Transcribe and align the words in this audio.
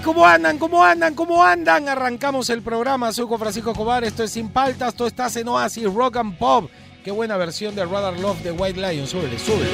¿Cómo 0.00 0.26
andan? 0.26 0.58
¿Cómo 0.58 0.84
andan? 0.84 1.14
¿Cómo 1.14 1.44
andan? 1.44 1.88
Arrancamos 1.88 2.50
el 2.50 2.62
programa. 2.62 3.12
Soy 3.12 3.26
Francisco 3.38 3.70
Escobar, 3.70 4.04
esto 4.04 4.22
es 4.24 4.32
Sin 4.32 4.48
Paltas, 4.48 4.88
esto 4.88 5.06
está 5.06 5.28
en 5.34 5.48
Oasis 5.48 5.92
Rock 5.92 6.16
and 6.16 6.36
Pop. 6.38 6.70
Qué 7.04 7.10
buena 7.10 7.36
versión 7.36 7.74
de 7.74 7.84
Rather 7.84 8.18
Love 8.18 8.42
de 8.42 8.52
White 8.52 8.80
Lion. 8.80 9.06
Súbele, 9.06 9.38
súbele. 9.38 9.70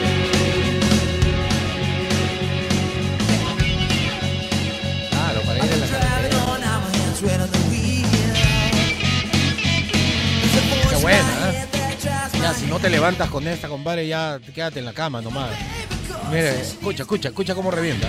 Qué 10.88 10.96
buena, 10.96 11.50
¿eh? 11.50 11.66
Ya, 12.40 12.54
si 12.54 12.66
no 12.66 12.78
te 12.78 12.90
levantas 12.90 13.28
con 13.30 13.46
esta, 13.46 13.68
compadre, 13.68 14.08
ya 14.08 14.40
quédate 14.54 14.80
en 14.80 14.86
la 14.86 14.92
cama 14.92 15.20
nomás. 15.20 15.50
Mire, 16.30 16.60
escucha, 16.60 17.02
escucha, 17.02 17.28
escucha 17.28 17.54
cómo 17.54 17.70
revienta. 17.70 18.08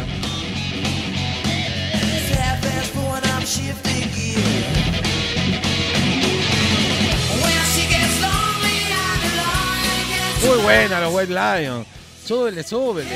Muy 10.48 10.58
buena 10.64 11.02
los 11.02 11.14
White 11.14 11.34
Lion. 11.34 11.86
Súbele, 12.26 12.64
súbele. 12.64 13.10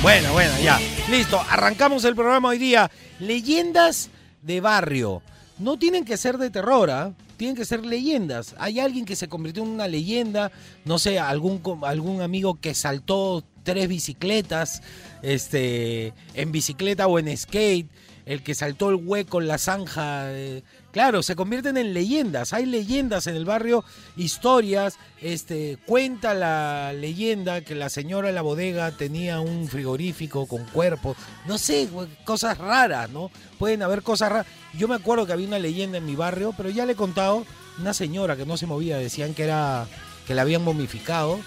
Bueno, 0.00 0.32
bueno, 0.32 0.52
ya. 0.62 0.78
Listo, 1.10 1.40
arrancamos 1.50 2.04
el 2.04 2.14
programa 2.14 2.50
hoy 2.50 2.58
día. 2.58 2.88
Leyendas 3.18 4.10
de 4.42 4.60
barrio. 4.60 5.22
No 5.58 5.76
tienen 5.76 6.04
que 6.04 6.16
ser 6.16 6.38
de 6.38 6.50
terror, 6.50 6.88
¿ah? 6.88 7.12
Tienen 7.38 7.56
que 7.56 7.64
ser 7.64 7.86
leyendas. 7.86 8.54
Hay 8.58 8.80
alguien 8.80 9.06
que 9.06 9.16
se 9.16 9.28
convirtió 9.28 9.62
en 9.62 9.70
una 9.70 9.88
leyenda, 9.88 10.52
no 10.84 10.98
sé, 10.98 11.18
algún, 11.18 11.62
algún 11.84 12.20
amigo 12.20 12.60
que 12.60 12.74
saltó 12.74 13.44
tres 13.62 13.88
bicicletas, 13.88 14.82
este, 15.22 16.12
en 16.34 16.52
bicicleta 16.52 17.06
o 17.06 17.18
en 17.18 17.34
skate, 17.34 17.88
el 18.28 18.42
que 18.42 18.54
saltó 18.54 18.90
el 18.90 18.96
hueco 18.96 19.40
en 19.40 19.48
la 19.48 19.56
zanja. 19.56 20.30
eh, 20.32 20.62
claro, 20.92 21.22
se 21.22 21.34
convierten 21.34 21.78
en 21.78 21.94
leyendas. 21.94 22.52
Hay 22.52 22.66
leyendas 22.66 23.26
en 23.26 23.34
el 23.36 23.46
barrio, 23.46 23.86
historias. 24.18 24.98
Este, 25.22 25.78
cuenta 25.86 26.34
la 26.34 26.92
leyenda 26.92 27.62
que 27.62 27.74
la 27.74 27.88
señora 27.88 28.28
en 28.28 28.34
la 28.34 28.42
bodega 28.42 28.90
tenía 28.90 29.40
un 29.40 29.66
frigorífico 29.66 30.46
con 30.46 30.66
cuerpo. 30.66 31.16
No 31.46 31.56
sé, 31.56 31.88
cosas 32.24 32.58
raras, 32.58 33.08
¿no? 33.08 33.30
Pueden 33.58 33.82
haber 33.82 34.02
cosas 34.02 34.30
raras. 34.30 34.46
Yo 34.74 34.88
me 34.88 34.94
acuerdo 34.94 35.26
que 35.26 35.32
había 35.32 35.48
una 35.48 35.58
leyenda 35.58 35.96
en 35.96 36.04
mi 36.04 36.14
barrio, 36.14 36.52
pero 36.54 36.68
ya 36.68 36.84
le 36.84 36.92
he 36.92 36.96
contado, 36.96 37.46
una 37.80 37.94
señora 37.94 38.36
que 38.36 38.44
no 38.44 38.58
se 38.58 38.66
movía, 38.66 38.98
decían 38.98 39.32
que 39.32 39.44
era 39.44 39.86
que 40.26 40.34
la 40.34 40.42
habían 40.42 40.62
momificado 40.62 41.40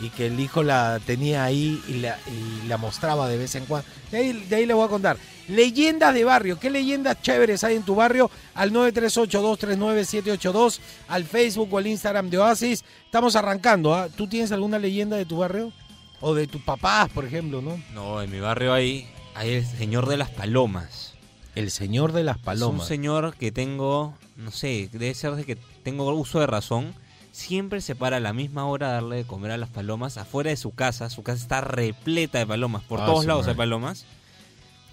y 0.00 0.10
que 0.10 0.26
el 0.26 0.38
hijo 0.40 0.62
la 0.62 1.00
tenía 1.06 1.44
ahí 1.44 1.82
y 1.88 1.94
la, 1.94 2.18
y 2.26 2.66
la 2.68 2.76
mostraba 2.76 3.28
de 3.28 3.38
vez 3.38 3.54
en 3.54 3.64
cuando. 3.66 3.88
De 4.10 4.18
ahí, 4.18 4.32
de 4.32 4.56
ahí 4.56 4.66
le 4.66 4.74
voy 4.74 4.84
a 4.84 4.88
contar. 4.88 5.16
Leyendas 5.50 6.14
de 6.14 6.24
barrio. 6.24 6.58
¿Qué 6.58 6.70
leyendas 6.70 7.20
chéveres 7.22 7.64
hay 7.64 7.76
en 7.76 7.82
tu 7.82 7.94
barrio? 7.94 8.30
Al 8.54 8.72
938-239-782, 8.72 10.80
al 11.08 11.24
Facebook 11.24 11.72
o 11.72 11.78
al 11.78 11.86
Instagram 11.86 12.30
de 12.30 12.38
Oasis. 12.38 12.84
Estamos 13.04 13.36
arrancando. 13.36 13.94
¿ah? 13.94 14.08
¿Tú 14.14 14.26
tienes 14.26 14.52
alguna 14.52 14.78
leyenda 14.78 15.16
de 15.16 15.24
tu 15.26 15.38
barrio? 15.38 15.72
O 16.20 16.34
de 16.34 16.46
tus 16.46 16.62
papás, 16.62 17.08
por 17.10 17.24
ejemplo, 17.24 17.62
¿no? 17.62 17.80
No, 17.94 18.20
en 18.22 18.30
mi 18.30 18.40
barrio 18.40 18.72
hay, 18.74 19.08
hay 19.34 19.54
el 19.54 19.66
señor 19.66 20.06
de 20.08 20.16
las 20.18 20.30
palomas. 20.30 21.14
El 21.54 21.70
señor 21.70 22.12
de 22.12 22.24
las 22.24 22.36
Es 22.36 22.40
un 22.40 22.44
palomas. 22.44 22.86
señor 22.86 23.34
que 23.36 23.50
tengo, 23.50 24.14
no 24.36 24.50
sé, 24.50 24.88
debe 24.92 25.14
ser 25.14 25.32
de 25.34 25.44
que 25.44 25.56
tengo 25.82 26.12
uso 26.12 26.40
de 26.40 26.46
razón. 26.46 26.94
Siempre 27.32 27.80
se 27.80 27.94
para 27.94 28.18
a 28.18 28.20
la 28.20 28.32
misma 28.32 28.66
hora 28.66 28.88
a 28.88 28.92
darle 28.92 29.16
de 29.16 29.24
comer 29.24 29.52
a 29.52 29.56
las 29.56 29.70
palomas 29.70 30.16
afuera 30.18 30.50
de 30.50 30.56
su 30.56 30.72
casa. 30.72 31.08
Su 31.10 31.22
casa 31.22 31.42
está 31.42 31.60
repleta 31.60 32.38
de 32.38 32.46
palomas. 32.46 32.82
Por 32.82 33.00
Ah, 33.00 33.06
todos 33.06 33.24
lados 33.24 33.42
madre. 33.42 33.52
hay 33.52 33.56
palomas. 33.56 34.04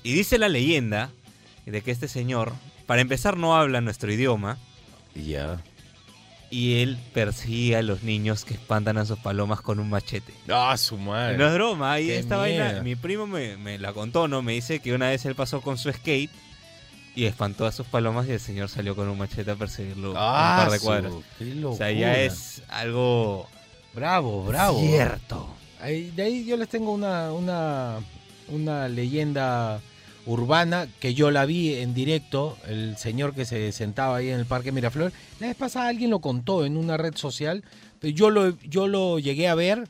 Y 0.08 0.14
dice 0.14 0.38
la 0.38 0.48
leyenda 0.48 1.12
de 1.66 1.82
que 1.82 1.92
este 1.92 2.08
señor, 2.08 2.54
para 2.86 3.02
empezar, 3.02 3.36
no 3.38 3.56
habla 3.58 3.82
nuestro 3.82 4.12
idioma. 4.12 4.58
Ya. 5.16 5.60
Y 6.50 6.76
él 6.82 6.98
persigue 7.14 7.76
a 7.76 7.82
los 7.82 8.04
niños 8.04 8.46
que 8.46 8.54
espantan 8.54 8.98
a 8.98 9.06
sus 9.06 9.20
palomas 9.20 9.60
con 9.60 9.80
un 9.80 9.90
machete. 9.90 10.34
Ah, 10.48 10.78
su 10.78 10.98
madre. 10.98 11.38
No 11.38 11.48
es 11.48 11.54
broma, 11.56 11.92
ahí 11.92 12.10
esta 12.10 12.42
miedo. 12.42 12.64
vaina, 12.64 12.82
mi 12.84 12.96
primo 12.96 13.28
me, 13.28 13.58
me 13.58 13.78
la 13.80 13.92
contó, 13.92 14.30
¿no? 14.30 14.42
Me 14.42 14.54
dice 14.54 14.80
que 14.80 14.94
una 14.94 15.10
vez 15.10 15.26
él 15.26 15.36
pasó 15.36 15.60
con 15.60 15.78
su 15.78 15.92
skate 15.92 16.32
y 17.14 17.26
espantó 17.26 17.66
a 17.66 17.74
sus 17.74 17.86
palomas 17.88 18.28
y 18.30 18.32
el 18.32 18.40
señor 18.40 18.70
salió 18.70 18.96
con 18.96 19.10
un 19.10 19.18
machete 19.18 19.52
a 19.52 19.56
perseguirlo 19.56 20.14
Ah, 20.16 20.60
un 20.60 20.64
par 20.64 20.72
de 20.72 20.80
su- 20.80 20.86
cuadras. 20.86 21.14
qué 21.38 21.66
O 21.66 21.76
sea, 21.76 21.92
ya 21.92 22.18
es 22.18 22.62
algo 22.70 23.50
Bravo, 23.94 24.46
bravo. 24.46 24.80
cierto. 24.80 25.54
Ahí- 25.82 26.12
de 26.12 26.24
ahí 26.24 26.46
yo 26.46 26.56
les 26.56 26.70
tengo 26.70 26.94
una, 26.94 27.34
una, 27.34 27.98
una 28.48 28.88
leyenda 28.88 29.82
urbana 30.28 30.88
que 31.00 31.14
yo 31.14 31.32
la 31.32 31.46
vi 31.46 31.74
en 31.76 31.94
directo, 31.94 32.58
el 32.68 32.98
señor 32.98 33.34
que 33.34 33.46
se 33.46 33.72
sentaba 33.72 34.18
ahí 34.18 34.30
en 34.30 34.40
el 34.40 34.46
Parque 34.46 34.72
Miraflores. 34.72 35.14
La 35.40 35.48
vez 35.48 35.56
pasada 35.56 35.88
alguien 35.88 36.12
lo 36.12 36.20
contó 36.20 36.66
en 36.66 36.78
una 36.78 36.98
red 36.98 37.16
social, 37.16 37.64
yo 38.02 38.30
lo, 38.30 38.60
yo 38.62 38.88
lo 38.88 39.18
llegué 39.18 39.48
a 39.48 39.56
ver 39.56 39.88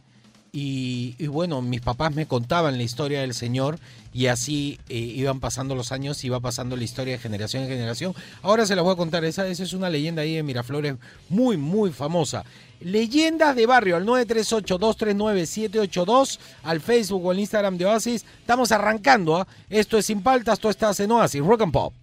y, 0.52 1.16
y 1.18 1.28
bueno, 1.28 1.62
mis 1.62 1.82
papás 1.82 2.16
me 2.16 2.26
contaban 2.26 2.78
la 2.78 2.84
historia 2.84 3.22
del 3.22 3.34
señor 3.34 3.80
y 4.18 4.28
así 4.28 4.80
eh, 4.90 4.98
iban 4.98 5.40
pasando 5.40 5.76
los 5.76 5.92
años, 5.92 6.24
iba 6.24 6.40
pasando 6.40 6.76
la 6.76 6.84
historia 6.84 7.14
de 7.14 7.20
generación 7.20 7.62
en 7.62 7.70
generación. 7.70 8.16
Ahora 8.42 8.66
se 8.66 8.76
las 8.76 8.84
voy 8.84 8.94
a 8.94 8.98
contar, 8.98 9.24
esa, 9.26 9.48
es 9.48 9.74
una 9.74 9.92
leyenda 9.92 10.24
ahí 10.24 10.36
de 10.36 10.42
Miraflores 10.42 10.96
muy, 11.30 11.56
muy 11.56 11.92
famosa. 11.92 12.44
Leyendas 12.80 13.56
de 13.56 13.68
barrio 13.68 13.96
al 13.96 14.08
938-239-782, 14.08 16.40
al 16.64 16.82
Facebook 16.82 17.26
o 17.26 17.32
al 17.32 17.40
Instagram 17.40 17.78
de 17.78 17.86
Oasis. 17.86 18.26
Estamos 18.40 18.72
arrancando, 18.72 19.38
¿ah? 19.38 19.48
Esto 19.70 20.00
es 20.00 20.08
Sin 20.08 20.24
Paltas, 20.24 20.60
tú 20.60 20.70
estás 20.70 21.00
en 21.00 21.12
Oasis, 21.12 21.44
Rock 21.44 21.62
and 21.62 21.74
Pop. 21.74 21.94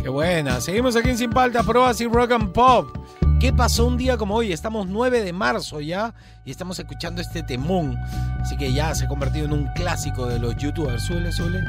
Qué 0.00 0.08
buena, 0.08 0.60
seguimos 0.60 0.94
aquí 0.94 1.10
en 1.10 1.18
Sin 1.18 1.30
Paltas, 1.30 1.66
por 1.66 1.78
Oasis, 1.78 2.08
Rock 2.08 2.30
and 2.30 2.52
Pop. 2.52 2.96
¿Qué 3.40 3.52
pasó 3.52 3.86
un 3.86 3.96
día 3.96 4.16
como 4.16 4.34
hoy? 4.34 4.52
Estamos 4.52 4.88
9 4.88 5.22
de 5.22 5.32
marzo 5.32 5.80
ya 5.80 6.12
y 6.44 6.50
estamos 6.50 6.76
escuchando 6.80 7.22
este 7.22 7.44
temón. 7.44 7.96
Así 8.40 8.56
que 8.56 8.72
ya 8.72 8.92
se 8.96 9.04
ha 9.04 9.08
convertido 9.08 9.44
en 9.44 9.52
un 9.52 9.66
clásico 9.76 10.26
de 10.26 10.40
los 10.40 10.56
youtubers. 10.56 11.04
Suele, 11.04 11.30
suele. 11.30 11.60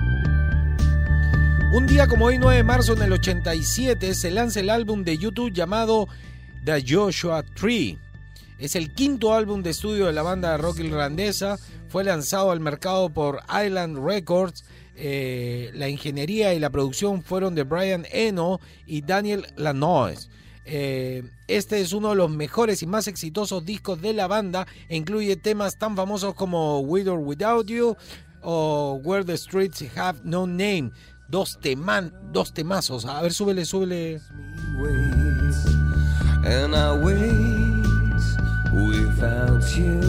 Un 1.71 1.85
día 1.85 2.07
como 2.07 2.25
hoy, 2.25 2.39
9 2.39 2.57
de 2.57 2.63
marzo 2.63 2.93
en 2.93 3.03
el 3.03 3.13
87, 3.13 4.15
se 4.15 4.31
lanza 4.31 4.61
el 4.61 4.71
álbum 4.71 5.03
de 5.03 5.19
YouTube 5.19 5.53
llamado 5.53 6.07
The 6.65 6.83
Joshua 6.87 7.43
Tree. 7.43 7.99
Es 8.57 8.75
el 8.75 8.91
quinto 8.91 9.35
álbum 9.35 9.61
de 9.61 9.69
estudio 9.69 10.07
de 10.07 10.13
la 10.13 10.23
banda 10.23 10.49
de 10.53 10.57
rock 10.57 10.79
irlandesa. 10.79 11.59
Fue 11.87 12.03
lanzado 12.03 12.49
al 12.49 12.61
mercado 12.61 13.11
por 13.11 13.41
Island 13.63 14.03
Records. 14.03 14.65
Eh, 14.95 15.69
la 15.75 15.87
ingeniería 15.87 16.51
y 16.55 16.59
la 16.59 16.71
producción 16.71 17.21
fueron 17.21 17.53
de 17.53 17.61
Brian 17.61 18.07
Eno 18.11 18.59
y 18.87 19.01
Daniel 19.01 19.45
Lanois. 19.55 20.29
Eh, 20.71 21.23
este 21.47 21.81
es 21.81 21.93
uno 21.93 22.09
de 22.09 22.15
los 22.15 22.29
mejores 22.29 22.83
y 22.83 22.85
más 22.85 23.07
exitosos 23.07 23.65
discos 23.65 23.99
de 24.01 24.13
la 24.13 24.27
banda 24.27 24.67
e 24.87 24.95
incluye 24.97 25.35
temas 25.35 25.79
tan 25.79 25.95
famosos 25.95 26.35
como 26.35 26.79
With 26.81 27.07
or 27.07 27.17
Without 27.19 27.65
You 27.67 27.97
o 28.43 29.01
Where 29.03 29.25
the 29.25 29.35
Streets 29.35 29.83
Have 29.97 30.19
No 30.23 30.45
Name. 30.45 30.91
Dos, 31.27 31.59
teman, 31.59 32.13
dos 32.31 32.53
temazos. 32.53 33.05
A 33.05 33.21
ver, 33.21 33.33
súbele, 33.33 33.65
súbele. 33.65 34.19
and 36.45 36.73
our 36.73 36.97
ways 37.03 38.37
without 38.73 39.61
you 39.77 39.99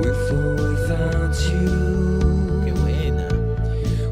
with 0.00 0.32
or 0.32 0.54
without 0.56 1.34
you 1.50 2.64
Qué 2.64 2.72
buena. 2.80 3.28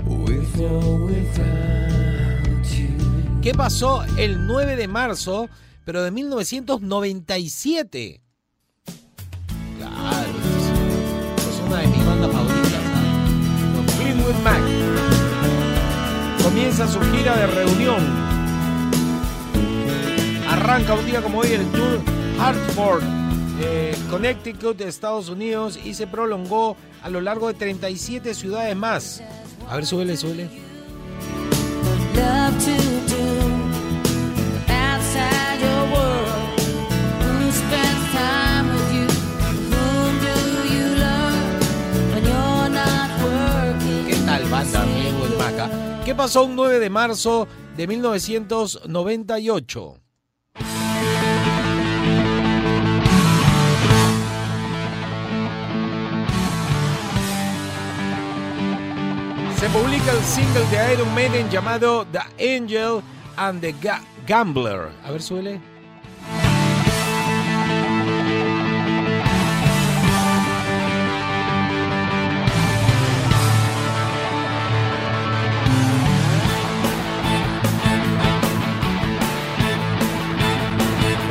with 0.07 0.61
or 0.61 1.07
without 1.07 1.81
you 1.81 1.86
¿Qué 3.47 3.55
pasó 3.55 4.03
el 4.17 4.45
9 4.45 4.75
de 4.75 4.89
marzo, 4.89 5.49
pero 5.85 6.03
de 6.03 6.11
1997? 6.11 8.21
Claro, 9.79 10.29
es, 11.39 11.61
una 11.65 11.79
de 11.79 11.87
mis 11.87 12.05
bandas 12.05 12.33
favoritas. 12.33 12.83
Los 14.19 14.41
Mac. 14.43 14.61
Comienza 16.43 16.89
su 16.89 17.01
gira 17.13 17.37
de 17.37 17.47
reunión. 17.47 18.05
Arranca 20.49 20.95
un 20.95 21.07
día 21.07 21.23
como 21.23 21.39
hoy 21.39 21.53
el 21.53 21.71
tour 21.71 22.01
Hartford, 22.41 23.05
eh, 23.61 23.97
Connecticut, 24.11 24.81
Estados 24.81 25.29
Unidos, 25.29 25.79
y 25.85 25.95
se 25.95 26.09
prolongó 26.09 26.77
a 27.01 27.09
lo 27.11 27.21
largo 27.21 27.47
de 27.47 27.55
37 27.55 28.35
ciudades 28.35 28.75
más. 28.75 29.23
A 29.69 29.77
ver, 29.77 29.87
súbele, 29.87 30.17
súbele. 30.17 30.66
¿Qué 46.07 46.15
pasó 46.15 46.45
un 46.45 46.55
9 46.55 46.79
de 46.79 46.89
marzo 46.89 47.49
de 47.77 47.89
1998? 47.89 50.01
Se 59.59 59.69
publica 59.71 60.13
el 60.13 60.23
single 60.23 60.65
de 60.71 60.93
Iron 60.93 61.15
Maiden 61.15 61.49
llamado 61.49 62.07
The 62.13 62.19
Angel 62.59 63.01
and 63.37 63.61
the 63.63 63.73
Ga- 63.75 64.03
Gambler. 64.27 64.91
A 65.05 65.11
ver, 65.11 65.23
suele. 65.23 65.61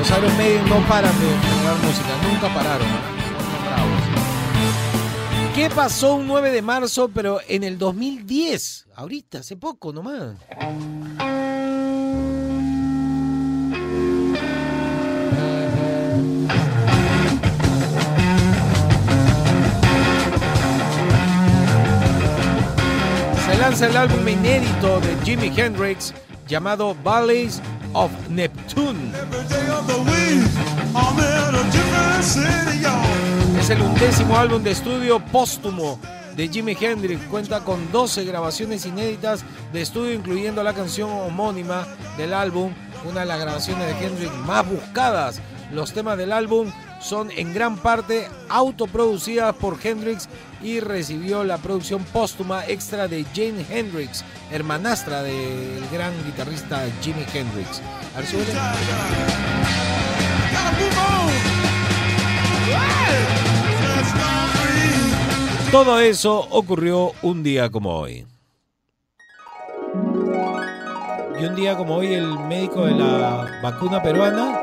Los 0.08 0.20
Iron 0.20 0.70
no 0.70 0.88
paran 0.88 1.20
de 1.20 1.26
generar 1.26 1.78
música, 1.84 2.10
nunca 2.30 2.54
pararon. 2.54 2.88
¿eh? 2.88 3.16
¿Qué 5.56 5.70
pasó 5.72 6.16
un 6.16 6.28
9 6.28 6.52
de 6.52 6.62
marzo, 6.62 7.10
pero 7.12 7.40
en 7.48 7.64
el 7.64 7.80
2010? 7.80 8.86
Ahorita, 8.96 9.40
hace 9.40 9.56
poco 9.56 9.92
nomás. 9.92 10.36
Se 23.46 23.58
lanza 23.58 23.88
el 23.88 23.98
álbum 23.98 24.28
inédito 24.28 25.00
de 25.00 25.18
Jimi 25.24 25.52
Hendrix 25.56 26.14
llamado 26.48 26.96
Valleys 27.04 27.60
of 27.96 28.12
Neptune. 28.30 29.14
Es 33.58 33.70
el 33.70 33.82
undécimo 33.82 34.38
álbum 34.38 34.62
de 34.62 34.72
estudio 34.72 35.20
póstumo 35.20 35.98
de 36.36 36.50
Jimi 36.50 36.76
Hendrix. 36.80 37.24
Cuenta 37.28 37.62
con 37.62 37.92
12 37.92 38.26
grabaciones 38.26 38.86
inéditas 38.86 39.46
de 39.72 39.82
estudio, 39.82 40.14
incluyendo 40.14 40.62
la 40.62 40.74
canción 40.74 41.10
homónima 41.10 41.88
del 42.18 42.34
álbum, 42.34 42.74
una 43.10 43.22
de 43.22 43.26
las 43.28 43.40
grabaciones 43.40 43.88
de 43.88 44.06
Hendrix 44.06 44.32
más 44.46 44.70
buscadas. 44.70 45.42
Los 45.72 45.94
temas 45.94 46.18
del 46.18 46.34
álbum 46.34 46.72
son 47.06 47.30
en 47.30 47.54
gran 47.54 47.78
parte 47.78 48.28
autoproducidas 48.50 49.56
por 49.56 49.78
Hendrix 49.82 50.28
y 50.64 50.80
recibió 50.80 51.44
la 51.44 51.60
producción 51.60 52.04
póstuma 52.06 52.66
extra 52.66 53.08
de 53.08 53.24
Jane 53.26 53.64
Hendrix, 53.70 54.26
hermanastra 54.52 55.22
del 55.22 55.88
gran 55.92 56.14
guitarrista 56.26 56.84
Jimi 57.02 57.24
Hendrix. 57.32 57.82
A 58.16 58.22
ver. 58.22 58.28
Todo 65.72 66.00
eso 66.00 66.40
ocurrió 66.50 67.12
un 67.22 67.44
día 67.44 67.70
como 67.70 67.92
hoy. 67.92 68.26
Y 71.40 71.46
un 71.46 71.56
día 71.56 71.78
como 71.78 71.98
hoy 71.98 72.14
el 72.14 72.40
médico 72.48 72.86
de 72.86 72.96
la 72.96 73.60
vacuna 73.62 74.02
peruana 74.02 74.60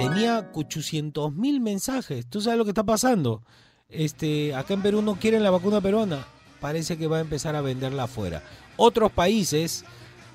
tenía 0.00 0.50
800 0.54 1.34
mil 1.34 1.60
mensajes. 1.60 2.26
¿Tú 2.26 2.40
sabes 2.40 2.58
lo 2.58 2.64
que 2.64 2.70
está 2.70 2.84
pasando? 2.84 3.42
Este, 3.88 4.54
acá 4.54 4.74
en 4.74 4.82
Perú 4.82 5.02
no 5.02 5.16
quieren 5.16 5.42
la 5.42 5.50
vacuna 5.50 5.80
peruana. 5.80 6.26
Parece 6.60 6.96
que 6.96 7.06
va 7.06 7.18
a 7.18 7.20
empezar 7.20 7.54
a 7.54 7.60
venderla 7.60 8.04
afuera. 8.04 8.42
Otros 8.76 9.12
países 9.12 9.84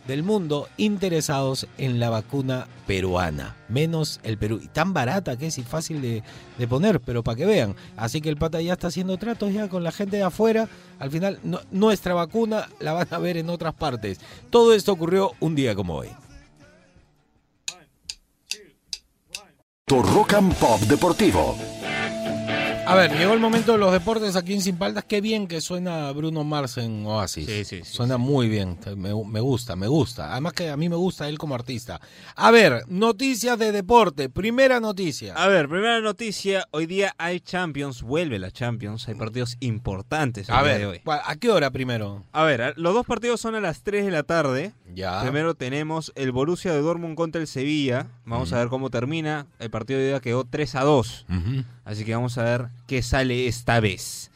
del 0.07 0.21
mundo 0.21 0.67
interesados 0.77 1.67
en 1.79 1.99
la 1.99 2.11
vacuna 2.11 2.67
peruana. 2.85 3.55
Menos 3.69 4.19
el 4.23 4.37
Perú. 4.37 4.59
Y 4.61 4.67
tan 4.67 4.93
barata 4.93 5.35
que 5.37 5.47
es 5.47 5.57
y 5.57 5.63
fácil 5.63 6.01
de, 6.01 6.67
poner, 6.67 6.99
pero 6.99 7.23
para 7.23 7.35
que 7.35 7.45
vean. 7.45 7.75
Así 7.97 8.21
que 8.21 8.29
el 8.29 8.37
pata 8.37 8.61
ya 8.61 8.73
está 8.73 8.87
haciendo 8.87 9.17
tratos 9.17 9.51
ya 9.51 9.67
con 9.67 9.83
la 9.83 9.91
gente 9.91 10.17
de 10.17 10.23
afuera. 10.23 10.69
Al 10.99 11.09
final, 11.09 11.39
nuestra 11.71 12.13
vacuna 12.13 12.67
la 12.79 12.93
van 12.93 13.07
a 13.09 13.17
ver 13.17 13.37
en 13.37 13.49
otras 13.49 13.73
partes. 13.73 14.19
Todo 14.51 14.73
esto 14.73 14.91
ocurrió 14.91 15.31
un 15.39 15.55
día 15.55 15.73
como 15.73 15.95
hoy. 15.95 16.09
Tu 19.87 20.01
Rock 20.01 20.33
and 20.33 20.51
Pop 20.57 20.79
Deportivo. 20.87 21.84
A 22.87 22.93
ver, 22.95 23.17
llegó 23.17 23.33
el 23.33 23.39
momento 23.39 23.71
de 23.71 23.77
los 23.79 23.91
deportes 23.91 24.35
aquí 24.35 24.53
en 24.53 24.61
Sin 24.61 24.77
Paltas. 24.77 25.03
Qué 25.05 25.19
bien 25.19 25.47
que 25.47 25.59
suena 25.59 26.11
Bruno 26.11 26.43
Mars 26.43 26.77
en 26.77 27.03
Oasis. 27.05 27.47
Sí, 27.47 27.65
sí, 27.65 27.81
sí, 27.83 27.91
Suena 27.91 28.17
muy 28.17 28.47
bien. 28.47 28.77
Me, 28.95 29.09
me 29.25 29.39
gusta, 29.39 29.75
me 29.75 29.87
gusta. 29.87 30.31
Además 30.31 30.53
que 30.53 30.69
a 30.69 30.77
mí 30.77 30.87
me 30.87 30.95
gusta 30.95 31.27
él 31.27 31.39
como 31.39 31.55
artista. 31.55 31.99
A 32.35 32.51
ver, 32.51 32.83
noticias 32.87 33.57
de 33.57 33.71
deporte. 33.71 34.29
Primera 34.29 34.79
noticia. 34.79 35.33
A 35.33 35.47
ver, 35.47 35.67
primera 35.67 35.99
noticia. 35.99 36.67
Hoy 36.71 36.85
día 36.85 37.15
hay 37.17 37.39
Champions, 37.39 38.03
vuelve 38.03 38.37
la 38.37 38.51
Champions. 38.51 39.07
Hay 39.07 39.15
partidos 39.15 39.57
importantes 39.61 40.47
el 40.49 40.55
A 40.55 40.61
día 40.63 40.73
de 40.73 40.77
ver, 40.77 40.87
hoy. 40.87 40.99
¿cuál- 41.03 41.21
¿a 41.25 41.35
qué 41.37 41.49
hora 41.49 41.71
primero? 41.71 42.23
A 42.33 42.43
ver, 42.43 42.75
los 42.77 42.93
dos 42.93 43.05
partidos 43.07 43.41
son 43.41 43.55
a 43.55 43.61
las 43.61 43.81
3 43.81 44.05
de 44.05 44.11
la 44.11 44.23
tarde. 44.23 44.73
Ya. 44.93 45.21
Primero 45.23 45.55
tenemos 45.55 46.11
el 46.15 46.31
Borussia 46.31 46.71
de 46.71 46.81
Dortmund 46.81 47.15
contra 47.15 47.41
el 47.41 47.47
Sevilla. 47.47 48.07
Vamos 48.25 48.53
a 48.53 48.59
ver 48.59 48.67
cómo 48.69 48.89
termina. 48.91 49.47
El 49.59 49.71
partido 49.71 49.97
de 49.99 50.05
hoy 50.05 50.11
día 50.11 50.19
quedó 50.21 50.45
3 50.45 50.75
a 50.75 50.83
2. 50.83 51.25
Ujú. 51.29 51.63
Así 51.83 52.05
que 52.05 52.13
vamos 52.15 52.37
a 52.37 52.43
ver 52.43 52.67
qué 52.87 53.01
sale 53.01 53.47
esta 53.47 53.79
vez. 53.79 54.31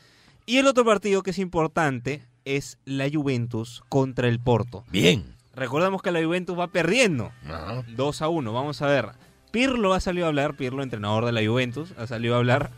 Y 0.46 0.58
el 0.58 0.68
otro 0.68 0.84
partido 0.86 1.24
que 1.24 1.32
es 1.32 1.40
importante 1.40 2.24
es 2.46 2.78
la 2.86 3.08
Juventus 3.12 3.84
contra 3.90 4.28
el 4.28 4.40
Porto. 4.40 4.84
Bien. 4.92 5.36
Recordamos 5.56 6.02
que 6.02 6.12
la 6.12 6.24
Juventus 6.24 6.58
va 6.58 6.68
perdiendo 6.68 7.32
Ajá. 7.46 7.84
2 7.88 8.22
a 8.22 8.28
1. 8.30 8.54
Vamos 8.54 8.82
a 8.82 8.88
ver. 8.88 9.10
Pirlo 9.52 9.94
ha 9.94 10.00
salido 10.00 10.26
a 10.26 10.30
hablar, 10.30 10.56
Pirlo, 10.56 10.84
entrenador 10.84 11.26
de 11.26 11.32
la 11.32 11.46
Juventus, 11.46 11.94
ha 11.98 12.08
salido 12.08 12.36
a 12.36 12.38
hablar 12.38 12.72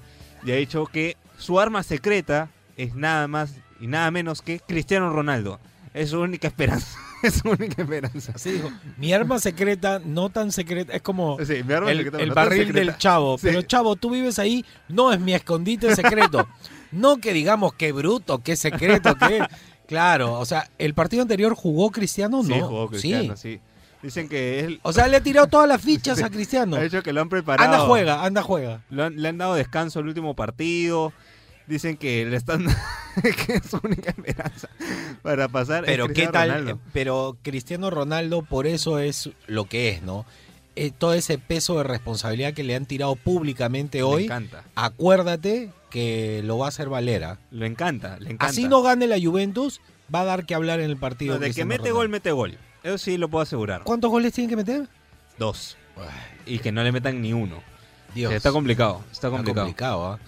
y 0.45 0.51
ha 0.51 0.55
dicho 0.55 0.85
que 0.85 1.17
su 1.37 1.59
arma 1.59 1.83
secreta 1.83 2.49
es 2.77 2.95
nada 2.95 3.27
más 3.27 3.55
y 3.79 3.87
nada 3.87 4.09
menos 4.11 4.41
que 4.41 4.59
Cristiano 4.59 5.11
Ronaldo. 5.11 5.59
Es 5.93 6.11
su 6.11 6.19
única 6.21 6.47
esperanza. 6.47 6.97
es 7.23 7.35
su 7.35 7.49
única 7.49 7.81
esperanza. 7.81 8.31
Así 8.35 8.51
dijo. 8.51 8.71
Mi 8.97 9.11
arma 9.13 9.39
secreta, 9.39 9.99
no 10.03 10.29
tan 10.29 10.51
secreta, 10.51 10.93
es 10.93 11.01
como 11.01 11.37
Sí, 11.45 11.63
mi 11.65 11.73
arma 11.73 11.91
el, 11.91 11.97
secreta, 11.97 12.19
el 12.23 12.29
no 12.29 12.33
tan 12.35 12.43
barril 12.45 12.67
secreta. 12.67 12.85
del 12.91 12.97
chavo. 12.97 13.37
Sí. 13.37 13.47
Pero 13.47 13.61
chavo, 13.63 13.95
tú 13.95 14.09
vives 14.11 14.39
ahí, 14.39 14.65
no 14.87 15.11
es 15.11 15.19
mi 15.19 15.33
escondite 15.33 15.93
secreto. 15.95 16.47
no 16.91 17.17
que 17.17 17.33
digamos 17.33 17.73
qué 17.73 17.91
bruto, 17.91 18.39
qué 18.39 18.55
secreto, 18.55 19.15
qué... 19.15 19.45
Claro, 19.87 20.39
o 20.39 20.45
sea, 20.45 20.69
el 20.77 20.93
partido 20.93 21.21
anterior 21.23 21.53
jugó 21.53 21.91
Cristiano, 21.91 22.37
¿no? 22.43 22.55
Sí, 22.55 22.61
jugó 22.61 22.87
Cristiano, 22.87 23.35
Sí. 23.35 23.55
sí. 23.55 23.61
Dicen 24.01 24.29
que 24.29 24.61
él 24.61 24.79
O 24.81 24.93
sea, 24.93 25.07
le 25.07 25.17
ha 25.17 25.21
tirado 25.21 25.45
todas 25.47 25.67
las 25.67 25.79
fichas 25.81 26.19
a 26.23 26.29
Cristiano. 26.29 26.77
ha 26.77 26.81
dicho 26.81 27.03
que 27.03 27.11
lo 27.13 27.19
han 27.21 27.27
preparado. 27.29 27.69
Anda, 27.71 27.85
juega, 27.85 28.23
anda, 28.23 28.41
juega. 28.41 28.81
Han- 28.97 29.21
le 29.21 29.27
han 29.27 29.37
dado 29.37 29.53
descanso 29.55 29.99
el 29.99 30.07
último 30.07 30.33
partido. 30.35 31.11
Dicen 31.71 31.95
que 31.95 32.25
le 32.25 32.35
están 32.35 32.65
que 33.45 33.53
es 33.53 33.65
su 33.69 33.79
única 33.83 34.09
esperanza 34.09 34.67
para 35.21 35.47
pasar. 35.47 35.83
Pero 35.85 36.09
qué 36.09 36.27
tal, 36.27 36.49
Ronaldo. 36.49 36.71
eh, 36.71 36.75
pero 36.91 37.37
Cristiano 37.41 37.89
Ronaldo 37.89 38.41
por 38.41 38.67
eso 38.67 38.99
es 38.99 39.29
lo 39.47 39.65
que 39.65 39.89
es, 39.89 40.01
¿no? 40.03 40.25
Eh, 40.75 40.91
todo 40.97 41.13
ese 41.13 41.37
peso 41.37 41.77
de 41.77 41.83
responsabilidad 41.83 42.53
que 42.53 42.63
le 42.63 42.75
han 42.75 42.85
tirado 42.85 43.15
públicamente 43.15 43.99
Le 43.99 44.03
hoy, 44.03 44.23
encanta. 44.25 44.63
acuérdate 44.75 45.69
que 45.89 46.41
lo 46.43 46.57
va 46.57 46.65
a 46.65 46.69
hacer 46.69 46.89
Valera. 46.89 47.39
Le 47.51 47.67
encanta, 47.67 48.17
le 48.19 48.31
encanta. 48.31 48.47
Así 48.47 48.67
no 48.67 48.81
gane 48.81 49.07
la 49.07 49.17
Juventus, 49.21 49.79
va 50.13 50.21
a 50.21 50.25
dar 50.25 50.45
que 50.45 50.55
hablar 50.55 50.79
en 50.81 50.89
el 50.89 50.97
partido. 50.97 51.35
No, 51.35 51.39
de 51.39 51.53
que 51.53 51.63
mete 51.65 51.79
Ronaldo. 51.83 51.95
gol, 51.95 52.09
mete 52.09 52.31
gol. 52.31 52.57
Eso 52.83 52.97
sí 52.97 53.17
lo 53.17 53.29
puedo 53.29 53.43
asegurar. 53.43 53.83
¿Cuántos 53.83 54.11
goles 54.11 54.33
tiene 54.33 54.49
que 54.49 54.55
meter? 54.57 54.87
Dos. 55.37 55.77
Y 56.45 56.59
que 56.59 56.71
no 56.71 56.83
le 56.83 56.91
metan 56.91 57.21
ni 57.21 57.31
uno. 57.33 57.61
Dios. 58.13 58.33
Está 58.33 58.51
complicado, 58.51 58.99
está 59.11 59.13
Está 59.13 59.29
complicado. 59.29 59.65
complicado, 59.67 60.05
¿ah? 60.13 60.19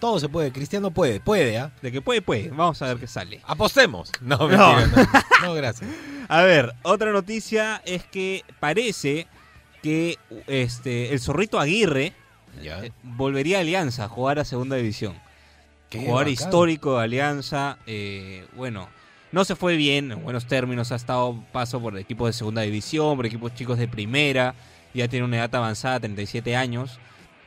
Todo 0.00 0.20
se 0.20 0.28
puede. 0.28 0.52
Cristiano 0.52 0.90
puede, 0.90 1.18
puede, 1.20 1.58
¿ah? 1.58 1.72
De 1.82 1.90
que 1.90 2.00
puede, 2.00 2.22
puede. 2.22 2.48
Vamos 2.50 2.80
a 2.82 2.86
ver 2.86 2.98
qué 2.98 3.06
sale. 3.06 3.40
Apostemos. 3.44 4.12
No, 4.20 4.38
mentira, 4.48 4.86
no. 4.86 5.46
No, 5.48 5.54
gracias. 5.54 5.88
A 6.28 6.42
ver, 6.42 6.74
otra 6.82 7.10
noticia 7.10 7.80
es 7.86 8.04
que 8.04 8.44
parece 8.60 9.26
que 9.82 10.18
este 10.46 11.12
el 11.14 11.20
zorrito 11.20 11.58
Aguirre 11.58 12.12
Ya. 12.62 12.84
eh, 12.84 12.92
volvería 13.02 13.56
a 13.58 13.60
Alianza 13.60 14.04
a 14.04 14.08
jugar 14.08 14.38
a 14.38 14.44
segunda 14.44 14.76
división. 14.76 15.14
Qué 15.88 16.00
jugador 16.00 16.24
bacán. 16.26 16.32
histórico 16.34 16.98
de 16.98 17.04
Alianza. 17.04 17.78
eh, 17.86 18.46
bueno, 18.56 18.88
no 19.32 19.44
se 19.46 19.56
fue 19.56 19.76
bien, 19.76 20.12
en 20.12 20.22
buenos 20.22 20.46
términos. 20.46 20.92
Ha 20.92 20.96
estado 20.96 21.42
paso 21.50 21.80
por 21.80 21.96
equipos 21.96 22.28
de 22.28 22.32
segunda 22.34 22.60
división, 22.62 23.16
por 23.16 23.24
equipos 23.24 23.54
chicos 23.54 23.78
de 23.78 23.88
primera. 23.88 24.54
Ya 24.92 25.08
tiene 25.08 25.24
una 25.24 25.36
edad 25.38 25.54
avanzada, 25.54 25.98
37 26.00 26.56
años. 26.56 26.98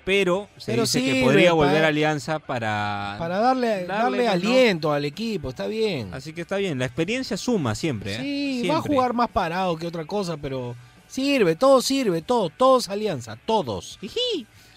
Pero 0.03 0.47
se 0.57 0.71
Pero 0.71 0.83
dice 0.83 1.03
que 1.03 1.21
podría 1.23 1.51
para- 1.51 1.53
volver 1.53 1.85
a 1.85 1.87
Alianza 1.89 2.39
para. 2.39 3.15
Para 3.19 3.39
darle, 3.39 3.85
darle, 3.85 4.23
Darle, 4.23 4.25
¿no? 4.25 4.31
aliento 4.31 4.91
al 4.93 5.05
equipo, 5.05 5.49
está 5.49 5.67
bien. 5.67 6.13
Así 6.13 6.33
que 6.33 6.41
está 6.41 6.57
bien, 6.57 6.79
la 6.79 6.85
experiencia 6.85 7.37
suma 7.37 7.75
siempre. 7.75 8.15
¿eh? 8.15 8.17
Sí, 8.19 8.67
va 8.67 8.77
a 8.77 8.81
Siempre. 8.81 8.95
jugar 8.95 9.13
más 9.13 9.29
parado 9.29 9.77
que 9.77 9.85
otra 9.85 10.05
cosa, 10.05 10.37
pero 10.37 10.75
sirve, 11.07 11.55
todo 11.55 11.81
sirve, 11.81 12.21
todo, 12.23 12.49
todos 12.49 12.89
alianza, 12.89 13.37
todos. 13.45 13.99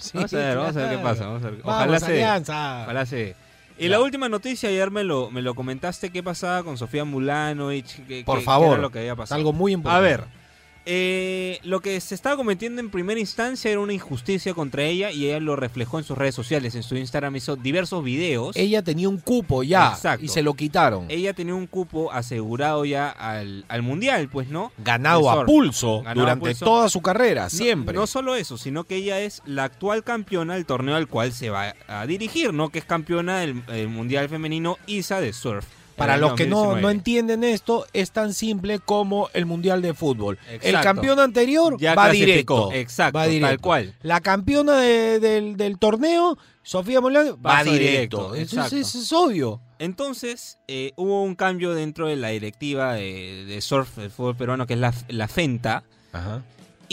Sí, 0.04 0.12
Vamos 0.12 0.34
a 0.34 0.36
ver, 0.36 0.56
vamos 0.58 0.76
a 0.76 0.80
ver 0.80 0.90
qué 0.98 1.02
pasa. 1.02 1.26
Vamos 1.26 1.42
a 1.44 1.50
ver. 1.50 1.62
Vamos, 1.62 1.74
Ojalá 1.82 2.00
se 2.00 2.12
dé. 2.12 2.24
alianza. 2.24 2.82
Ojalá 2.82 3.06
se. 3.06 3.34
Y 3.78 3.88
la 3.88 4.00
última 4.02 4.28
noticia, 4.28 4.68
ayer 4.68 4.90
me 4.90 5.02
lo, 5.02 5.30
me 5.30 5.40
lo 5.40 5.54
comentaste, 5.54 6.10
¿qué 6.10 6.22
pasaba 6.22 6.62
con 6.62 6.76
Sofía 6.76 7.06
Mulanovich? 7.06 8.04
¿Qué- 8.06 8.22
Por 8.22 8.34
qué- 8.36 8.40
qué 8.40 8.44
favor, 8.44 8.72
era 8.74 8.82
lo 8.82 8.90
que 8.90 8.98
había 8.98 9.12
Es 9.12 9.16
pasado? 9.16 9.38
algo 9.38 9.54
muy 9.54 9.72
A 9.72 9.74
importante. 9.74 10.06
ver, 10.06 10.24
eh, 10.86 11.58
lo 11.62 11.80
que 11.80 12.00
se 12.00 12.14
estaba 12.14 12.36
cometiendo 12.36 12.80
en 12.80 12.90
primera 12.90 13.18
instancia 13.18 13.70
era 13.70 13.80
una 13.80 13.92
injusticia 13.94 14.52
contra 14.54 14.82
ella 14.84 15.10
y 15.10 15.26
ella 15.26 15.40
lo 15.40 15.56
reflejó 15.56 15.98
en 15.98 16.04
sus 16.04 16.16
redes 16.18 16.34
sociales. 16.34 16.74
En 16.74 16.82
su 16.82 16.96
Instagram 16.96 17.36
hizo 17.36 17.56
diversos 17.56 18.04
videos. 18.04 18.54
Ella 18.56 18.82
tenía 18.82 19.08
un 19.08 19.18
cupo 19.18 19.62
ya 19.62 19.92
Exacto. 19.92 20.24
y 20.24 20.28
se 20.28 20.42
lo 20.42 20.54
quitaron. 20.54 21.06
Ella 21.08 21.32
tenía 21.32 21.54
un 21.54 21.66
cupo 21.66 22.12
asegurado 22.12 22.84
ya 22.84 23.08
al, 23.10 23.64
al 23.68 23.82
mundial, 23.82 24.28
pues, 24.28 24.48
¿no? 24.48 24.72
Ganado 24.78 25.30
a 25.30 25.44
pulso 25.46 25.98
Ganado 26.02 26.10
a 26.10 26.14
durante 26.22 26.46
pulso. 26.50 26.64
toda 26.64 26.88
su 26.88 27.00
carrera, 27.00 27.44
No- 27.44 27.50
siempre. 27.50 27.94
No, 27.94 28.06
solo 28.06 28.34
eso, 28.36 28.58
sino 28.58 28.84
que 28.84 28.96
ella 28.96 29.20
es 29.20 29.42
la 29.46 29.64
actual 29.64 30.04
campeona 30.04 30.54
del 30.54 30.66
torneo 30.66 30.96
al 30.96 31.08
cual 31.08 31.32
se 31.32 31.50
va 31.50 31.74
a 31.88 32.06
dirigir, 32.06 32.52
¿no? 32.52 32.68
Que 32.68 32.78
es 32.78 32.84
campeona 32.84 33.38
del, 33.40 33.64
del 33.66 33.88
Mundial 33.88 34.28
Femenino 34.28 34.76
ISA 34.86 35.20
de 35.20 35.32
Surf. 35.32 35.64
Para 35.96 36.16
los 36.16 36.34
que 36.34 36.46
no, 36.46 36.56
2019. 36.56 36.82
no 36.82 36.90
entienden 36.90 37.44
esto, 37.44 37.86
es 37.92 38.10
tan 38.10 38.34
simple 38.34 38.78
como 38.80 39.28
el 39.32 39.46
Mundial 39.46 39.80
de 39.82 39.94
Fútbol. 39.94 40.38
El 40.62 40.80
campeón 40.80 41.20
anterior 41.20 41.76
Ya 41.78 41.94
va 41.94 42.04
clasificó, 42.06 42.68
directo. 42.68 42.72
exacto, 42.72 43.18
va 43.18 43.22
tal 43.24 43.30
directo. 43.30 43.62
cual. 43.62 43.94
La 44.02 44.20
campeona 44.20 44.78
de- 44.78 45.20
del, 45.20 45.56
del 45.56 45.78
torneo, 45.78 46.36
Sofía 46.62 47.00
Molano, 47.00 47.38
va 47.40 47.62
directo. 47.62 48.32
directo, 48.32 48.34
Eso 48.34 48.76
es, 48.76 48.94
es 48.94 49.12
obvio. 49.12 49.60
Entonces, 49.78 50.58
eh, 50.66 50.92
hubo 50.96 51.22
un 51.22 51.34
cambio 51.34 51.74
dentro 51.74 52.06
de 52.08 52.16
la 52.16 52.28
directiva 52.28 52.94
de, 52.94 53.44
de 53.46 53.60
surf 53.60 53.96
del 53.98 54.10
fútbol 54.10 54.34
peruano, 54.36 54.66
que 54.66 54.74
es 54.74 54.80
la, 54.80 54.94
la 55.08 55.28
FENTA, 55.28 55.82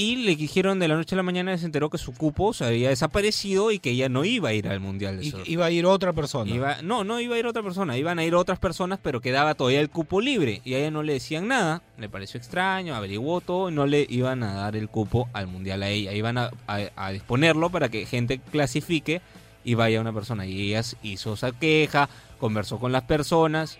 y 0.01 0.15
le 0.15 0.35
dijeron 0.35 0.79
de 0.79 0.87
la 0.87 0.95
noche 0.95 1.15
a 1.15 1.17
la 1.17 1.23
mañana, 1.23 1.57
se 1.57 1.65
enteró 1.65 1.89
que 1.89 1.97
su 1.97 2.13
cupo 2.13 2.53
se 2.53 2.65
había 2.65 2.89
desaparecido 2.89 3.71
y 3.71 3.79
que 3.79 3.91
ella 3.91 4.09
no 4.09 4.25
iba 4.25 4.49
a 4.49 4.53
ir 4.53 4.67
al 4.67 4.79
Mundial 4.79 5.17
de 5.17 5.29
Surf. 5.29 5.47
iba 5.49 5.65
a 5.65 5.71
ir 5.71 5.85
otra 5.85 6.11
persona. 6.13 6.49
Iba- 6.53 6.81
no, 6.81 7.03
no 7.03 7.19
iba 7.19 7.35
a 7.35 7.39
ir 7.39 7.45
otra 7.45 7.61
persona, 7.61 7.97
iban 7.97 8.17
a 8.17 8.23
ir 8.25 8.33
otras 8.33 8.57
personas, 8.57 8.99
pero 9.03 9.21
quedaba 9.21 9.53
todavía 9.53 9.79
el 9.81 9.89
cupo 9.89 10.19
libre. 10.21 10.61
Y 10.65 10.73
a 10.73 10.79
ella 10.79 10.91
no 10.91 11.03
le 11.03 11.13
decían 11.13 11.47
nada, 11.47 11.81
le 11.97 12.09
pareció 12.09 12.37
extraño, 12.39 12.95
averiguó 12.95 13.41
todo 13.41 13.69
y 13.69 13.73
no 13.73 13.85
le 13.85 14.05
iban 14.09 14.41
a 14.43 14.53
dar 14.55 14.75
el 14.75 14.89
cupo 14.89 15.29
al 15.33 15.47
mundial 15.47 15.83
a 15.83 15.89
ella. 15.89 16.13
Iban 16.13 16.37
a, 16.37 16.51
a- 16.67 16.89
a 16.95 17.11
disponerlo 17.11 17.69
para 17.69 17.89
que 17.89 18.05
gente 18.05 18.39
clasifique 18.51 19.21
y 19.63 19.75
vaya 19.75 20.01
una 20.01 20.13
persona. 20.13 20.45
Y 20.47 20.69
ella 20.69 20.81
hizo 21.03 21.33
esa 21.33 21.51
queja, 21.51 22.09
conversó 22.39 22.79
con 22.79 22.91
las 22.91 23.03
personas 23.03 23.77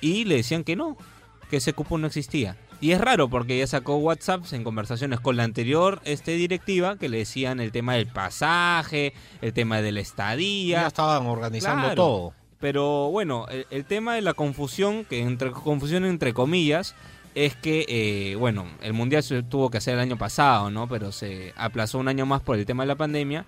y 0.00 0.24
le 0.24 0.36
decían 0.36 0.62
que 0.62 0.76
no, 0.76 0.96
que 1.50 1.56
ese 1.56 1.72
cupo 1.72 1.98
no 1.98 2.06
existía. 2.06 2.56
Y 2.84 2.92
es 2.92 3.00
raro 3.00 3.30
porque 3.30 3.54
ella 3.56 3.66
sacó 3.66 3.96
WhatsApps 3.96 4.52
en 4.52 4.62
conversaciones 4.62 5.18
con 5.18 5.38
la 5.38 5.44
anterior 5.44 6.02
este, 6.04 6.32
directiva 6.32 6.98
que 6.98 7.08
le 7.08 7.16
decían 7.16 7.58
el 7.58 7.72
tema 7.72 7.94
del 7.94 8.06
pasaje, 8.06 9.14
el 9.40 9.54
tema 9.54 9.80
de 9.80 9.90
la 9.90 10.00
estadía. 10.00 10.82
Ya 10.82 10.86
estaban 10.88 11.26
organizando 11.26 11.84
Claro. 11.84 11.94
todo. 11.94 12.32
Pero 12.60 13.08
bueno, 13.10 13.46
el, 13.48 13.66
el 13.70 13.86
tema 13.86 14.16
de 14.16 14.20
la 14.20 14.34
confusión, 14.34 15.06
que 15.06 15.20
entre 15.22 15.50
confusión 15.52 16.04
entre 16.04 16.34
comillas, 16.34 16.94
es 17.34 17.56
que, 17.56 17.86
eh, 17.88 18.36
bueno, 18.36 18.66
el 18.82 18.92
Mundial 18.92 19.22
se 19.22 19.42
tuvo 19.42 19.70
que 19.70 19.78
hacer 19.78 19.94
el 19.94 20.00
año 20.00 20.18
pasado, 20.18 20.68
¿no? 20.68 20.86
Pero 20.86 21.10
se 21.10 21.54
aplazó 21.56 21.98
un 21.98 22.08
año 22.08 22.26
más 22.26 22.42
por 22.42 22.58
el 22.58 22.66
tema 22.66 22.82
de 22.82 22.88
la 22.88 22.96
pandemia. 22.96 23.46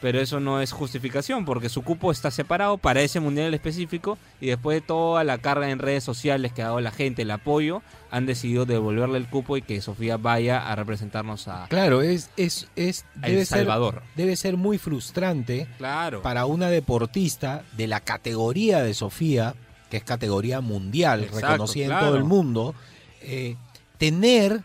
Pero 0.00 0.20
eso 0.20 0.40
no 0.40 0.60
es 0.60 0.72
justificación, 0.72 1.44
porque 1.46 1.68
su 1.70 1.82
cupo 1.82 2.12
está 2.12 2.30
separado 2.30 2.76
para 2.76 3.00
ese 3.00 3.18
Mundial 3.20 3.54
específico 3.54 4.18
y 4.40 4.48
después 4.48 4.76
de 4.76 4.80
toda 4.82 5.24
la 5.24 5.38
carga 5.38 5.70
en 5.70 5.78
redes 5.78 6.04
sociales 6.04 6.52
que 6.52 6.60
ha 6.62 6.66
dado 6.66 6.80
la 6.80 6.90
gente, 6.90 7.22
el 7.22 7.30
apoyo, 7.30 7.82
han 8.10 8.26
decidido 8.26 8.66
devolverle 8.66 9.16
el 9.18 9.26
cupo 9.26 9.56
y 9.56 9.62
que 9.62 9.80
Sofía 9.80 10.16
vaya 10.18 10.70
a 10.70 10.76
representarnos 10.76 11.48
a, 11.48 11.66
Claro, 11.68 12.02
es, 12.02 12.30
es, 12.36 12.68
es 12.76 13.04
debe 13.14 13.40
El 13.40 13.46
ser, 13.46 13.58
Salvador. 13.60 14.02
debe 14.16 14.36
ser 14.36 14.56
muy 14.56 14.78
frustrante 14.78 15.66
Claro. 15.78 16.20
para 16.22 16.44
una 16.46 16.68
deportista 16.68 17.64
de 17.76 17.86
la 17.86 18.00
categoría 18.00 18.82
de 18.82 18.92
Sofía, 18.94 19.54
que 19.90 19.96
es 19.96 20.04
categoría 20.04 20.60
mundial, 20.60 21.24
Exacto, 21.24 21.46
reconocida 21.48 21.84
en 21.86 22.00
todo 22.06 22.16
el 22.16 22.24
mundo, 22.24 22.74
eh, 23.22 23.56
tener 23.98 24.62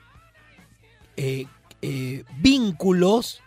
eh, 1.18 1.46
eh, 1.82 2.24
vínculos 2.38 3.42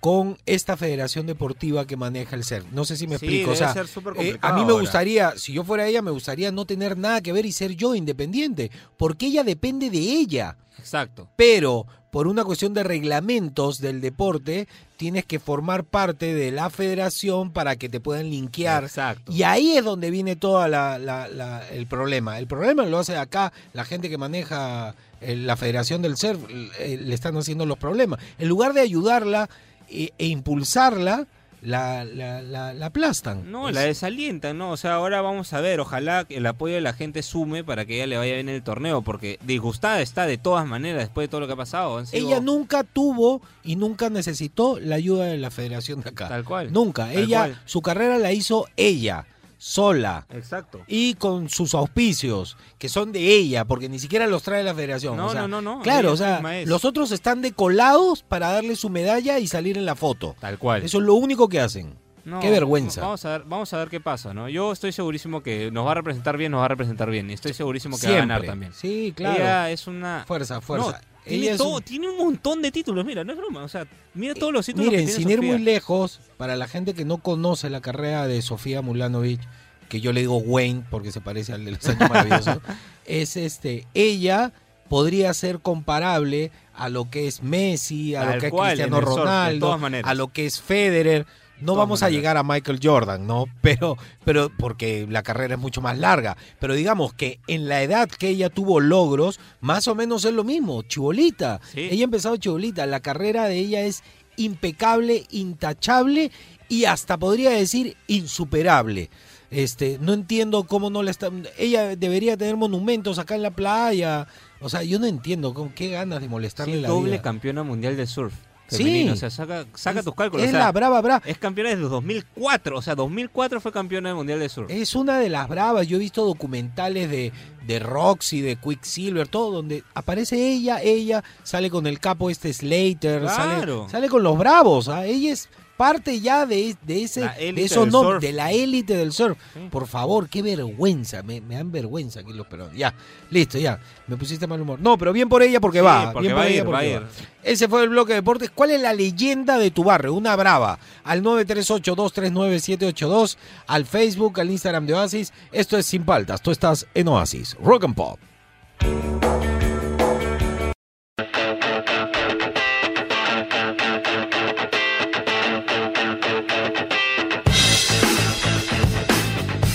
con 0.00 0.38
esta 0.46 0.76
federación 0.76 1.26
deportiva 1.26 1.86
que 1.86 1.96
maneja 1.96 2.36
el 2.36 2.44
CER. 2.44 2.64
No 2.72 2.84
sé 2.84 2.96
si 2.96 3.06
me 3.06 3.18
Sí, 3.18 3.26
explico. 3.26 3.50
O 3.52 3.56
sea, 3.56 3.72
ser 3.72 3.86
eh, 4.18 4.38
a 4.40 4.52
mí 4.52 4.60
me 4.64 4.72
ahora. 4.72 4.80
gustaría, 4.82 5.32
si 5.36 5.52
yo 5.52 5.64
fuera 5.64 5.86
ella, 5.86 6.02
me 6.02 6.10
gustaría 6.10 6.52
no 6.52 6.64
tener 6.64 6.96
nada 6.96 7.20
que 7.20 7.32
ver 7.32 7.46
y 7.46 7.52
ser 7.52 7.74
yo 7.74 7.94
independiente, 7.94 8.70
porque 8.96 9.26
ella 9.26 9.42
depende 9.44 9.90
de 9.90 9.98
ella 9.98 10.56
Exacto. 10.78 11.28
pero 11.36 11.86
por 12.10 12.28
una 12.28 12.44
cuestión 12.44 12.72
de 12.72 12.82
reglamentos 12.82 13.78
del 13.78 14.00
deporte, 14.00 14.68
tienes 14.96 15.26
que 15.26 15.38
formar 15.38 15.84
parte 15.84 16.32
de 16.32 16.50
la 16.50 16.70
federación 16.70 17.50
para 17.50 17.76
que 17.76 17.90
te 17.90 18.00
puedan 18.00 18.30
linkear. 18.30 18.84
Exacto. 18.84 19.30
Y 19.32 19.42
ahí 19.42 19.76
es 19.76 19.84
donde 19.84 20.10
viene 20.10 20.34
todo 20.34 20.64
el 20.64 21.86
problema. 21.86 22.38
El 22.38 22.46
problema 22.46 22.86
lo 22.86 22.98
hace 22.98 23.16
acá 23.18 23.52
la 23.74 23.84
gente 23.84 24.08
que 24.08 24.16
maneja 24.16 24.94
eh, 25.20 25.36
la 25.36 25.56
federación 25.56 26.00
del 26.00 26.16
surf, 26.16 26.40
eh, 26.78 26.98
le 27.02 27.14
están 27.14 27.36
haciendo 27.36 27.66
los 27.66 27.76
problemas. 27.76 28.18
En 28.38 28.48
lugar 28.48 28.72
de 28.72 28.80
ayudarla 28.80 29.50
e, 29.90 30.12
e 30.18 30.26
impulsarla, 30.26 31.26
la, 31.62 32.04
la, 32.04 32.42
la- 32.42 32.74
la 32.74 32.86
aplastan. 32.86 33.50
No, 33.50 33.68
Es- 33.68 33.74
la 33.74 33.80
desalientan, 33.80 34.56
¿no? 34.58 34.70
O 34.70 34.76
sea, 34.76 34.94
ahora 34.94 35.20
vamos 35.22 35.52
a 35.52 35.60
ver, 35.60 35.80
ojalá 35.80 36.24
que 36.24 36.36
el 36.36 36.46
apoyo 36.46 36.74
de 36.74 36.80
la 36.80 36.92
gente 36.92 37.22
sume 37.22 37.64
para 37.64 37.84
que 37.86 37.96
ella 37.96 38.06
le 38.06 38.18
vaya 38.18 38.34
bien 38.34 38.48
en 38.48 38.54
el 38.54 38.62
torneo, 38.62 39.02
porque 39.02 39.38
disgustada 39.44 40.00
está 40.00 40.26
de 40.26 40.38
todas 40.38 40.66
maneras 40.66 41.00
después 41.00 41.24
de 41.24 41.28
todo 41.30 41.40
lo 41.40 41.46
que 41.48 41.54
ha 41.54 41.56
pasado. 41.56 42.04
Sido- 42.04 42.26
Ella 42.28 42.40
nunca 42.40 42.84
tuvo 42.84 43.40
y 43.64 43.74
nunca 43.76 44.10
necesitó 44.10 44.78
la 44.78 44.96
ayuda 44.96 45.24
de 45.26 45.38
la 45.38 45.50
federación 45.50 46.02
de 46.02 46.10
acá. 46.10 46.28
Tal 46.28 46.44
cual. 46.44 46.72
Nunca. 46.72 47.06
Tal 47.06 47.16
ella, 47.24 47.38
cual. 47.46 47.60
su 47.64 47.82
carrera 47.82 48.18
la 48.18 48.32
hizo 48.32 48.66
ella, 48.76 49.26
sola. 49.66 50.26
Exacto. 50.30 50.82
Y 50.86 51.14
con 51.14 51.48
sus 51.48 51.74
auspicios, 51.74 52.56
que 52.78 52.88
son 52.88 53.10
de 53.10 53.34
ella, 53.34 53.64
porque 53.64 53.88
ni 53.88 53.98
siquiera 53.98 54.28
los 54.28 54.44
trae 54.44 54.62
la 54.62 54.74
federación. 54.74 55.16
No, 55.16 55.26
o 55.26 55.30
sea, 55.30 55.42
no, 55.42 55.60
no, 55.60 55.60
no, 55.60 55.82
Claro, 55.82 56.12
o 56.12 56.16
sea, 56.16 56.40
los 56.64 56.84
otros 56.84 57.10
están 57.10 57.42
decolados 57.42 58.22
para 58.22 58.52
darle 58.52 58.76
su 58.76 58.90
medalla 58.90 59.40
y 59.40 59.48
salir 59.48 59.76
en 59.76 59.84
la 59.84 59.96
foto. 59.96 60.36
Tal 60.38 60.58
cual. 60.58 60.84
Eso 60.84 60.98
es 60.98 61.04
lo 61.04 61.14
único 61.14 61.48
que 61.48 61.60
hacen. 61.60 61.98
No, 62.24 62.40
qué 62.40 62.50
vergüenza. 62.50 63.00
Vamos 63.00 63.24
a 63.24 63.30
ver, 63.30 63.42
vamos 63.44 63.72
a 63.72 63.78
ver 63.78 63.88
qué 63.88 64.00
pasa, 64.00 64.34
¿no? 64.34 64.48
Yo 64.48 64.72
estoy 64.72 64.92
segurísimo 64.92 65.42
que 65.42 65.70
nos 65.70 65.86
va 65.86 65.92
a 65.92 65.94
representar 65.94 66.36
bien, 66.36 66.52
nos 66.52 66.60
va 66.60 66.66
a 66.66 66.68
representar 66.68 67.10
bien. 67.10 67.28
Y 67.30 67.34
estoy 67.34 67.52
segurísimo 67.52 67.98
que 67.98 68.06
va 68.06 68.14
a 68.14 68.18
ganar 68.18 68.42
también. 68.44 68.72
Sí, 68.72 69.12
claro. 69.16 69.36
Ella 69.36 69.70
es 69.70 69.86
una. 69.86 70.24
Fuerza, 70.26 70.60
fuerza. 70.60 70.90
No, 70.92 71.15
tiene, 71.26 71.44
Ella 71.44 71.52
es 71.52 71.58
todo, 71.58 71.76
un- 71.76 71.82
tiene 71.82 72.08
un 72.08 72.16
montón 72.16 72.62
de 72.62 72.70
títulos, 72.72 73.04
mira, 73.04 73.24
no 73.24 73.32
es 73.32 73.38
broma. 73.38 73.64
O 73.64 73.68
sea, 73.68 73.86
mira 74.14 74.34
todos 74.34 74.52
los 74.52 74.64
títulos 74.66 74.90
Miren, 74.90 75.06
que 75.06 75.12
tiene 75.12 75.22
sin 75.30 75.30
ir 75.30 75.42
muy 75.42 75.58
lejos, 75.58 76.20
para 76.36 76.56
la 76.56 76.68
gente 76.68 76.94
que 76.94 77.04
no 77.04 77.18
conoce 77.18 77.68
la 77.70 77.80
carrera 77.80 78.26
de 78.26 78.40
Sofía 78.42 78.82
Mulanovic, 78.82 79.40
que 79.88 80.00
yo 80.00 80.12
le 80.12 80.20
digo 80.20 80.38
Wayne 80.38 80.84
porque 80.90 81.12
se 81.12 81.20
parece 81.20 81.52
al 81.52 81.64
de 81.64 81.72
los 81.72 81.86
años 81.88 82.08
maravillosos, 82.08 82.58
es 83.06 83.36
este, 83.36 83.86
ella 83.94 84.52
podría 84.88 85.32
ser 85.34 85.58
comparable 85.60 86.50
a 86.74 86.88
lo 86.88 87.10
que 87.10 87.26
es 87.26 87.42
Messi, 87.42 88.14
a 88.14 88.20
Tal 88.22 88.34
lo 88.34 88.40
que 88.40 88.46
es 88.48 88.52
Cristiano 88.52 88.96
surf, 88.98 89.08
Ronaldo, 89.08 89.78
a 90.04 90.14
lo 90.14 90.28
que 90.32 90.46
es 90.46 90.60
Federer. 90.60 91.26
No 91.60 91.74
vamos 91.74 92.02
a 92.02 92.10
llegar 92.10 92.36
a 92.36 92.42
Michael 92.42 92.80
Jordan, 92.82 93.26
¿no? 93.26 93.46
Pero, 93.62 93.96
pero 94.24 94.50
porque 94.58 95.06
la 95.08 95.22
carrera 95.22 95.54
es 95.54 95.60
mucho 95.60 95.80
más 95.80 95.98
larga. 95.98 96.36
Pero 96.60 96.74
digamos 96.74 97.14
que 97.14 97.40
en 97.46 97.68
la 97.68 97.82
edad 97.82 98.08
que 98.08 98.28
ella 98.28 98.50
tuvo 98.50 98.80
logros, 98.80 99.40
más 99.60 99.88
o 99.88 99.94
menos 99.94 100.24
es 100.24 100.32
lo 100.34 100.44
mismo, 100.44 100.82
chibolita. 100.82 101.60
Sí. 101.72 101.88
Ella 101.90 102.02
ha 102.02 102.04
empezado 102.04 102.36
chibolita. 102.36 102.86
La 102.86 103.00
carrera 103.00 103.46
de 103.46 103.58
ella 103.58 103.82
es 103.82 104.02
impecable, 104.36 105.24
intachable 105.30 106.30
y 106.68 106.84
hasta 106.84 107.16
podría 107.16 107.50
decir 107.50 107.96
insuperable. 108.06 109.10
Este, 109.50 109.98
no 110.00 110.12
entiendo 110.12 110.64
cómo 110.64 110.90
no 110.90 111.02
le 111.02 111.10
está. 111.10 111.30
Ella 111.56 111.96
debería 111.96 112.36
tener 112.36 112.56
monumentos 112.56 113.18
acá 113.18 113.34
en 113.36 113.42
la 113.42 113.52
playa. 113.52 114.26
O 114.60 114.68
sea, 114.68 114.82
yo 114.82 114.98
no 114.98 115.06
entiendo 115.06 115.54
con 115.54 115.70
qué 115.70 115.90
ganas 115.90 116.20
de 116.20 116.28
molestarle 116.28 116.74
Sí, 116.76 116.80
la 116.80 116.88
doble 116.88 117.12
vida. 117.12 117.22
campeona 117.22 117.62
mundial 117.62 117.96
de 117.96 118.06
surf. 118.06 118.34
Femenino. 118.68 119.12
Sí. 119.12 119.14
O 119.14 119.16
sea, 119.16 119.30
saca, 119.30 119.66
saca 119.74 119.98
Es- 120.00 120.04
tus 120.04 120.14
cálculos. 120.14 120.44
Es 120.44 120.50
o 120.50 120.52
sea, 120.52 120.60
la 120.66 120.72
brava, 120.72 121.00
brava. 121.00 121.22
es 121.26 121.38
campeona 121.38 121.70
desde 121.70 121.82
2004. 121.82 122.78
O 122.78 122.82
sea, 122.82 122.94
2004 122.94 123.60
fue 123.60 123.72
campeona 123.72 124.08
del 124.10 124.16
Mundial 124.16 124.38
de 124.40 124.48
Surf. 124.48 124.70
Es 124.70 124.94
una 124.94 125.18
de 125.18 125.28
las 125.28 125.48
bravas. 125.48 125.86
Yo 125.86 125.96
he 125.96 126.00
visto 126.00 126.24
documentales 126.24 127.10
de, 127.10 127.32
de 127.66 127.78
Roxy, 127.78 128.40
de 128.40 128.56
Quicksilver, 128.56 129.28
todo, 129.28 129.50
donde 129.52 129.82
aparece 129.94 130.36
ella, 130.52 130.80
ella 130.82 131.22
sale 131.42 131.70
con 131.70 131.86
el 131.86 132.00
capo 132.00 132.30
este 132.30 132.52
Slater, 132.52 133.28
sale, 133.28 133.56
Claro. 133.56 133.88
sale 133.90 134.08
con 134.08 134.22
los 134.22 134.36
bravos. 134.38 134.88
¿ah? 134.88 135.06
Ella 135.06 135.32
es 135.32 135.48
parte 135.76 136.20
ya 136.20 136.46
de, 136.46 136.76
de 136.82 137.02
ese 137.02 137.20
de 137.20 137.64
esos 137.64 137.84
del 137.84 137.92
nom- 137.94 138.02
surf. 138.04 138.20
de 138.22 138.32
la 138.32 138.52
élite 138.52 138.96
del 138.96 139.12
surf. 139.12 139.38
Sí. 139.54 139.60
Por 139.70 139.86
favor, 139.86 140.28
qué 140.28 140.42
vergüenza. 140.42 141.22
Me, 141.22 141.40
me 141.40 141.56
dan 141.56 141.70
vergüenza 141.70 142.20
aquí 142.20 142.32
los 142.32 142.46
peruanos. 142.46 142.76
Ya, 142.76 142.94
listo, 143.30 143.58
ya. 143.58 143.78
Me 144.06 144.16
pusiste 144.16 144.46
mal 144.46 144.60
humor. 144.60 144.80
No, 144.80 144.96
pero 144.98 145.12
bien 145.12 145.28
por 145.28 145.42
ella 145.42 145.60
porque 145.60 145.78
Sí, 145.80 145.84
va. 145.84 146.12
porque 146.12 146.28
bien 146.28 146.36
va 146.38 146.42
por 146.42 146.50
ella 146.50 146.64
porque 146.64 146.98
va. 147.00 147.08
Ese 147.42 147.68
fue 147.68 147.82
el 147.84 147.88
bloque 147.90 148.12
de 148.12 148.16
deportes. 148.20 148.50
¿Cuál 148.54 148.70
es 148.72 148.80
la 148.80 148.92
leyenda 148.92 149.58
de 149.58 149.70
tu 149.70 149.84
barrio? 149.84 150.14
Una 150.14 150.34
brava. 150.34 150.78
Al 151.04 151.22
938-239-782. 151.22 153.36
Al 153.66 153.86
Facebook, 153.86 154.40
al 154.40 154.50
Instagram 154.50 154.86
de 154.86 154.94
Oasis. 154.94 155.32
Esto 155.52 155.78
es 155.78 155.86
Sin 155.86 156.04
Paltas. 156.04 156.42
Tú 156.42 156.50
estás 156.50 156.86
en 156.94 157.06
Oasis. 157.08 157.56
Rock 157.62 157.84
and 157.84 157.94
Pop. 157.94 158.18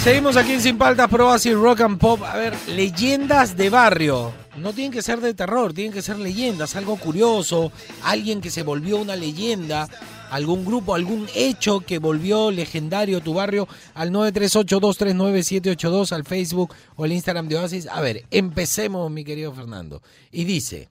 Seguimos 0.03 0.36
aquí 0.36 0.53
en 0.53 0.62
Sin 0.62 0.79
Paltas, 0.79 1.08
Pro 1.10 1.27
Oasis 1.27 1.53
Rock 1.53 1.81
and 1.81 2.00
Pop. 2.00 2.24
A 2.24 2.36
ver, 2.36 2.55
leyendas 2.70 3.55
de 3.55 3.70
barrio. 3.70 4.31
No 4.58 4.74
tienen 4.74 4.91
que 4.91 5.03
ser 5.03 5.22
de 5.22 5.36
terror, 5.36 5.74
tienen 5.74 5.93
que 5.93 6.01
ser 6.01 6.17
leyendas, 6.17 6.75
algo 6.75 6.98
curioso, 6.98 7.72
alguien 8.03 8.41
que 8.41 8.50
se 8.50 8.63
volvió 8.63 8.98
una 8.98 9.15
leyenda, 9.15 9.88
algún 10.31 10.65
grupo, 10.65 10.96
algún 10.96 11.27
hecho 11.36 11.81
que 11.81 12.00
volvió 12.00 12.50
legendario 12.50 13.22
tu 13.22 13.36
barrio 13.36 13.67
al 13.93 14.10
938-239-782 14.10 16.13
al 16.13 16.24
Facebook 16.24 16.74
o 16.96 17.03
al 17.03 17.12
Instagram 17.12 17.48
de 17.48 17.58
Oasis. 17.58 17.88
A 17.88 18.01
ver, 18.01 18.25
empecemos, 18.31 19.12
mi 19.12 19.24
querido 19.24 19.53
Fernando. 19.53 20.01
Y 20.31 20.46
dice, 20.46 20.89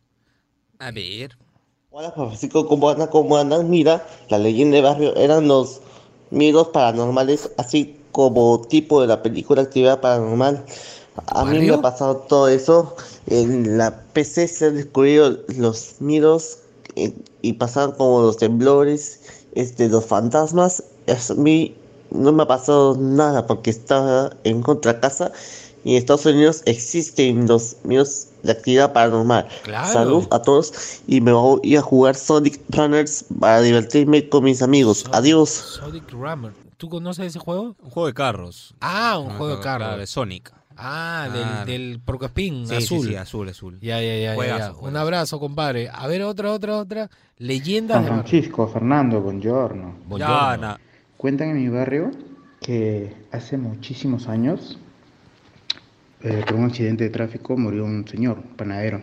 A 0.78 0.92
ver. 0.92 1.36
Hola, 1.90 2.12
Francisco, 2.12 2.68
¿cómo 2.68 2.88
andan? 2.88 3.08
¿Cómo 3.08 3.36
andan? 3.36 3.68
Mira, 3.68 4.06
la 4.28 4.38
leyenda 4.38 4.76
de 4.76 4.82
barrio 4.82 5.16
eran 5.16 5.48
los 5.48 5.80
miedos 6.30 6.68
paranormales, 6.68 7.50
así 7.58 7.96
como 8.12 8.60
tipo 8.62 9.00
de 9.00 9.06
la 9.06 9.22
película 9.22 9.62
Actividad 9.62 10.00
Paranormal. 10.00 10.64
A 11.26 11.44
mí 11.44 11.58
me 11.58 11.74
ha 11.74 11.82
pasado 11.82 12.16
todo 12.16 12.48
eso. 12.48 12.96
En 13.26 13.76
la 13.78 14.02
PC 14.12 14.48
se 14.48 14.66
han 14.66 14.76
descubierto 14.76 15.42
los 15.58 15.96
miedos 16.00 16.58
eh, 16.96 17.12
y 17.42 17.52
pasaron 17.54 17.92
como 17.92 18.22
los 18.22 18.36
temblores, 18.38 19.20
este, 19.54 19.88
los 19.88 20.04
fantasmas. 20.06 20.82
A 21.08 21.34
mí 21.34 21.74
no 22.10 22.32
me 22.32 22.42
ha 22.44 22.46
pasado 22.46 22.96
nada 22.98 23.46
porque 23.46 23.70
estaba 23.70 24.30
en 24.44 24.62
contra 24.62 24.98
casa 25.00 25.30
y 25.84 25.92
en 25.92 25.96
Estados 25.98 26.26
Unidos 26.26 26.62
existen 26.66 27.46
los 27.46 27.76
miedos 27.84 28.26
de 28.42 28.52
actividad 28.52 28.92
paranormal. 28.92 29.46
Claro. 29.62 29.92
Salud 29.92 30.26
a 30.30 30.40
todos 30.42 30.72
y 31.06 31.20
me 31.20 31.32
voy 31.32 31.76
a 31.76 31.82
jugar 31.82 32.14
Sonic 32.16 32.60
Runners 32.70 33.24
para 33.40 33.60
divertirme 33.60 34.28
con 34.28 34.44
mis 34.44 34.62
amigos. 34.62 35.04
Sonic- 35.04 35.14
Adiós. 35.16 35.50
Sonic 35.50 36.10
Rammer. 36.12 36.52
¿Tú 36.80 36.88
conoces 36.88 37.26
ese 37.26 37.38
juego? 37.38 37.76
Un 37.78 37.90
juego 37.90 38.06
de 38.06 38.14
carros. 38.14 38.74
Ah, 38.80 39.18
un 39.18 39.28
juego 39.36 39.56
de 39.56 39.60
Claro, 39.60 39.84
de 39.84 39.90
carros. 39.90 40.08
Sonic. 40.10 40.50
Ah, 40.78 41.28
del, 41.66 41.66
del 41.90 42.00
Porcospín 42.00 42.66
Sí, 42.66 42.74
azul. 42.76 43.02
Sí, 43.02 43.08
sí, 43.08 43.14
azul, 43.16 43.48
azul. 43.50 43.78
Ya, 43.82 44.00
ya, 44.00 44.14
ya, 44.16 44.18
ya, 44.30 44.34
Juegazo, 44.34 44.58
ya. 44.58 44.64
juegazo. 44.72 44.88
Un 44.88 44.96
abrazo, 44.96 45.38
compadre. 45.38 45.90
A 45.92 46.06
ver, 46.06 46.22
otra, 46.22 46.50
otra, 46.52 46.78
otra. 46.78 47.10
Leyendas 47.36 47.96
San 47.96 48.04
de. 48.04 48.10
Francisco, 48.10 48.66
Fernando, 48.66 49.20
buongiorno. 49.20 49.94
Buongiorno. 50.06 50.78
Cuentan 51.18 51.50
en 51.50 51.58
mi 51.62 51.68
barrio 51.68 52.12
que 52.62 53.14
hace 53.30 53.58
muchísimos 53.58 54.26
años, 54.26 54.78
eh, 56.22 56.42
por 56.46 56.56
un 56.56 56.64
accidente 56.64 57.04
de 57.04 57.10
tráfico, 57.10 57.58
murió 57.58 57.84
un 57.84 58.08
señor, 58.08 58.38
un 58.38 58.56
panadero. 58.56 59.02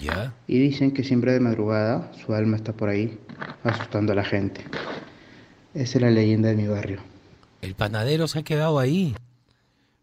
Ya. 0.00 0.32
Y 0.48 0.58
dicen 0.58 0.90
que 0.92 1.04
siempre 1.04 1.32
de 1.32 1.38
madrugada 1.38 2.10
su 2.24 2.34
alma 2.34 2.56
está 2.56 2.72
por 2.72 2.88
ahí, 2.88 3.20
asustando 3.62 4.12
a 4.14 4.16
la 4.16 4.24
gente. 4.24 4.62
Esa 5.74 5.98
es 5.98 6.02
la 6.02 6.10
leyenda 6.10 6.48
de 6.48 6.56
mi 6.56 6.66
barrio. 6.68 7.00
El 7.60 7.74
panadero 7.74 8.28
se 8.28 8.38
ha 8.40 8.42
quedado 8.42 8.78
ahí. 8.78 9.14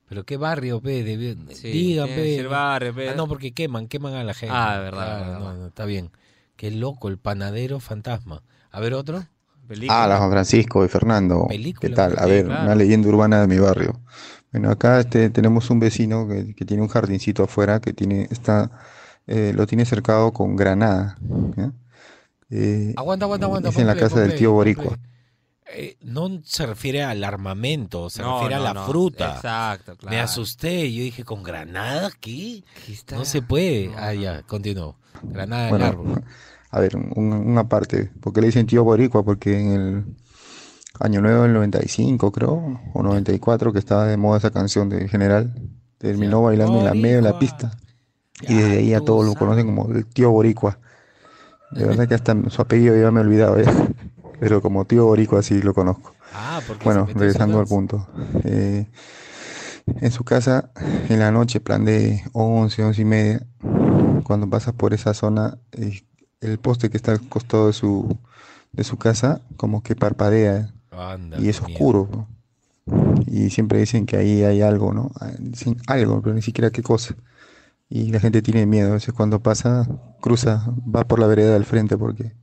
Pero 0.09 0.25
qué 0.25 0.35
barrio, 0.35 0.81
pe. 0.81 1.03
de- 1.03 1.37
Sí, 1.55 1.71
digan, 1.71 2.07
pe. 2.07 2.45
barrio, 2.47 2.93
pe. 2.93 3.09
Ah, 3.09 3.13
no, 3.15 3.27
porque 3.27 3.53
queman, 3.53 3.87
queman 3.87 4.13
a 4.15 4.23
la 4.23 4.33
gente. 4.33 4.53
Ah, 4.55 4.79
verdad, 4.79 4.91
Claro, 4.91 5.19
verdad, 5.25 5.39
no, 5.39 5.45
verdad. 5.45 5.59
no, 5.61 5.67
está 5.67 5.85
bien. 5.85 6.11
Qué 6.57 6.69
loco, 6.71 7.07
el 7.07 7.17
panadero 7.17 7.79
fantasma. 7.79 8.43
A 8.71 8.79
ver, 8.81 8.93
otro. 8.93 9.23
película. 9.67 10.03
Hola 10.03 10.17
Juan 10.17 10.31
Francisco 10.31 10.83
y 10.83 10.89
Fernando, 10.89 11.45
Película, 11.47 11.89
¿qué 11.89 11.95
tal? 11.95 12.15
A 12.19 12.25
ver, 12.25 12.45
claro. 12.45 12.63
una 12.63 12.75
leyenda 12.75 13.07
urbana 13.07 13.39
de 13.41 13.47
mi 13.47 13.57
barrio. 13.57 14.01
Bueno, 14.51 14.69
acá 14.69 14.99
este, 14.99 15.29
tenemos 15.29 15.69
un 15.69 15.79
vecino 15.79 16.27
que, 16.27 16.53
que 16.53 16.65
tiene 16.65 16.83
un 16.83 16.89
jardincito 16.89 17.43
afuera 17.43 17.79
que 17.79 17.93
tiene, 17.93 18.27
está, 18.31 18.69
eh, 19.27 19.53
lo 19.55 19.65
tiene 19.67 19.85
cercado 19.85 20.33
con 20.33 20.57
granada. 20.57 21.17
¿ya? 21.55 21.71
Eh, 22.49 22.93
Aguanta, 22.97 23.23
aguanta, 23.25 23.45
aguanta. 23.45 23.69
es 23.69 23.77
en 23.77 23.87
la 23.87 23.93
play, 23.93 24.03
casa 24.03 24.19
del 24.19 24.29
play, 24.31 24.39
tío 24.39 24.51
Boricua. 24.51 24.83
play. 24.97 24.97
Eh, 25.73 25.97
no 26.01 26.41
se 26.43 26.65
refiere 26.65 27.03
al 27.03 27.23
armamento, 27.23 28.09
se 28.09 28.21
No, 28.21 28.35
refiere 28.39 28.55
no, 28.55 28.61
a 28.61 28.63
la 28.65 28.73
no. 28.73 28.85
fruta. 28.87 29.35
Exacto, 29.35 29.95
claro. 29.95 30.15
Me 30.15 30.21
asusté. 30.21 30.91
Yo 30.93 31.03
dije, 31.03 31.23
¿con 31.23 31.43
granada 31.43 32.09
qué? 32.19 32.63
Aquí 32.77 32.93
está. 32.93 33.15
No 33.15 33.25
se 33.25 33.41
puede. 33.41 33.87
No, 33.87 33.93
ah, 33.97 34.13
no. 34.13 34.21
ya, 34.21 34.41
continuó. 34.43 34.97
Granada 35.23 35.63
en 35.65 35.69
bueno, 35.69 35.85
árbol. 35.85 36.23
a 36.71 36.79
ver, 36.79 36.95
un- 36.95 37.31
una 37.33 37.67
parte. 37.69 38.11
¿Por 38.21 38.33
qué 38.33 38.41
le 38.41 38.47
dicen 38.47 38.65
tío 38.67 38.83
Boricua? 38.83 39.23
Porque 39.23 39.59
en 39.59 39.71
el 39.71 40.03
año 40.99 41.21
nuevo 41.21 41.43
del 41.43 41.53
95, 41.53 42.31
creo, 42.31 42.79
o 42.93 43.03
94, 43.03 43.71
que 43.73 43.79
estaba 43.79 44.05
de 44.05 44.17
moda 44.17 44.37
esa 44.39 44.51
canción 44.51 44.89
de 44.89 45.07
General, 45.07 45.53
terminó 45.97 46.41
bailando 46.41 46.79
en 46.79 46.85
la 46.85 46.93
medio 46.93 47.17
de 47.17 47.21
la 47.21 47.37
pista. 47.39 47.71
Y 48.41 48.55
desde 48.55 48.77
ahí 48.79 48.93
a 48.93 49.01
todos 49.01 49.25
lo 49.25 49.35
conocen 49.35 49.67
como 49.67 49.93
el 49.93 50.05
tío 50.07 50.31
Boricua. 50.31 50.79
De 51.71 51.85
verdad 51.85 52.07
que 52.07 52.15
hasta 52.15 52.35
su 52.49 52.61
apellido 52.61 52.99
ya 52.99 53.11
me 53.11 53.21
he 53.21 53.23
olvidado 53.23 53.61
ya. 53.61 53.71
Pero 54.41 54.59
como 54.59 54.85
tío 54.85 55.05
Boricua 55.05 55.43
sí 55.43 55.61
lo 55.61 55.71
conozco. 55.75 56.15
Ah, 56.33 56.59
porque 56.65 56.83
Bueno, 56.83 57.05
regresando 57.05 57.59
al 57.59 57.67
punto. 57.67 58.07
Eh, 58.43 58.87
en 59.85 60.11
su 60.11 60.23
casa, 60.23 60.71
en 61.09 61.19
la 61.19 61.29
noche, 61.29 61.59
plan 61.59 61.85
de 61.85 62.23
11, 62.33 62.83
11 62.83 63.01
y 63.03 63.05
media, 63.05 63.47
cuando 64.23 64.49
pasas 64.49 64.73
por 64.73 64.95
esa 64.95 65.13
zona, 65.13 65.59
eh, 65.73 66.01
el 66.39 66.57
poste 66.57 66.89
que 66.89 66.97
está 66.97 67.11
al 67.11 67.21
costado 67.21 67.67
de 67.67 67.73
su, 67.73 68.17
de 68.71 68.83
su 68.83 68.97
casa, 68.97 69.41
como 69.57 69.83
que 69.83 69.95
parpadea 69.95 70.73
Anda, 70.89 71.39
y 71.39 71.47
es 71.47 71.61
oscuro. 71.61 72.09
¿no? 72.11 73.23
Y 73.27 73.51
siempre 73.51 73.77
dicen 73.77 74.07
que 74.07 74.17
ahí 74.17 74.41
hay 74.43 74.63
algo, 74.63 74.91
¿no? 74.91 75.11
Ah, 75.19 75.29
Dicen 75.37 75.77
algo, 75.85 76.19
pero 76.23 76.33
ni 76.33 76.41
siquiera 76.41 76.71
qué 76.71 76.81
cosa. 76.81 77.15
Y 77.89 78.11
la 78.11 78.19
gente 78.19 78.41
tiene 78.41 78.65
miedo. 78.65 78.89
A 78.89 78.93
veces 78.93 79.13
cuando 79.13 79.39
pasa, 79.39 79.87
cruza, 80.19 80.65
va 80.83 81.07
por 81.07 81.19
la 81.19 81.27
vereda 81.27 81.53
del 81.53 81.65
frente 81.65 81.95
porque 81.95 82.33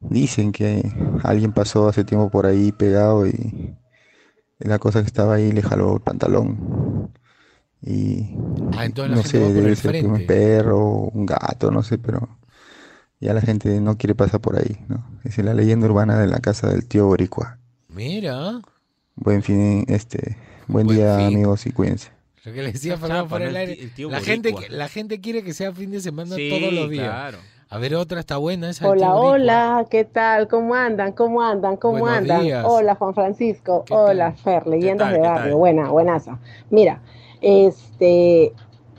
dicen 0.00 0.52
que 0.52 0.82
alguien 1.22 1.52
pasó 1.52 1.88
hace 1.88 2.04
tiempo 2.04 2.30
por 2.30 2.46
ahí 2.46 2.72
pegado 2.72 3.26
y 3.26 3.76
la 4.58 4.78
cosa 4.78 5.00
que 5.00 5.06
estaba 5.06 5.34
ahí 5.34 5.52
le 5.52 5.62
jaló 5.62 5.94
el 5.96 6.00
pantalón. 6.00 7.12
Y 7.82 8.36
Ah, 8.76 8.84
entonces 8.84 9.10
la 9.10 9.16
no 9.16 9.22
gente 9.22 9.28
sé, 9.48 9.52
debe 9.54 9.76
ser 9.76 10.04
un 10.06 10.26
perro, 10.26 10.78
un 11.12 11.24
gato, 11.26 11.70
no 11.70 11.82
sé, 11.82 11.98
pero 11.98 12.28
ya 13.20 13.34
la 13.34 13.40
gente 13.40 13.80
no 13.80 13.96
quiere 13.96 14.14
pasar 14.14 14.40
por 14.40 14.56
ahí, 14.58 14.78
¿no? 14.88 15.04
Esa 15.24 15.40
es 15.40 15.44
la 15.46 15.54
leyenda 15.54 15.86
urbana 15.86 16.18
de 16.18 16.26
la 16.26 16.40
casa 16.40 16.68
del 16.68 16.86
tío 16.86 17.06
Boricua. 17.06 17.58
Mira, 17.88 18.60
Buen 19.16 19.42
fin, 19.42 19.84
este, 19.88 20.36
buen, 20.66 20.86
Buen 20.86 20.98
día 20.98 21.16
fin. 21.16 21.26
amigos 21.26 21.66
y 21.66 21.72
cuídense. 21.72 22.10
lo 22.44 22.52
que 22.52 22.62
le 22.62 22.72
decía 22.72 22.96
Fernando 22.96 23.36
El 23.36 23.56
aire. 23.56 23.74
ti- 23.76 23.82
el 23.82 23.90
tío 23.94 24.10
La 24.10 24.20
gente, 24.20 24.54
la 24.70 24.88
gente 24.88 25.20
quiere 25.20 25.42
que 25.42 25.52
sea 25.52 25.72
fin 25.72 25.90
de 25.90 26.00
semana 26.00 26.36
Sí, 26.36 26.48
todos 26.48 26.72
los 26.72 26.88
días. 26.88 27.06
claro. 27.06 27.38
A 27.72 27.78
ver, 27.78 27.94
otra 27.94 28.18
está 28.18 28.36
buena 28.36 28.68
esa. 28.68 28.88
Hola, 28.88 29.14
hola, 29.14 29.86
¿qué 29.88 30.04
tal? 30.04 30.48
¿Cómo 30.48 30.74
andan? 30.74 31.12
¿Cómo 31.12 31.40
andan? 31.40 31.76
¿Cómo 31.76 32.00
Buenos 32.00 32.18
andan? 32.18 32.42
días. 32.42 32.64
Hola, 32.68 32.96
Juan 32.96 33.14
Francisco. 33.14 33.84
¿Qué 33.86 33.94
Hola? 33.94 34.32
Fer, 34.32 34.66
leyendas 34.66 35.12
de 35.12 35.20
barrio. 35.20 35.56
Buena, 35.56 35.88
buenaza. 35.88 36.40
Mira, 36.70 37.00
este, 37.40 38.52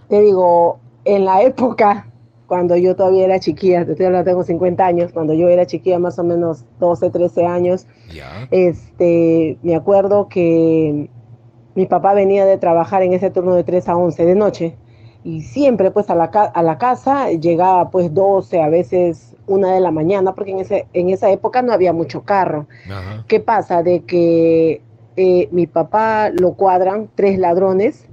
te 0.07 0.21
digo, 0.21 0.79
en 1.03 1.25
la 1.25 1.41
época, 1.41 2.07
cuando 2.47 2.77
yo 2.77 2.95
todavía 2.95 3.25
era 3.25 3.41
chiquilla, 3.41 3.86
te 3.86 3.91
estoy 3.91 4.05
hablando, 4.05 4.29
tengo 4.31 4.43
50 4.45 4.86
años, 4.86 5.12
cuando 5.12 5.34
yo 5.34 5.49
era 5.49 5.65
chiquilla, 5.65 5.99
más 5.99 6.17
o 6.17 6.23
menos 6.23 6.63
12, 6.79 7.10
13 7.10 7.45
años, 7.45 7.88
Ya. 8.13 8.47
este, 8.51 9.57
me 9.63 9.75
acuerdo 9.75 10.29
que 10.29 11.10
mi 11.75 11.86
papá 11.88 12.13
venía 12.13 12.45
de 12.45 12.57
trabajar 12.57 13.03
en 13.03 13.12
ese 13.12 13.31
turno 13.31 13.53
de 13.53 13.65
3 13.65 13.89
a 13.89 13.97
11 13.97 14.25
de 14.25 14.36
noche 14.36 14.77
y 15.23 15.41
siempre 15.41 15.91
pues 15.91 16.10
a 16.10 16.15
la, 16.15 16.25
a 16.25 16.63
la 16.63 16.77
casa 16.77 17.31
llegaba 17.31 17.89
pues 17.89 18.13
12, 18.13 18.62
a 18.62 18.69
veces 18.69 19.36
una 19.47 19.73
de 19.73 19.79
la 19.79 19.91
mañana, 19.91 20.34
porque 20.34 20.51
en, 20.51 20.60
ese, 20.60 20.88
en 20.93 21.10
esa 21.10 21.29
época 21.31 21.62
no 21.62 21.73
había 21.73 21.93
mucho 21.93 22.23
carro. 22.23 22.67
Ajá. 22.86 23.23
¿Qué 23.27 23.39
pasa? 23.39 23.84
De 23.84 24.01
que 24.01 24.81
eh, 25.17 25.49
mi 25.51 25.67
papá 25.67 26.29
lo 26.29 26.53
cuadran 26.53 27.10
tres 27.15 27.38
ladrones 27.38 28.07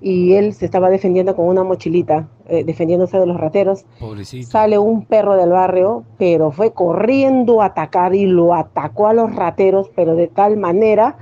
y 0.00 0.34
él 0.34 0.52
se 0.52 0.64
estaba 0.64 0.90
defendiendo 0.90 1.36
con 1.36 1.46
una 1.46 1.62
mochilita 1.62 2.28
eh, 2.48 2.64
defendiéndose 2.64 3.18
de 3.18 3.26
los 3.26 3.38
rateros. 3.38 3.84
Pobrecito. 4.00 4.50
Sale 4.50 4.78
un 4.78 5.04
perro 5.06 5.36
del 5.36 5.50
barrio, 5.50 6.04
pero 6.18 6.50
fue 6.50 6.72
corriendo 6.72 7.62
a 7.62 7.66
atacar 7.66 8.14
y 8.14 8.26
lo 8.26 8.54
atacó 8.54 9.06
a 9.06 9.14
los 9.14 9.34
rateros, 9.34 9.90
pero 9.94 10.16
de 10.16 10.26
tal 10.26 10.56
manera 10.56 11.16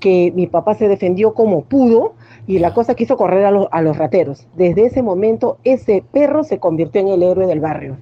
que 0.00 0.32
mi 0.34 0.46
papá 0.46 0.74
se 0.74 0.88
defendió 0.88 1.34
como 1.34 1.62
pudo 1.62 2.14
y 2.46 2.58
la 2.58 2.74
cosa 2.74 2.94
quiso 2.94 3.16
correr 3.16 3.44
a, 3.44 3.50
los- 3.50 3.68
a 3.70 3.82
los 3.82 3.96
rateros. 3.96 4.46
Desde 4.56 4.86
ese 4.86 5.02
momento, 5.02 5.58
ese 5.64 6.02
perro 6.12 6.44
se 6.44 6.58
convirtió 6.58 7.00
en 7.00 7.08
el 7.08 7.22
héroe 7.22 7.46
del 7.46 7.60
barrio. 7.60 7.96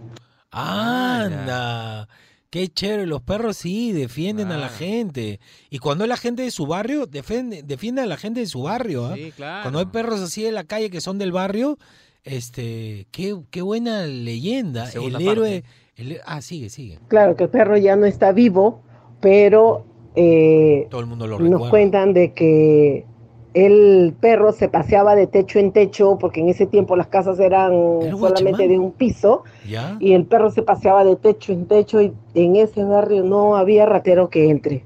Anda. 0.51 2.09
Qué 2.51 2.67
chévere, 2.67 3.07
los 3.07 3.23
perros 3.23 3.59
sí 3.59 3.93
defienden 3.93 4.51
a 4.51 4.57
la 4.57 4.69
gente. 4.69 5.39
Y 5.71 5.79
cuando 5.79 6.03
es 6.03 6.09
la 6.09 6.17
gente 6.17 6.43
de 6.43 6.51
su 6.51 6.67
barrio, 6.67 7.07
defiende, 7.07 7.63
defiende 7.63 8.03
a 8.03 8.07
la 8.07 8.17
gente 8.17 8.41
de 8.41 8.47
su 8.47 8.63
barrio. 8.63 9.07
¿ah? 9.07 9.15
Sí, 9.15 9.33
claro. 9.37 9.63
Cuando 9.63 9.79
hay 9.79 9.87
perros 9.87 10.21
así 10.21 10.43
de 10.43 10.51
la 10.51 10.65
calle 10.65 10.91
que 10.91 11.01
son 11.01 11.17
del 11.19 11.31
barrio, 11.31 11.79
este, 12.25 13.07
qué, 13.13 13.37
qué 13.51 13.63
buena 13.63 14.05
leyenda. 14.07 14.87
Segunda 14.87 15.19
el 15.21 15.29
héroe. 15.29 15.65
el- 15.95 16.19
ah, 16.27 16.43
sigue, 16.43 16.71
sigue. 16.71 16.99
Claro 17.07 17.37
que 17.37 17.45
el 17.45 17.51
perro 17.51 17.77
ya 17.77 17.95
no 17.95 18.07
está 18.07 18.33
vivo, 18.33 18.83
pero 19.21 19.85
eh, 20.17 20.89
Todo 20.91 21.03
el 21.03 21.07
mundo 21.07 21.29
lo 21.29 21.39
nos 21.39 21.49
recuerda. 21.51 21.71
cuentan 21.71 22.15
de 22.15 22.33
que 22.33 23.07
el 23.55 24.15
perro 24.21 24.53
se 24.53 24.69
paseaba 24.69 25.15
de 25.17 25.27
techo 25.27 25.59
en 25.59 25.73
techo, 25.73 26.17
porque 26.21 26.41
en 26.41 26.49
ese 26.49 26.67
tiempo 26.67 26.95
las 26.97 27.09
casas 27.09 27.39
eran 27.41 27.73
solamente 28.19 28.69
de 28.69 28.79
un 28.79 28.93
piso, 28.93 29.43
¿Ya? 29.69 29.97
y 30.01 30.13
el 30.13 30.25
perro 30.25 30.51
se 30.51 30.63
paseaba 30.63 31.05
de 31.05 31.17
techo 31.17 31.53
en 31.53 31.67
techo 31.67 32.01
y 32.01 32.13
en 32.35 32.57
ese 32.57 32.85
barrio 32.85 33.25
no 33.25 33.57
había 33.57 33.87
ratero 33.87 34.31
que 34.31 34.51
entre. 34.51 34.85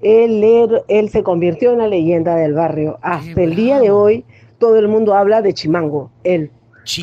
Él, 0.00 0.42
él, 0.44 0.80
él 0.88 1.08
se 1.10 1.22
convirtió 1.22 1.72
en 1.72 1.78
la 1.78 1.88
leyenda 1.88 2.36
del 2.36 2.54
barrio. 2.54 2.98
Hasta 3.02 3.42
el 3.42 3.56
día 3.56 3.80
de 3.80 3.90
hoy 3.90 4.24
todo 4.58 4.76
el 4.78 4.88
mundo 4.88 5.14
habla 5.14 5.42
de 5.42 5.52
Chimango, 5.54 6.10
el 6.24 6.50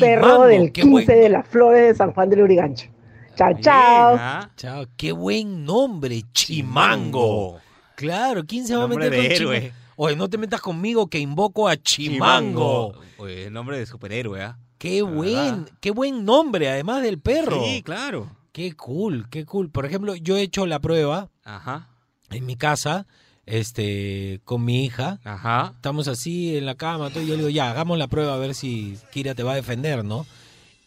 perro 0.00 0.42
del 0.44 0.72
qué 0.72 0.82
15 0.82 0.90
buen- 0.90 1.06
de 1.06 1.28
las 1.28 1.46
flores 1.46 1.86
de 1.88 1.94
San 1.94 2.12
Juan 2.12 2.30
de 2.30 2.36
Lurigancho. 2.36 2.88
Chao, 3.36 3.52
chao. 3.60 4.16
¿ah? 4.18 4.50
Chao, 4.56 4.86
qué 4.96 5.12
buen 5.12 5.64
nombre, 5.64 6.22
Chimango. 6.32 7.56
Claro, 7.94 8.42
¿quién 8.46 8.66
se 8.66 8.74
va 8.74 8.84
a 8.84 8.88
meter 8.88 9.10
de 9.10 9.16
con 9.16 9.26
héroe. 9.26 9.56
Chimango? 9.60 9.85
Oye, 9.96 10.14
no 10.16 10.28
te 10.28 10.38
metas 10.38 10.60
conmigo 10.60 11.08
que 11.08 11.18
invoco 11.18 11.68
a 11.68 11.76
Chimango. 11.76 12.92
Oye, 13.18 13.50
nombre 13.50 13.78
de 13.78 13.86
superhéroe, 13.86 14.42
¿ah? 14.42 14.58
Qué 14.78 15.02
La 15.02 15.08
buen, 15.10 15.32
verdad. 15.64 15.68
qué 15.80 15.90
buen 15.90 16.24
nombre, 16.24 16.68
además 16.68 17.02
del 17.02 17.18
perro. 17.18 17.64
Sí, 17.64 17.82
claro. 17.82 18.30
Qué 18.52 18.74
cool, 18.74 19.26
qué 19.30 19.44
cool. 19.46 19.70
Por 19.70 19.86
ejemplo, 19.86 20.14
yo 20.14 20.36
he 20.36 20.42
hecho 20.42 20.66
la 20.66 20.78
prueba 20.80 21.30
Ajá. 21.44 21.88
en 22.30 22.44
mi 22.44 22.56
casa, 22.56 23.06
este, 23.46 24.40
con 24.44 24.64
mi 24.64 24.84
hija. 24.84 25.18
Ajá. 25.24 25.72
Estamos 25.74 26.08
así 26.08 26.56
en 26.58 26.66
la 26.66 26.74
cama, 26.74 27.08
todo, 27.10 27.22
y 27.22 27.26
yo 27.26 27.32
le 27.34 27.38
digo, 27.38 27.48
ya, 27.50 27.70
hagamos 27.70 27.96
la 27.98 28.06
prueba 28.08 28.34
a 28.34 28.38
ver 28.38 28.54
si 28.54 28.98
Kira 29.12 29.34
te 29.34 29.42
va 29.42 29.52
a 29.52 29.56
defender, 29.56 30.04
¿no? 30.04 30.26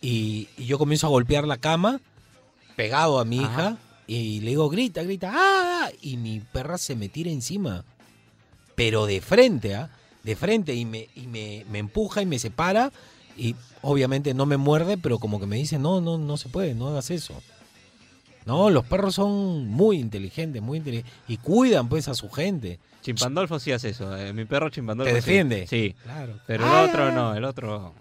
Y, 0.01 0.49
y 0.57 0.65
yo 0.65 0.77
comienzo 0.77 1.07
a 1.07 1.09
golpear 1.09 1.45
la 1.47 1.57
cama, 1.57 1.99
pegado 2.75 3.19
a 3.19 3.25
mi 3.25 3.39
Ajá. 3.39 3.51
hija, 3.51 3.77
y 4.07 4.39
le 4.41 4.51
digo, 4.51 4.69
grita, 4.69 5.01
grita, 5.03 5.31
¡ah! 5.33 5.89
Y 6.01 6.17
mi 6.17 6.39
perra 6.39 6.77
se 6.77 6.95
me 6.95 7.09
tira 7.09 7.29
encima. 7.31 7.83
Pero 8.79 9.05
de 9.05 9.19
frente, 9.19 9.75
¿ah? 9.75 9.89
De 10.23 10.35
frente, 10.37 10.73
y, 10.73 10.85
me, 10.85 11.09
y 11.15 11.27
me, 11.27 11.65
me 11.69 11.79
empuja 11.79 12.21
y 12.21 12.25
me 12.25 12.39
separa, 12.39 12.91
y 13.37 13.55
obviamente 13.81 14.33
no 14.33 14.45
me 14.45 14.55
muerde, 14.55 14.97
pero 14.97 15.19
como 15.19 15.37
que 15.39 15.45
me 15.47 15.57
dice, 15.57 15.77
no, 15.77 15.99
no, 15.99 16.17
no 16.17 16.37
se 16.37 16.47
puede, 16.47 16.73
no 16.75 16.87
hagas 16.87 17.09
eso. 17.11 17.33
No, 18.45 18.69
los 18.69 18.85
perros 18.85 19.15
son 19.15 19.67
muy 19.67 19.99
inteligentes, 19.99 20.61
muy 20.61 20.77
inteligentes, 20.77 21.13
y 21.27 21.35
cuidan 21.37 21.89
pues 21.89 22.07
a 22.07 22.13
su 22.13 22.29
gente. 22.29 22.79
Chimpandolfo 23.01 23.59
sí 23.59 23.71
hace 23.73 23.89
eso. 23.89 24.15
eh, 24.17 24.31
mi 24.33 24.45
perro 24.45 24.69
Chimpandolfo. 24.69 25.09
¿Te 25.09 25.15
defiende? 25.15 25.67
Sí. 25.67 25.93
Claro. 26.03 26.39
Pero 26.47 26.63
el 26.65 26.71
Ah. 26.71 26.85
otro 26.89 27.11
no, 27.11 27.35
el 27.35 27.43
otro. 27.43 27.93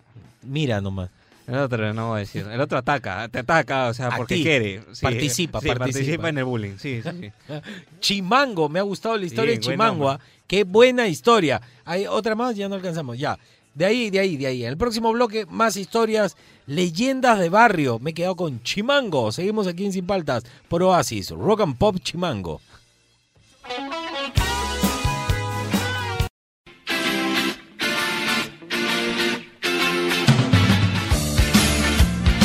Mira 0.43 0.81
nomás. 0.81 1.11
El 1.47 1.55
otro 1.57 1.95
no 1.95 2.09
voy 2.11 2.17
a 2.17 2.21
decir. 2.21 2.47
El 2.51 2.61
otro 2.61 2.77
ataca, 2.79 3.27
te 3.29 3.39
ataca, 3.39 3.89
o 3.89 3.95
sea, 3.95 4.09
A 4.09 4.17
porque 4.17 4.35
ti. 4.37 4.43
quiere. 4.43 4.83
Sí, 4.93 5.03
Participa, 5.03 5.61
sí, 5.61 5.69
participa. 5.69 6.29
en 6.29 6.39
el 6.39 6.45
bullying. 6.45 6.77
Sí, 6.79 7.01
sí. 7.03 7.11
sí. 7.21 7.31
Chimango, 8.01 8.69
me 8.69 8.79
ha 8.79 8.83
gustado 8.83 9.17
la 9.17 9.25
historia 9.25 9.53
de 9.55 9.59
buen 9.61 9.73
Chimango. 9.73 10.19
Qué 10.49 10.65
buena 10.65 11.07
historia. 11.07 11.61
Hay 11.85 12.07
otra 12.07 12.35
más, 12.35 12.57
ya 12.57 12.71
no 12.71 12.75
alcanzamos. 12.75 13.19
Ya. 13.19 13.39
De 13.75 13.85
ahí, 13.85 14.09
de 14.09 14.19
ahí, 14.19 14.39
de 14.39 14.47
ahí. 14.47 14.65
En 14.65 14.71
el 14.71 14.79
próximo 14.79 15.13
bloque, 15.13 15.45
más 15.47 15.77
historias, 15.77 16.37
leyendas 16.67 17.39
de 17.39 17.51
barrio. 17.51 17.99
Me 17.99 18.11
he 18.11 18.15
quedado 18.15 18.35
con 18.35 18.63
Chimango. 18.63 19.31
Seguimos 19.31 19.67
aquí 19.67 19.85
en 19.85 19.93
Sin 19.93 20.07
Paltas 20.07 20.45
por 20.69 20.83
Oasis. 20.83 21.31
Rock 21.31 21.61
and 21.61 21.77
Pop 21.77 21.97
Chimango. 22.03 22.63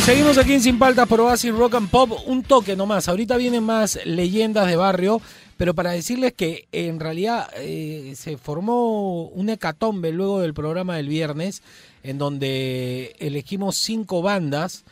Seguimos 0.05 0.37
aquí 0.37 0.51
en 0.51 0.61
Sin 0.61 0.77
Paltas 0.77 1.07
por 1.07 1.21
Oasis 1.21 1.55
Rock 1.55 1.75
and 1.75 1.89
Pop. 1.89 2.11
Un 2.25 2.43
toque 2.43 2.75
nomás. 2.75 3.07
Ahorita 3.07 3.37
vienen 3.37 3.63
más 3.63 3.97
leyendas 4.03 4.67
de 4.67 4.75
barrio. 4.75 5.21
Pero 5.63 5.75
para 5.75 5.91
decirles 5.91 6.33
que 6.33 6.67
en 6.73 6.99
realidad 6.99 7.49
eh, 7.55 8.15
se 8.17 8.35
formó 8.35 9.27
un 9.27 9.47
hecatombe 9.47 10.11
luego 10.11 10.41
del 10.41 10.53
programa 10.53 10.97
del 10.97 11.07
viernes, 11.07 11.63
en 12.03 12.17
donde 12.17 13.15
elegimos 13.19 13.77
cinco 13.77 14.21
bandas 14.21 14.83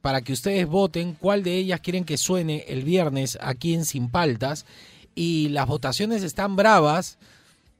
para 0.00 0.20
que 0.20 0.32
ustedes 0.32 0.68
voten 0.68 1.14
cuál 1.14 1.42
de 1.42 1.56
ellas 1.56 1.80
quieren 1.80 2.04
que 2.04 2.18
suene 2.18 2.64
el 2.68 2.84
viernes 2.84 3.36
aquí 3.40 3.74
en 3.74 3.84
Sin 3.84 4.10
Paltas. 4.10 4.64
Y 5.16 5.48
las 5.48 5.66
votaciones 5.66 6.22
están 6.22 6.54
bravas. 6.54 7.18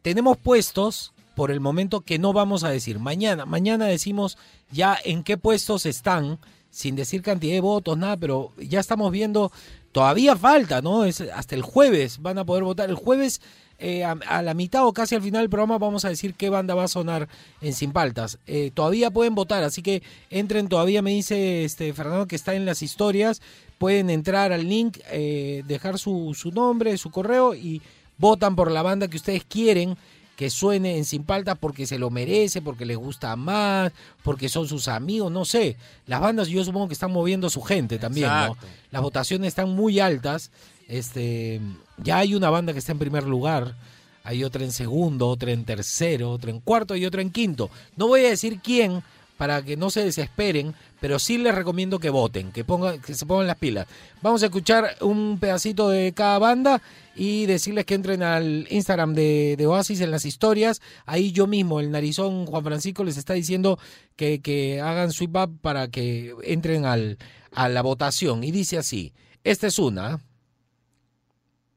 Tenemos 0.02 0.36
puestos 0.36 1.12
por 1.36 1.52
el 1.52 1.60
momento 1.60 2.00
que 2.00 2.18
no 2.18 2.32
vamos 2.32 2.64
a 2.64 2.70
decir. 2.70 2.98
Mañana, 2.98 3.46
mañana 3.46 3.86
decimos 3.86 4.36
ya 4.72 4.98
en 5.04 5.22
qué 5.22 5.38
puestos 5.38 5.86
están, 5.86 6.40
sin 6.70 6.96
decir 6.96 7.22
cantidad 7.22 7.54
de 7.54 7.60
votos, 7.60 7.96
nada, 7.96 8.16
pero 8.16 8.50
ya 8.58 8.80
estamos 8.80 9.12
viendo, 9.12 9.52
todavía 9.92 10.36
falta, 10.36 10.82
¿no? 10.82 11.04
Es 11.04 11.20
hasta 11.20 11.54
el 11.54 11.62
jueves 11.62 12.20
van 12.20 12.38
a 12.38 12.44
poder 12.44 12.64
votar. 12.64 12.88
El 12.90 12.96
jueves 12.96 13.40
eh, 13.78 14.04
a, 14.04 14.42
la 14.42 14.54
mitad 14.54 14.86
o 14.86 14.92
casi 14.92 15.14
al 15.14 15.22
final 15.22 15.42
del 15.42 15.50
programa 15.50 15.76
vamos 15.76 16.04
a 16.04 16.08
decir 16.08 16.34
qué 16.34 16.50
banda 16.50 16.74
va 16.74 16.84
a 16.84 16.88
sonar 16.88 17.28
en 17.60 17.74
Sin 17.74 17.92
Paltas. 17.92 18.38
Eh, 18.46 18.70
todavía 18.72 19.10
pueden 19.10 19.34
votar, 19.34 19.62
así 19.64 19.82
que 19.82 20.02
entren 20.30 20.68
todavía, 20.68 21.02
me 21.02 21.10
dice 21.10 21.64
este 21.64 21.92
Fernando 21.92 22.26
que 22.26 22.36
está 22.36 22.54
en 22.54 22.64
las 22.64 22.82
historias, 22.82 23.42
pueden 23.78 24.08
entrar 24.08 24.52
al 24.52 24.68
link, 24.68 24.98
eh, 25.10 25.62
dejar 25.66 25.98
su, 25.98 26.32
su 26.34 26.52
nombre, 26.52 26.96
su 26.96 27.10
correo 27.10 27.54
y 27.54 27.82
votan 28.18 28.54
por 28.54 28.70
la 28.70 28.82
banda 28.82 29.08
que 29.08 29.16
ustedes 29.16 29.44
quieren 29.44 29.96
que 30.42 30.50
suene 30.50 30.98
en 30.98 31.04
Sin 31.04 31.22
Paltas 31.22 31.56
porque 31.56 31.86
se 31.86 32.00
lo 32.00 32.10
merece, 32.10 32.60
porque 32.62 32.84
les 32.84 32.96
gusta 32.96 33.36
más, 33.36 33.92
porque 34.24 34.48
son 34.48 34.66
sus 34.66 34.88
amigos, 34.88 35.30
no 35.30 35.44
sé. 35.44 35.76
Las 36.08 36.20
bandas 36.20 36.48
yo 36.48 36.64
supongo 36.64 36.88
que 36.88 36.94
están 36.94 37.12
moviendo 37.12 37.46
a 37.46 37.50
su 37.50 37.62
gente 37.62 37.96
también, 37.96 38.26
¿no? 38.26 38.56
Las 38.90 39.02
votaciones 39.02 39.46
están 39.46 39.70
muy 39.70 40.00
altas. 40.00 40.50
Este, 40.88 41.60
ya 41.98 42.18
hay 42.18 42.34
una 42.34 42.50
banda 42.50 42.72
que 42.72 42.80
está 42.80 42.90
en 42.90 42.98
primer 42.98 43.22
lugar, 43.22 43.76
hay 44.24 44.42
otra 44.42 44.64
en 44.64 44.72
segundo, 44.72 45.28
otra 45.28 45.52
en 45.52 45.64
tercero, 45.64 46.32
otra 46.32 46.50
en 46.50 46.58
cuarto 46.58 46.96
y 46.96 47.06
otra 47.06 47.22
en 47.22 47.30
quinto. 47.30 47.70
No 47.94 48.08
voy 48.08 48.24
a 48.24 48.30
decir 48.30 48.58
quién 48.60 49.00
para 49.42 49.60
que 49.60 49.76
no 49.76 49.90
se 49.90 50.04
desesperen, 50.04 50.72
pero 51.00 51.18
sí 51.18 51.36
les 51.36 51.52
recomiendo 51.52 51.98
que 51.98 52.10
voten, 52.10 52.52
que 52.52 52.62
pongan, 52.64 53.00
que 53.00 53.12
se 53.12 53.26
pongan 53.26 53.48
las 53.48 53.56
pilas. 53.56 53.88
Vamos 54.22 54.40
a 54.44 54.46
escuchar 54.46 54.94
un 55.00 55.38
pedacito 55.40 55.88
de 55.88 56.12
cada 56.12 56.38
banda 56.38 56.80
y 57.16 57.46
decirles 57.46 57.84
que 57.84 57.94
entren 57.94 58.22
al 58.22 58.68
Instagram 58.70 59.14
de, 59.14 59.60
Oasis 59.66 60.00
en 60.00 60.12
las 60.12 60.26
historias. 60.26 60.80
Ahí 61.06 61.32
yo 61.32 61.48
mismo, 61.48 61.80
el 61.80 61.90
narizón 61.90 62.46
Juan 62.46 62.62
Francisco, 62.62 63.02
les 63.02 63.16
está 63.16 63.34
diciendo 63.34 63.80
que, 64.14 64.40
que 64.40 64.80
hagan 64.80 65.10
sweep 65.10 65.34
up 65.34 65.58
para 65.60 65.88
que 65.88 66.36
entren 66.44 66.84
al, 66.84 67.18
a 67.50 67.68
la 67.68 67.82
votación. 67.82 68.44
Y 68.44 68.52
dice 68.52 68.78
así, 68.78 69.12
esta 69.42 69.66
es 69.66 69.80
una. 69.80 70.20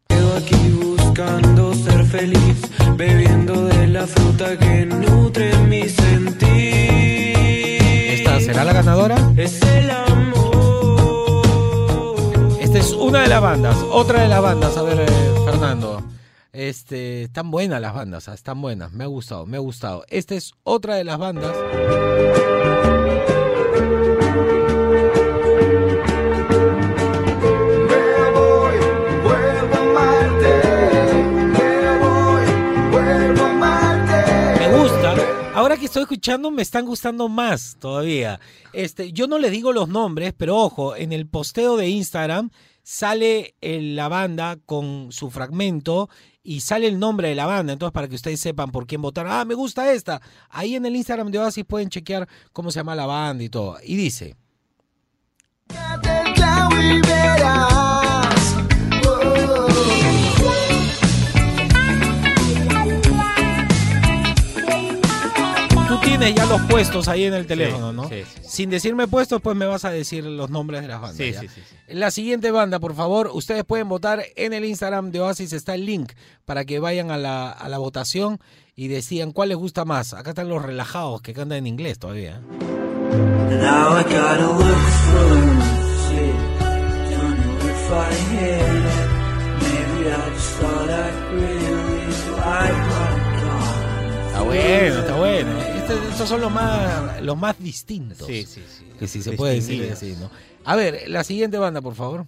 Quedo 0.08 0.38
aquí 0.38 0.56
buscando 1.16 1.74
ser 1.74 2.06
feliz, 2.06 2.58
bebiendo 2.98 3.68
de 3.68 3.88
la 3.88 4.06
fruta 4.06 4.58
que 4.58 4.86
nutre 4.86 5.58
mi 5.60 5.88
sentir. 5.88 6.50
¿Esta 8.12 8.42
será 8.42 8.66
la 8.66 8.74
ganadora? 8.74 9.16
Es 9.38 9.62
el 9.62 9.92
amor. 9.92 11.42
Esta 12.60 12.80
es 12.80 12.92
una 12.92 13.22
de 13.22 13.30
las 13.30 13.42
bandas, 13.42 13.78
otra 13.92 14.24
de 14.24 14.28
las 14.28 14.42
bandas, 14.42 14.76
a 14.76 14.82
ver, 14.82 15.00
eh, 15.00 15.06
Fernando. 15.46 16.04
Este, 16.52 17.24
están 17.24 17.50
buenas 17.50 17.80
las 17.80 17.94
bandas, 17.94 18.28
ah, 18.28 18.34
están 18.34 18.62
buenas, 18.62 18.92
me 18.92 19.06
ha 19.06 19.08
gustado, 19.08 19.46
me 19.46 19.56
ha 19.56 19.62
gustado. 19.62 20.04
Esta 20.10 20.36
es 20.36 20.54
otra 20.64 20.96
de 20.96 21.06
las 21.06 21.18
bandas. 21.18 21.56
Que 35.80 35.88
estoy 35.88 36.04
escuchando, 36.04 36.52
me 36.52 36.62
están 36.62 36.86
gustando 36.86 37.28
más 37.28 37.76
todavía. 37.80 38.40
Este, 38.72 39.12
yo 39.12 39.28
no 39.28 39.38
les 39.38 39.52
digo 39.52 39.74
los 39.74 39.90
nombres, 39.90 40.34
pero 40.36 40.56
ojo, 40.56 40.96
en 40.96 41.12
el 41.12 41.28
posteo 41.28 41.76
de 41.76 41.90
Instagram 41.90 42.50
sale 42.82 43.56
la 43.62 44.08
banda 44.08 44.58
con 44.66 45.12
su 45.12 45.30
fragmento 45.30 46.10
y 46.44 46.62
sale 46.62 46.88
el 46.88 46.98
nombre 46.98 47.28
de 47.28 47.36
la 47.36 47.46
banda. 47.46 47.74
Entonces, 47.74 47.94
para 47.94 48.08
que 48.08 48.16
ustedes 48.16 48.40
sepan 48.40 48.72
por 48.72 48.88
quién 48.88 49.02
votar. 49.02 49.28
Ah, 49.28 49.44
me 49.44 49.54
gusta 49.54 49.92
esta. 49.92 50.22
Ahí 50.50 50.76
en 50.76 50.86
el 50.86 50.96
Instagram 50.96 51.30
de 51.30 51.40
Oasis 51.40 51.66
pueden 51.66 51.90
chequear 51.90 52.28
cómo 52.54 52.72
se 52.72 52.80
llama 52.80 52.96
la 52.96 53.06
banda 53.06 53.44
y 53.44 53.50
todo. 53.50 53.76
Y 53.84 53.98
dice. 53.98 54.38
Tienes 66.06 66.36
ya 66.36 66.46
los 66.46 66.62
puestos 66.62 67.08
ahí 67.08 67.24
en 67.26 67.34
el 67.34 67.46
teléfono, 67.48 67.92
¿no? 67.92 68.08
sí. 68.08 68.24
Sin 68.42 68.70
decirme 68.70 69.08
puestos, 69.08 69.42
pues 69.42 69.56
me 69.58 69.66
vas 69.66 69.84
a 69.86 69.90
decir 69.90 70.24
los 70.24 70.50
nombres 70.50 70.82
de 70.82 70.88
las 70.88 71.02
bandas. 71.02 71.18
Sí, 71.18 71.32
¿ya? 71.32 71.42
sí, 71.42 71.48
sí, 71.48 71.62
sí. 71.68 71.76
La 71.88 72.12
siguiente 72.12 72.52
banda, 72.52 72.80
por 72.80 72.96
favor, 72.96 73.32
ustedes 73.34 73.64
pueden 73.66 73.90
votar 73.90 74.24
en 74.36 74.54
el 74.54 74.66
Instagram 74.66 75.12
de 75.12 75.20
Oasis, 75.22 75.52
está 75.54 75.74
el 75.76 75.86
link 75.86 76.14
para 76.46 76.64
que 76.66 76.80
vayan 76.80 77.12
a 77.12 77.18
la, 77.18 77.52
a 77.52 77.68
la 77.70 77.78
votación 77.80 78.40
y 78.76 78.88
decidan 78.88 79.32
cuál 79.32 79.50
les 79.50 79.58
gusta 79.58 79.84
más. 79.86 80.14
Acá 80.14 80.30
están 80.32 80.48
los 80.50 80.62
relajados 80.62 81.22
que 81.22 81.34
cantan 81.34 81.60
en 81.60 81.68
inglés 81.68 82.00
todavía. 82.00 82.36
¿eh? 82.36 82.42
Now 83.62 83.98
I 83.98 84.04
gotta 84.04 84.48
look 84.48 84.78
for 85.12 85.36
shit. 86.10 86.36
Don't 87.10 87.38
know 87.38 87.70
if 87.70 87.92
I 87.92 88.14
hit 88.32 88.62
it. 88.62 89.10
Maybe 89.62 90.12
I 90.12 90.30
just 90.34 90.50
thought 90.60 90.90
I 90.90 91.10
really 91.32 92.08
like 92.38 92.80
my 92.90 93.10
God. 93.42 93.76
Está 94.28 94.42
bueno, 94.44 95.00
está 95.00 95.16
bueno. 95.16 95.75
Este- 95.88 96.08
estos 96.10 96.30
son 96.30 96.42
los 96.42 96.52
más, 96.52 97.22
los 97.22 97.38
más 97.38 97.60
distintos. 97.60 98.26
Sí, 98.28 98.46
sí, 98.46 98.64
sí. 98.68 98.86
Que 98.98 99.08
si 99.08 99.22
se 99.22 99.34
puede 99.34 99.56
decir 99.56 99.92
así, 99.92 100.16
¿no? 100.20 100.32
A 100.64 100.76
ver, 100.76 101.08
la 101.10 101.24
siguiente 101.24 101.58
banda, 101.60 101.82
por 101.82 101.94
favor. 101.94 102.26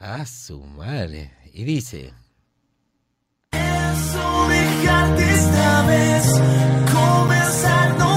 Ah, 0.00 0.26
su 0.26 0.60
madre. 0.60 1.32
Y 1.52 1.62
dice. 1.64 2.12
Eso 3.52 4.48
dejarte 4.48 5.34
esta 5.34 5.86
vez. 5.86 6.24
Comenzar 6.92 7.96
no 7.98 8.13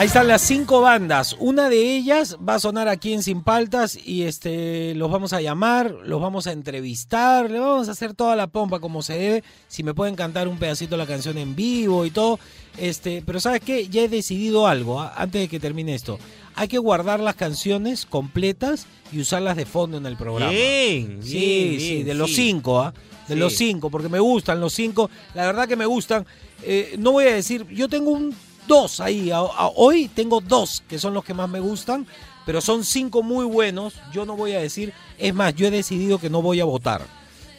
Ahí 0.00 0.06
están 0.06 0.28
las 0.28 0.40
cinco 0.40 0.80
bandas. 0.80 1.36
Una 1.40 1.68
de 1.68 1.94
ellas 1.94 2.38
va 2.38 2.54
a 2.54 2.58
sonar 2.58 2.88
aquí 2.88 3.12
en 3.12 3.22
Sin 3.22 3.42
Paltas 3.42 3.98
y 4.02 4.22
este 4.22 4.94
los 4.94 5.10
vamos 5.10 5.34
a 5.34 5.42
llamar, 5.42 5.94
los 6.06 6.22
vamos 6.22 6.46
a 6.46 6.52
entrevistar, 6.52 7.50
le 7.50 7.58
vamos 7.58 7.86
a 7.86 7.92
hacer 7.92 8.14
toda 8.14 8.34
la 8.34 8.46
pompa 8.46 8.80
como 8.80 9.02
se 9.02 9.18
debe. 9.18 9.44
Si 9.68 9.82
me 9.82 9.92
pueden 9.92 10.14
cantar 10.16 10.48
un 10.48 10.56
pedacito 10.58 10.92
de 10.92 10.96
la 10.96 11.06
canción 11.06 11.36
en 11.36 11.54
vivo 11.54 12.06
y 12.06 12.10
todo. 12.10 12.38
Este, 12.78 13.22
pero 13.26 13.40
¿sabes 13.40 13.60
qué? 13.60 13.88
Ya 13.88 14.00
he 14.00 14.08
decidido 14.08 14.66
algo 14.66 15.02
¿ah? 15.02 15.12
antes 15.18 15.42
de 15.42 15.48
que 15.48 15.60
termine 15.60 15.94
esto. 15.94 16.18
Hay 16.54 16.68
que 16.68 16.78
guardar 16.78 17.20
las 17.20 17.34
canciones 17.34 18.06
completas 18.06 18.86
y 19.12 19.20
usarlas 19.20 19.54
de 19.54 19.66
fondo 19.66 19.98
en 19.98 20.06
el 20.06 20.16
programa. 20.16 20.50
Bien, 20.50 21.18
Sí, 21.22 21.36
bien, 21.76 21.80
sí, 21.80 22.02
de 22.04 22.14
los 22.14 22.30
sí. 22.30 22.36
cinco, 22.36 22.80
¿ah? 22.80 22.94
De 23.28 23.34
Sí. 23.34 23.38
los 23.38 23.52
cinco, 23.52 23.90
porque 23.90 24.08
me 24.08 24.18
gustan 24.18 24.60
los 24.60 24.72
cinco. 24.72 25.10
La 25.34 25.44
verdad 25.44 25.68
que 25.68 25.76
me 25.76 25.84
gustan. 25.84 26.24
Eh, 26.62 26.94
no 26.98 27.12
voy 27.12 27.26
a 27.26 27.34
decir, 27.34 27.66
yo 27.68 27.86
tengo 27.86 28.12
un 28.12 28.34
dos 28.66 29.00
ahí. 29.00 29.30
a- 29.30 29.38
a- 29.38 29.70
hoy 29.74 30.08
tengo 30.08 30.40
dos 30.40 30.82
que 30.88 30.98
son 30.98 31.14
los 31.14 31.24
que 31.24 31.34
más 31.34 31.48
me 31.48 31.60
gustan, 31.60 32.06
pero 32.46 32.60
son 32.60 32.84
cinco 32.84 33.22
muy 33.22 33.44
buenos. 33.44 33.94
Yo 34.12 34.24
no 34.26 34.36
voy 34.36 34.52
a 34.52 34.60
decir, 34.60 34.92
es 35.18 35.34
más, 35.34 35.54
yo 35.54 35.66
he 35.66 35.70
decidido 35.70 36.18
que 36.18 36.30
no 36.30 36.42
voy 36.42 36.60
a 36.60 36.64
votar. 36.64 37.02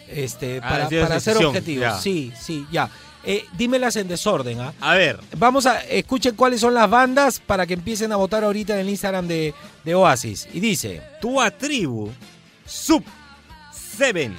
Este, 0.08 0.60
Ah, 0.64 0.70
para, 0.70 0.90
para 0.90 1.20
ser 1.20 1.38
ya. 1.66 2.00
Sí, 2.00 2.32
sí, 2.40 2.66
ya. 2.72 2.90
Eh, 3.24 3.46
dímelas 3.56 3.96
en 3.98 4.08
desorden, 4.08 4.60
¿ah? 4.60 4.74
A 4.82 4.96
ver, 4.96 5.20
Vamos 5.38 5.68
a, 5.68 5.80
escuchen 5.82 6.36
cuáles 6.36 6.60
son 6.60 6.74
las 6.74 6.90
bandas 6.90 7.40
para 7.40 7.68
que 7.68 7.76
empiecen 7.76 8.12
a 8.12 8.16
votar 8.16 8.44
ahorita 8.44 8.74
en 8.74 8.80
el 8.80 8.90
Instagram 8.90 9.28
de, 9.28 9.54
de 9.86 9.96
Oasis. 9.96 10.48
Y 10.54 10.60
dice, 10.60 11.02
Tua 11.22 11.52
Tribu, 11.52 12.10
Sub, 12.66 13.04
Seven, 13.72 14.36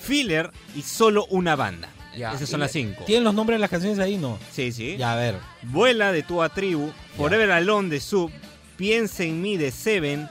Filler 0.00 0.50
y 0.74 0.80
solo 0.82 1.26
una 1.30 1.54
banda. 1.54 1.88
Esas 2.16 2.48
son 2.48 2.60
las 2.60 2.72
cinco. 2.72 3.04
¿tienen 3.04 3.24
los 3.24 3.34
nombres 3.34 3.56
de 3.56 3.60
las 3.60 3.70
canciones 3.70 3.98
ahí? 3.98 4.16
No. 4.16 4.38
Sí, 4.52 4.72
sí. 4.72 4.96
Ya, 4.96 5.12
a 5.12 5.16
ver. 5.16 5.36
Vuela 5.62 6.12
de 6.12 6.22
Tua 6.22 6.48
Tribu, 6.48 6.90
Forever 7.16 7.50
Alone 7.52 7.88
de 7.88 8.00
Sub, 8.00 8.30
Piensa 8.76 9.22
en 9.22 9.40
mí 9.40 9.56
de 9.56 9.70
Seven, 9.70 10.28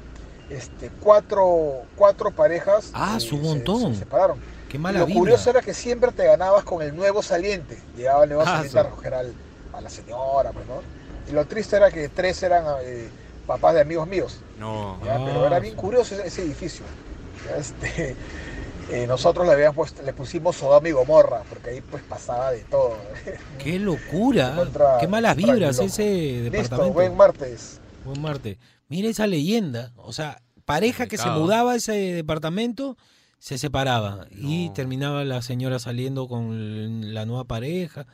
este, 0.49 0.91
cuatro, 1.01 1.81
cuatro 1.95 2.31
parejas 2.31 2.91
Ah, 2.93 3.15
eh, 3.17 3.19
su 3.19 3.37
montón. 3.37 3.93
se 3.93 3.99
separaron. 3.99 4.37
Qué 4.69 4.77
mala 4.77 4.99
lo 4.99 5.07
curioso 5.07 5.49
era 5.49 5.61
que 5.61 5.73
siempre 5.73 6.11
te 6.11 6.25
ganabas 6.25 6.63
con 6.63 6.81
el 6.81 6.95
nuevo 6.95 7.21
saliente. 7.23 7.77
Llegaba 7.97 8.23
el 8.23 8.29
nuevo 8.29 8.43
Ah, 8.43 8.55
saliente 8.57 8.79
a 8.79 8.83
recoger 8.83 9.13
al- 9.13 9.33
a 9.73 9.81
la 9.81 9.89
señora, 9.89 10.51
pues, 10.51 10.65
¿no? 10.67 10.81
Y 11.29 11.33
lo 11.33 11.45
triste 11.45 11.75
era 11.77 11.89
que 11.89 12.09
tres 12.09 12.41
eran 12.43 12.63
eh, 12.83 13.07
papás 13.47 13.73
de 13.75 13.81
amigos 13.81 14.07
míos. 14.07 14.39
No. 14.59 14.99
¿ya? 15.03 15.15
Ah, 15.15 15.21
Pero 15.25 15.45
era 15.47 15.59
bien 15.59 15.75
curioso 15.75 16.15
ese, 16.15 16.27
ese 16.27 16.41
edificio. 16.43 16.85
¿ya? 17.49 17.57
Este, 17.57 18.15
eh, 18.91 19.05
nosotros 19.07 19.45
le, 19.47 19.53
habíamos 19.53 19.75
puesto- 19.75 20.01
le 20.03 20.13
pusimos 20.13 20.55
Sodoma 20.55 20.87
y 20.89 20.91
Gomorra, 20.91 21.43
porque 21.49 21.69
ahí 21.71 21.81
pues 21.81 22.03
pasaba 22.03 22.51
de 22.51 22.61
todo. 22.63 22.97
Qué 23.59 23.79
locura. 23.79 24.53
Contra- 24.55 24.97
Qué 24.99 25.07
malas 25.07 25.35
vibras 25.35 25.79
ese 25.79 26.03
Listo, 26.43 26.51
departamento. 26.51 26.93
buen 26.93 27.15
martes. 27.17 27.79
Buen 28.05 28.21
Marte. 28.21 28.59
Mira 28.89 29.07
esa 29.09 29.27
leyenda. 29.27 29.91
O 29.95 30.11
sea, 30.11 30.41
pareja 30.65 31.07
que 31.07 31.17
se 31.17 31.29
mudaba 31.29 31.71
a 31.71 31.75
ese 31.75 31.93
departamento 31.93 32.97
se 33.39 33.57
separaba 33.57 34.27
y 34.31 34.69
terminaba 34.71 35.23
la 35.25 35.41
señora 35.41 35.79
saliendo 35.79 36.27
con 36.27 37.13
la 37.13 37.25
nueva 37.25 37.45
pareja. 37.45 38.05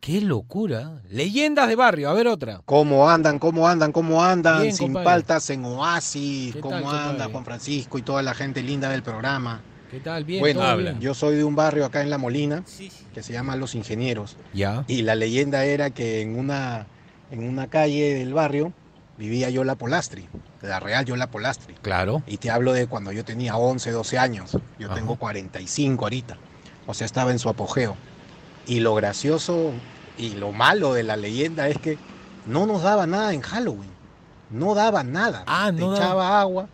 Qué 0.00 0.20
locura. 0.20 1.00
Leyendas 1.08 1.68
de 1.68 1.76
barrio. 1.76 2.10
A 2.10 2.12
ver 2.12 2.26
otra. 2.26 2.60
¿Cómo 2.64 3.08
andan? 3.08 3.38
¿Cómo 3.38 3.68
andan? 3.68 3.92
¿Cómo 3.92 4.22
andan? 4.24 4.62
Bien, 4.62 4.74
Sin 4.74 4.88
compadre. 4.88 5.04
paltas 5.04 5.48
en 5.50 5.64
Oasis. 5.64 6.54
¿Qué 6.54 6.60
¿Cómo 6.60 6.74
tal, 6.74 6.84
anda 6.86 7.06
compadre? 7.08 7.32
Juan 7.32 7.44
Francisco 7.44 7.98
y 7.98 8.02
toda 8.02 8.20
la 8.22 8.34
gente 8.34 8.62
linda 8.62 8.88
del 8.90 9.02
programa? 9.02 9.60
¿Qué 9.92 10.00
tal? 10.00 10.24
Bien. 10.24 10.40
bueno, 10.40 10.60
todo 10.60 10.70
habla. 10.70 10.90
bien. 10.92 11.02
yo 11.02 11.12
soy 11.12 11.36
de 11.36 11.44
un 11.44 11.54
barrio 11.54 11.84
acá 11.84 12.00
en 12.00 12.08
La 12.08 12.16
Molina 12.16 12.62
Sí, 12.66 12.90
que 13.12 13.22
se 13.22 13.32
llama 13.34 13.56
Los 13.56 13.74
Ingenieros. 13.74 14.36
Ya. 14.54 14.84
Y 14.88 15.02
la 15.02 15.14
leyenda 15.14 15.64
era 15.66 15.90
que 15.90 16.22
en 16.22 16.38
una, 16.38 16.86
en 17.30 17.46
una 17.46 17.66
calle 17.66 18.14
del 18.14 18.32
barrio 18.32 18.72
vivía 19.18 19.50
Yola 19.50 19.74
Polastri, 19.74 20.26
la 20.62 20.80
real 20.80 21.04
Yola 21.04 21.26
Polastri. 21.26 21.74
Claro. 21.82 22.22
Y 22.26 22.38
te 22.38 22.50
hablo 22.50 22.72
de 22.72 22.86
cuando 22.86 23.12
yo 23.12 23.22
tenía 23.22 23.56
11, 23.58 23.90
12 23.90 24.18
años. 24.18 24.56
Yo 24.78 24.86
Ajá. 24.86 24.94
tengo 24.94 25.16
45 25.16 26.06
ahorita. 26.06 26.38
O 26.86 26.94
sea, 26.94 27.04
estaba 27.04 27.30
en 27.30 27.38
su 27.38 27.50
apogeo. 27.50 27.94
Y 28.66 28.80
lo 28.80 28.94
gracioso 28.94 29.72
y 30.16 30.30
lo 30.36 30.52
malo 30.52 30.94
de 30.94 31.02
la 31.02 31.16
leyenda 31.16 31.68
es 31.68 31.76
que 31.76 31.98
no 32.46 32.64
nos 32.66 32.82
daba 32.82 33.06
nada 33.06 33.34
en 33.34 33.42
Halloween. 33.42 33.90
No 34.48 34.74
daba 34.74 35.04
nada. 35.04 35.44
Ah, 35.46 35.66
Te 35.70 35.80
no 35.80 35.90
daba- 35.92 35.96
echaba 36.04 36.40
agua 36.40 36.68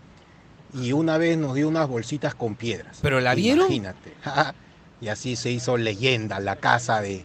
y 0.74 0.92
una 0.92 1.18
vez 1.18 1.38
nos 1.38 1.54
dio 1.54 1.68
unas 1.68 1.88
bolsitas 1.88 2.34
con 2.34 2.54
piedras. 2.54 2.98
¿Pero 3.02 3.20
la 3.20 3.34
vieron? 3.34 3.66
Imagínate. 3.66 4.12
Y 5.00 5.06
así 5.06 5.36
se 5.36 5.52
hizo 5.52 5.76
leyenda. 5.76 6.40
La 6.40 6.56
casa 6.56 7.00
de 7.00 7.24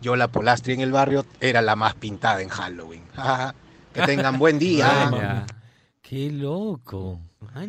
Yola 0.00 0.28
Polastri 0.28 0.74
en 0.74 0.80
el 0.80 0.92
barrio 0.92 1.26
era 1.40 1.62
la 1.62 1.74
más 1.74 1.94
pintada 1.94 2.42
en 2.42 2.48
Halloween. 2.48 3.02
que 3.92 4.02
tengan 4.02 4.38
buen 4.38 4.58
día. 4.58 4.86
Ah, 5.12 5.46
Qué 6.00 6.30
loco. 6.30 7.20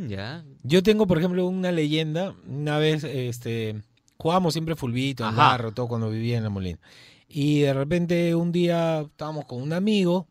ya. 0.08 0.46
Yo 0.64 0.82
tengo, 0.82 1.08
por 1.08 1.18
ejemplo, 1.18 1.46
una 1.48 1.72
leyenda. 1.72 2.36
Una 2.48 2.78
vez, 2.78 3.04
este, 3.04 3.82
jugábamos 4.18 4.54
siempre 4.54 4.76
fulbito, 4.76 5.28
en 5.28 5.36
barro, 5.36 5.74
todo 5.74 5.88
cuando 5.88 6.10
vivía 6.10 6.38
en 6.38 6.44
la 6.44 6.50
Molina. 6.50 6.80
Y 7.28 7.62
de 7.62 7.74
repente 7.74 8.34
un 8.36 8.52
día 8.52 9.02
estábamos 9.02 9.46
con 9.46 9.62
un 9.62 9.74
amigo, 9.74 10.28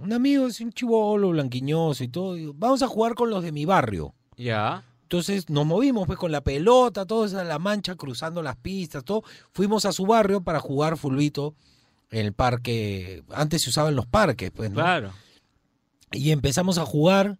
un 0.00 0.12
amigo 0.12 0.46
es 0.46 0.60
un 0.60 0.72
chivolo, 0.72 1.30
blanquiñoso 1.30 2.04
y 2.04 2.08
todo. 2.08 2.34
digo, 2.34 2.52
Vamos 2.56 2.82
a 2.82 2.88
jugar 2.88 3.14
con 3.14 3.30
los 3.30 3.42
de 3.42 3.52
mi 3.52 3.64
barrio. 3.64 4.14
Ya. 4.36 4.84
Entonces 5.02 5.50
nos 5.50 5.66
movimos 5.66 6.06
pues 6.06 6.18
con 6.18 6.30
la 6.30 6.40
pelota, 6.40 7.04
toda 7.04 7.26
esa 7.26 7.42
la 7.44 7.58
mancha, 7.58 7.96
cruzando 7.96 8.42
las 8.42 8.56
pistas, 8.56 9.04
todo. 9.04 9.24
Fuimos 9.52 9.84
a 9.84 9.92
su 9.92 10.06
barrio 10.06 10.42
para 10.42 10.60
jugar 10.60 10.96
fulbito 10.96 11.54
en 12.10 12.26
el 12.26 12.32
parque. 12.32 13.24
Antes 13.30 13.62
se 13.62 13.70
usaba 13.70 13.88
en 13.88 13.96
los 13.96 14.06
parques, 14.06 14.50
pues, 14.52 14.70
¿no? 14.70 14.76
Claro. 14.76 15.12
Y 16.12 16.30
empezamos 16.30 16.78
a 16.78 16.86
jugar 16.86 17.38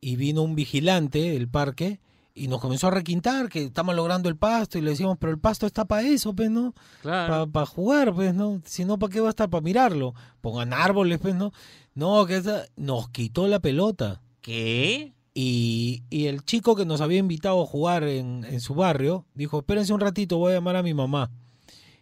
y 0.00 0.16
vino 0.16 0.42
un 0.42 0.54
vigilante 0.54 1.18
del 1.32 1.48
parque 1.48 2.00
y 2.38 2.46
nos 2.46 2.60
comenzó 2.60 2.86
a 2.86 2.92
requintar 2.92 3.48
que 3.48 3.64
estamos 3.64 3.96
logrando 3.96 4.28
el 4.28 4.36
pasto 4.36 4.78
y 4.78 4.80
le 4.80 4.90
decíamos, 4.90 5.18
pero 5.18 5.32
el 5.32 5.40
pasto 5.40 5.66
está 5.66 5.84
para 5.86 6.02
eso, 6.02 6.34
pues, 6.34 6.50
¿no? 6.50 6.72
Claro. 7.02 7.50
Para 7.50 7.66
jugar, 7.66 8.14
pues, 8.14 8.32
¿no? 8.32 8.60
Si 8.64 8.84
no, 8.84 8.98
¿para 8.98 9.12
qué 9.12 9.20
va 9.20 9.26
a 9.26 9.30
estar? 9.30 9.50
Para 9.50 9.60
mirarlo. 9.60 10.14
Pongan 10.40 10.72
árboles, 10.72 11.18
pues, 11.18 11.34
¿no? 11.34 11.52
No, 11.98 12.26
que 12.26 12.36
esa- 12.36 12.66
nos 12.76 13.08
quitó 13.10 13.48
la 13.48 13.58
pelota. 13.58 14.20
¿Qué? 14.40 15.14
Y, 15.34 16.02
y 16.10 16.26
el 16.26 16.44
chico 16.44 16.76
que 16.76 16.84
nos 16.86 17.00
había 17.00 17.18
invitado 17.18 17.60
a 17.62 17.66
jugar 17.66 18.04
en, 18.04 18.44
en 18.44 18.60
su 18.60 18.74
barrio 18.74 19.24
dijo, 19.34 19.58
espérense 19.58 19.92
un 19.92 20.00
ratito, 20.00 20.38
voy 20.38 20.52
a 20.52 20.56
llamar 20.56 20.76
a 20.76 20.82
mi 20.82 20.94
mamá. 20.94 21.30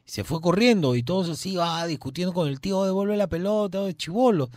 Y 0.07 0.11
se 0.11 0.23
fue 0.23 0.41
corriendo 0.41 0.95
y 0.97 1.03
todos 1.03 1.29
así, 1.31 1.57
va 1.57 1.87
discutiendo 1.87 2.33
con 2.35 2.49
el 2.49 2.61
tío, 2.61 2.85
devuelve 2.85 3.17
la 3.17 3.27
pelota, 3.27 3.83
de 3.85 3.95
chivolo. 3.95 4.51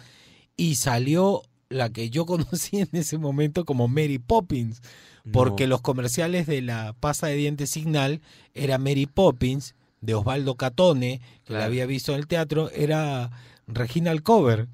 Y 0.57 0.75
salió 0.75 1.41
la 1.69 1.89
que 1.89 2.09
yo 2.09 2.25
conocí 2.25 2.79
en 2.79 2.89
ese 2.91 3.17
momento 3.17 3.63
como 3.63 3.87
Mary 3.87 4.19
Poppins, 4.19 4.81
porque 5.31 5.63
No. 5.63 5.69
los 5.71 5.81
comerciales 5.81 6.47
de 6.47 6.61
la 6.61 6.95
pasta 6.99 7.27
de 7.27 7.35
dientes 7.35 7.69
Signal 7.69 8.21
era 8.53 8.77
Mary 8.77 9.05
Poppins, 9.05 9.73
de 10.01 10.15
Osvaldo 10.15 10.55
Catone, 10.55 11.21
que 11.45 11.53
la 11.53 11.65
había 11.65 11.85
visto 11.85 12.11
en 12.13 12.19
el 12.19 12.27
teatro, 12.27 12.69
era 12.71 13.31
Regina 13.67 14.11
Alcover. 14.11 14.67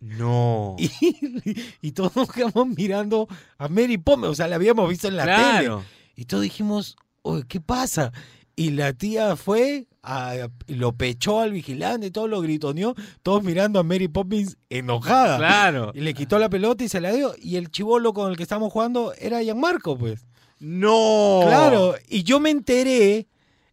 No. 0.00 0.76
Y, 1.00 1.56
y 1.82 1.92
todos 1.92 2.16
nos 2.16 2.30
quedamos 2.32 2.68
mirando 2.68 3.28
a 3.58 3.68
Mary 3.68 3.98
Poppins, 3.98 4.28
o 4.28 4.34
sea, 4.34 4.48
la 4.48 4.56
habíamos 4.56 4.88
visto 4.88 5.08
en 5.08 5.16
la 5.16 5.24
Claro. 5.24 5.78
tele. 5.78 5.88
Y 6.16 6.24
todos 6.24 6.42
dijimos, 6.42 6.96
oye, 7.22 7.44
¿qué 7.48 7.60
pasa? 7.60 8.12
Y 8.56 8.70
la 8.70 8.92
tía 8.92 9.36
fue, 9.36 9.86
a- 10.02 10.48
lo 10.66 10.92
pechó 10.92 11.40
al 11.40 11.52
vigilante, 11.52 12.08
y 12.08 12.10
todo 12.10 12.28
lo 12.28 12.40
gritoneó, 12.42 12.94
todos 13.22 13.42
mirando 13.42 13.78
a 13.80 13.84
Mary 13.84 14.08
Poppins 14.08 14.58
enojada. 14.68 15.38
Claro. 15.38 15.92
Y 15.94 16.00
le 16.00 16.12
quitó 16.14 16.38
la 16.38 16.50
pelota 16.50 16.84
y 16.84 16.88
se 16.88 17.00
la 17.00 17.12
dio. 17.12 17.34
Y 17.40 17.56
el 17.56 17.70
chivolo 17.70 18.12
con 18.12 18.30
el 18.30 18.36
que 18.36 18.42
estábamos 18.42 18.72
jugando 18.72 19.14
era 19.18 19.42
Gianmarco, 19.42 19.96
pues. 19.96 20.26
No. 20.58 21.40
Claro, 21.46 21.94
y 22.08 22.22
yo 22.22 22.38
me 22.38 22.50
enteré, 22.50 23.28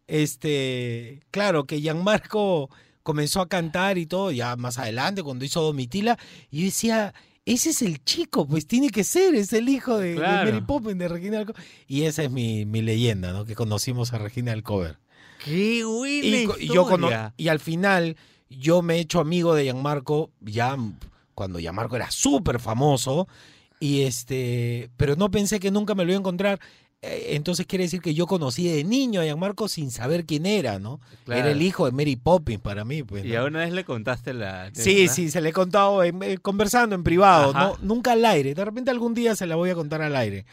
este, 0.06 1.20
claro, 1.30 1.64
que 1.66 1.80
Gianmarco 1.80 2.70
comenzó 3.08 3.40
a 3.40 3.48
cantar 3.48 3.96
y 3.96 4.04
todo, 4.04 4.30
ya 4.32 4.54
más 4.56 4.76
adelante, 4.78 5.22
cuando 5.22 5.46
hizo 5.46 5.62
Domitila, 5.62 6.18
y 6.50 6.58
yo 6.60 6.64
decía, 6.66 7.14
ese 7.46 7.70
es 7.70 7.80
el 7.80 8.04
chico, 8.04 8.46
pues 8.46 8.66
tiene 8.66 8.90
que 8.90 9.02
ser, 9.02 9.34
es 9.34 9.50
el 9.54 9.70
hijo 9.70 9.96
de. 9.96 10.14
Mary 10.16 10.60
Poppins, 10.60 10.98
de 10.98 11.08
Regina 11.08 11.38
Alcover. 11.38 11.62
Y 11.86 12.02
esa 12.02 12.22
es 12.24 12.30
mi, 12.30 12.66
mi 12.66 12.82
leyenda, 12.82 13.32
¿no? 13.32 13.46
Que 13.46 13.54
conocimos 13.54 14.12
a 14.12 14.18
Regina 14.18 14.52
Alcover. 14.52 14.98
Qué 15.42 15.84
buena 15.84 16.26
Y, 16.26 16.44
co- 16.44 16.58
y 16.58 16.66
yo 16.68 16.84
cono- 16.84 17.06
historia. 17.06 17.32
y 17.38 17.48
al 17.48 17.60
final, 17.60 18.16
yo 18.50 18.82
me 18.82 18.96
he 18.96 19.00
hecho 19.00 19.20
amigo 19.20 19.54
de 19.54 19.64
Gianmarco, 19.64 20.30
ya 20.42 20.76
cuando 21.34 21.58
Gianmarco 21.58 21.96
era 21.96 22.10
súper 22.10 22.60
famoso, 22.60 23.26
y 23.80 24.02
este, 24.02 24.90
pero 24.98 25.16
no 25.16 25.30
pensé 25.30 25.58
que 25.60 25.70
nunca 25.70 25.94
me 25.94 26.04
lo 26.04 26.10
iba 26.10 26.18
a 26.18 26.20
encontrar. 26.20 26.60
Eh, 27.00 27.36
Entonces 27.36 27.64
quiere 27.66 27.84
decir 27.84 28.00
que 28.00 28.12
yo 28.12 28.26
conocí 28.26 28.66
de 28.68 28.82
niño 28.82 29.20
a 29.20 29.24
Gianmarco 29.24 29.68
sin 29.68 29.90
saber 29.92 30.24
quién 30.26 30.46
era, 30.46 30.78
¿no? 30.80 31.00
Claro. 31.24 31.40
Era 31.42 31.50
el 31.52 31.62
hijo 31.62 31.86
de 31.86 31.92
Mary 31.92 32.16
Poppins 32.16 32.60
para 32.60 32.84
mí. 32.84 33.04
Pues, 33.04 33.24
Y 33.24 33.36
a 33.36 33.44
una 33.44 33.60
vez 33.60 33.72
le 33.72 33.84
contaste 33.84 34.34
la. 34.34 34.70
Sí, 34.72 35.02
¿verdad? 35.02 35.14
sí, 35.14 35.30
se 35.30 35.40
le 35.40 35.50
he 35.50 35.52
contado 35.52 36.02
en- 36.02 36.22
eh, 36.24 36.38
conversando 36.38 36.94
en 36.96 37.04
privado, 37.04 37.50
Ajá. 37.54 37.68
¿no? 37.68 37.76
nunca 37.82 38.12
al 38.12 38.24
aire. 38.24 38.52
De 38.54 38.64
repente 38.64 38.90
algún 38.90 39.14
día 39.14 39.36
se 39.36 39.46
la 39.46 39.54
voy 39.54 39.70
a 39.70 39.74
contar 39.76 40.02
al 40.02 40.16
aire. 40.16 40.44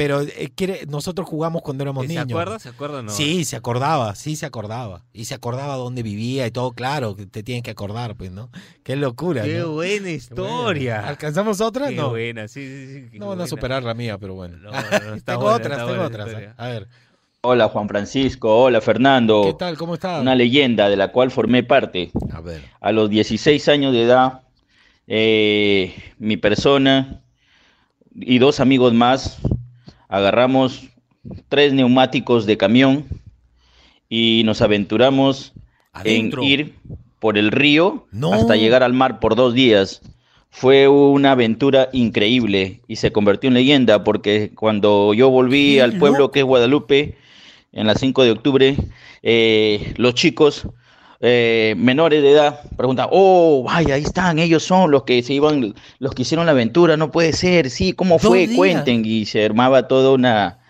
Pero 0.00 0.22
eh, 0.22 0.50
quiere, 0.54 0.86
nosotros 0.88 1.28
jugamos 1.28 1.60
cuando 1.60 1.82
éramos 1.84 2.06
¿Y 2.06 2.08
¿Se 2.08 2.14
niños. 2.14 2.30
acuerda? 2.30 2.58
¿Se 2.58 2.70
acuerda 2.70 3.00
o 3.00 3.02
no? 3.02 3.12
Sí, 3.12 3.44
se 3.44 3.54
acordaba, 3.54 4.14
sí 4.14 4.34
se 4.34 4.46
acordaba. 4.46 5.04
Y 5.12 5.26
se 5.26 5.34
acordaba 5.34 5.74
dónde 5.76 6.02
vivía 6.02 6.46
y 6.46 6.50
todo, 6.50 6.72
claro, 6.72 7.16
que 7.16 7.26
te 7.26 7.42
tienes 7.42 7.62
que 7.62 7.70
acordar, 7.70 8.16
pues, 8.16 8.30
¿no? 8.30 8.48
Qué 8.82 8.96
locura, 8.96 9.42
Qué 9.42 9.58
¿no? 9.58 9.72
buena 9.72 10.08
historia. 10.08 11.06
¿Alcanzamos 11.06 11.60
otra? 11.60 11.90
Qué 11.90 11.96
no. 11.96 12.08
buena, 12.08 12.48
sí, 12.48 12.66
sí, 12.66 13.08
sí. 13.10 13.18
No 13.18 13.28
van 13.28 13.42
a 13.42 13.46
superar 13.46 13.82
la 13.82 13.92
mía, 13.92 14.16
pero 14.16 14.34
bueno. 14.34 14.56
No, 14.56 14.70
no, 14.70 14.80
no, 14.80 15.14
está 15.16 15.32
tengo 15.34 15.42
buena, 15.42 15.56
otras, 15.56 15.78
está 15.78 15.86
tengo 15.92 16.02
otras. 16.02 16.26
historia. 16.28 16.54
A 16.56 16.68
ver, 16.68 16.88
Hola 17.42 17.68
Juan 17.68 17.86
Francisco, 17.86 18.58
hola 18.58 18.80
Fernando. 18.80 19.42
¿qué 19.44 19.52
tal? 19.52 19.76
¿Cómo 19.76 19.94
estás? 19.94 20.22
Una 20.22 20.34
leyenda 20.34 20.88
de 20.88 20.96
la 20.96 21.12
cual 21.12 21.30
formé 21.30 21.62
parte. 21.62 22.10
A 22.32 22.40
ver. 22.40 22.62
A 22.80 22.90
los 22.92 23.10
16 23.10 23.68
años 23.68 23.92
de 23.92 24.02
edad, 24.04 24.40
eh, 25.06 25.94
mi 26.18 26.38
persona 26.38 27.20
y 28.14 28.38
dos 28.38 28.60
amigos 28.60 28.94
más 28.94 29.38
agarramos 30.10 30.88
tres 31.48 31.72
neumáticos 31.72 32.44
de 32.44 32.56
camión 32.58 33.06
y 34.08 34.42
nos 34.44 34.60
aventuramos 34.60 35.52
Adentro. 35.92 36.42
en 36.42 36.48
ir 36.48 36.74
por 37.20 37.38
el 37.38 37.50
río 37.52 38.06
No. 38.10 38.32
hasta 38.34 38.56
llegar 38.56 38.82
al 38.82 38.92
mar 38.92 39.20
por 39.20 39.36
dos 39.36 39.54
días. 39.54 40.02
Fue 40.50 40.88
una 40.88 41.32
aventura 41.32 41.88
increíble 41.92 42.80
y 42.88 42.96
se 42.96 43.12
convirtió 43.12 43.48
en 43.48 43.54
leyenda 43.54 44.02
porque 44.02 44.50
cuando 44.54 45.14
yo 45.14 45.30
volví 45.30 45.74
¡Qué 45.74 45.82
al 45.82 45.96
pueblo 45.98 46.32
que 46.32 46.40
es 46.40 46.44
Guadalupe, 46.44 47.16
en 47.72 47.86
la 47.86 47.94
5 47.94 48.24
de 48.24 48.30
octubre, 48.32 48.76
eh, 49.22 49.94
los 49.96 50.14
chicos 50.14 50.66
eh, 51.20 51.74
menores 51.76 52.22
de 52.22 52.32
edad 52.32 52.60
preguntan, 52.76 53.08
oh, 53.10 53.62
vaya, 53.62 53.94
ahí 53.94 54.02
están, 54.02 54.38
ellos 54.38 54.62
son 54.62 54.90
los 54.90 55.02
que 55.02 55.22
se 55.22 55.34
iban, 55.34 55.74
los 55.98 56.14
que 56.14 56.22
hicieron 56.22 56.46
la 56.46 56.52
aventura, 56.52 56.96
no 56.96 57.10
puede 57.10 57.34
ser, 57.34 57.68
sí, 57.68 57.92
¿cómo 57.92 58.18
fue? 58.18 58.46
días. 58.46 58.56
Cuenten, 58.56 59.04
y 59.04 59.26
se 59.26 59.44
armaba 59.44 59.86
toda 59.86 60.12
una, 60.12 60.60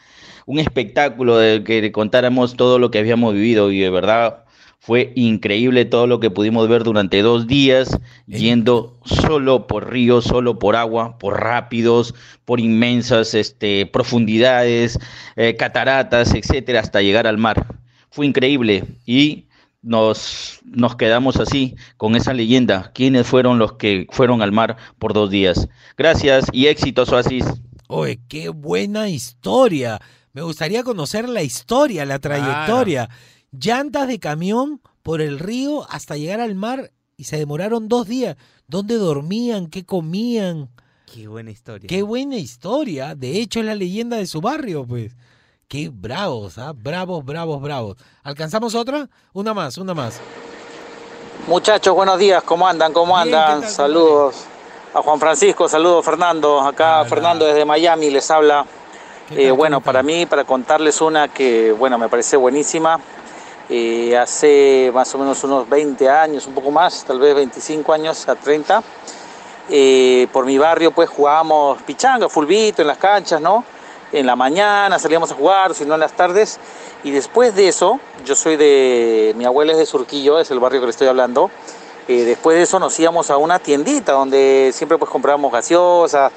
un 0.46 0.58
espectáculo 0.58 1.38
de 1.38 1.62
que 1.62 1.92
contáramos 1.92 2.56
todo 2.56 2.80
lo 2.80 2.90
que 2.90 2.98
habíamos 2.98 3.34
vivido 3.34 3.70
y 3.70 3.78
de 3.78 3.90
verdad 3.90 4.44
fue 4.80 5.12
increíble 5.14 5.84
todo 5.84 6.06
lo 6.06 6.20
que 6.20 6.30
pudimos 6.30 6.66
ver 6.66 6.84
durante 6.84 7.20
dos 7.20 7.46
días, 7.46 8.00
yendo 8.26 8.98
solo 9.04 9.66
por 9.66 9.90
ríos, 9.92 10.24
solo 10.24 10.58
por 10.58 10.74
agua, 10.74 11.18
por 11.18 11.38
rápidos, 11.38 12.14
por 12.46 12.60
inmensas 12.60 13.34
este, 13.34 13.84
profundidades, 13.84 14.98
eh, 15.36 15.54
cataratas, 15.56 16.34
etcétera, 16.34 16.80
hasta 16.80 17.02
llegar 17.02 17.26
al 17.26 17.36
mar. 17.36 17.66
Fue 18.10 18.26
increíble 18.26 18.84
y 19.04 19.44
nos, 19.82 20.60
nos 20.64 20.96
quedamos 20.96 21.36
así 21.36 21.76
con 21.96 22.16
esa 22.16 22.32
leyenda. 22.34 22.92
¿Quiénes 22.94 23.26
fueron 23.26 23.58
los 23.58 23.74
que 23.74 24.06
fueron 24.10 24.42
al 24.42 24.52
mar 24.52 24.76
por 24.98 25.12
dos 25.12 25.30
días? 25.30 25.68
Gracias 25.96 26.46
y 26.52 26.66
éxitos, 26.66 27.10
Oasis. 27.10 27.44
Oye, 27.88 28.20
qué 28.28 28.50
buena 28.50 29.08
historia. 29.08 30.00
Me 30.32 30.42
gustaría 30.42 30.84
conocer 30.84 31.28
la 31.28 31.42
historia, 31.42 32.04
la 32.04 32.18
trayectoria. 32.18 33.08
Llantas 33.50 34.06
de 34.06 34.20
camión 34.20 34.80
por 35.02 35.20
el 35.20 35.38
río 35.38 35.90
hasta 35.90 36.16
llegar 36.16 36.40
al 36.40 36.54
mar 36.54 36.92
y 37.16 37.24
se 37.24 37.36
demoraron 37.36 37.88
dos 37.88 38.06
días. 38.06 38.36
¿Dónde 38.68 38.94
dormían? 38.94 39.66
¿Qué 39.66 39.84
comían? 39.84 40.70
Qué 41.12 41.26
buena 41.26 41.50
historia. 41.50 41.88
Qué 41.88 42.02
buena 42.02 42.36
historia. 42.36 43.16
De 43.16 43.40
hecho, 43.40 43.58
es 43.58 43.66
la 43.66 43.74
leyenda 43.74 44.18
de 44.18 44.26
su 44.26 44.40
barrio, 44.40 44.86
pues. 44.86 45.16
Qué 45.70 45.88
bravos, 45.88 46.58
¿ah? 46.58 46.72
Bravos, 46.74 47.24
bravos, 47.24 47.62
bravos. 47.62 47.96
¿Alcanzamos 48.24 48.74
otra? 48.74 49.08
Una 49.32 49.54
más, 49.54 49.78
una 49.78 49.94
más. 49.94 50.18
Muchachos, 51.46 51.94
buenos 51.94 52.18
días, 52.18 52.42
¿cómo 52.42 52.66
andan? 52.66 52.92
¿Cómo 52.92 53.16
andan? 53.16 53.62
Saludos 53.70 54.46
a 54.92 55.00
Juan 55.00 55.20
Francisco, 55.20 55.68
saludos 55.68 56.04
Fernando, 56.04 56.60
acá 56.60 57.04
Fernando 57.04 57.44
desde 57.44 57.64
Miami 57.64 58.10
les 58.10 58.28
habla. 58.32 58.66
Eh, 59.30 59.52
bueno, 59.52 59.80
para 59.80 60.02
mí, 60.02 60.26
para 60.26 60.42
contarles 60.42 61.00
una 61.00 61.28
que, 61.28 61.70
bueno, 61.70 61.98
me 61.98 62.08
parece 62.08 62.36
buenísima. 62.36 62.98
Eh, 63.68 64.18
hace 64.18 64.90
más 64.92 65.14
o 65.14 65.18
menos 65.18 65.44
unos 65.44 65.68
20 65.68 66.10
años, 66.10 66.48
un 66.48 66.54
poco 66.54 66.72
más, 66.72 67.04
tal 67.04 67.20
vez 67.20 67.32
25 67.36 67.92
años 67.92 68.28
a 68.28 68.34
30, 68.34 68.82
eh, 69.68 70.26
por 70.32 70.46
mi 70.46 70.58
barrio 70.58 70.90
pues 70.90 71.08
jugábamos 71.08 71.80
pichanga, 71.82 72.28
fulbito 72.28 72.82
en 72.82 72.88
las 72.88 72.98
canchas, 72.98 73.40
¿no? 73.40 73.64
En 74.12 74.26
la 74.26 74.36
mañana 74.36 74.98
salíamos 74.98 75.30
a 75.30 75.34
jugar, 75.34 75.74
si 75.74 75.84
no 75.84 75.94
en 75.94 76.00
las 76.00 76.12
tardes. 76.12 76.58
Y 77.04 77.12
después 77.12 77.54
de 77.54 77.68
eso, 77.68 78.00
yo 78.24 78.34
soy 78.34 78.56
de, 78.56 79.32
mi 79.36 79.44
abuela 79.44 79.72
es 79.72 79.78
de 79.78 79.86
Surquillo, 79.86 80.38
es 80.38 80.50
el 80.50 80.58
barrio 80.58 80.80
que 80.80 80.86
le 80.86 80.90
estoy 80.90 81.08
hablando. 81.08 81.50
Eh, 82.08 82.24
después 82.24 82.56
de 82.56 82.64
eso 82.64 82.78
nos 82.78 82.98
íbamos 82.98 83.30
a 83.30 83.36
una 83.36 83.58
tiendita 83.58 84.12
donde 84.12 84.72
siempre 84.74 84.98
pues 84.98 85.10
comprábamos 85.10 85.52
gaseosas 85.52 86.32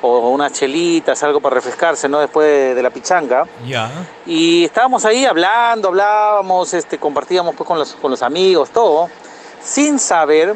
o 0.00 0.30
unas 0.30 0.52
chelitas, 0.52 1.22
algo 1.22 1.40
para 1.40 1.56
refrescarse, 1.56 2.08
¿no? 2.08 2.20
Después 2.20 2.46
de, 2.46 2.74
de 2.74 2.82
la 2.82 2.90
pichanga. 2.90 3.44
Ya. 3.66 3.90
Y 4.24 4.64
estábamos 4.64 5.04
ahí 5.04 5.24
hablando, 5.24 5.88
hablábamos, 5.88 6.72
este, 6.72 6.98
compartíamos 6.98 7.54
pues, 7.54 7.66
con, 7.66 7.78
los, 7.78 7.94
con 7.94 8.10
los 8.10 8.22
amigos, 8.22 8.70
todo, 8.70 9.10
sin 9.60 9.98
saber 9.98 10.54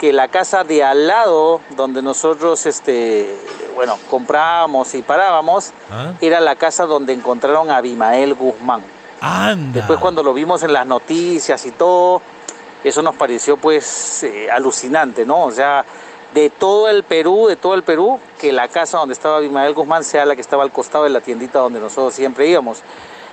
que 0.00 0.14
la 0.14 0.28
casa 0.28 0.64
de 0.64 0.82
al 0.82 1.06
lado, 1.06 1.60
donde 1.76 2.00
nosotros, 2.00 2.64
este, 2.64 3.36
bueno, 3.74 3.98
comprábamos 4.08 4.94
y 4.94 5.02
parábamos, 5.02 5.72
¿Ah? 5.90 6.14
era 6.22 6.40
la 6.40 6.56
casa 6.56 6.86
donde 6.86 7.12
encontraron 7.12 7.70
a 7.70 7.76
Abimael 7.76 8.32
Guzmán. 8.32 8.82
Anda. 9.20 9.72
Después 9.74 9.98
cuando 10.00 10.22
lo 10.22 10.32
vimos 10.32 10.62
en 10.62 10.72
las 10.72 10.86
noticias 10.86 11.66
y 11.66 11.72
todo, 11.72 12.22
eso 12.82 13.02
nos 13.02 13.14
pareció 13.14 13.58
pues 13.58 14.22
eh, 14.22 14.50
alucinante, 14.50 15.26
¿no? 15.26 15.44
O 15.44 15.50
sea, 15.50 15.84
de 16.32 16.48
todo 16.48 16.88
el 16.88 17.02
Perú, 17.02 17.46
de 17.46 17.56
todo 17.56 17.74
el 17.74 17.82
Perú, 17.82 18.18
que 18.40 18.52
la 18.52 18.68
casa 18.68 18.96
donde 18.96 19.12
estaba 19.12 19.36
Abimael 19.36 19.74
Guzmán 19.74 20.02
sea 20.02 20.24
la 20.24 20.34
que 20.34 20.40
estaba 20.40 20.62
al 20.62 20.72
costado 20.72 21.04
de 21.04 21.10
la 21.10 21.20
tiendita 21.20 21.58
donde 21.58 21.78
nosotros 21.78 22.14
siempre 22.14 22.48
íbamos. 22.48 22.80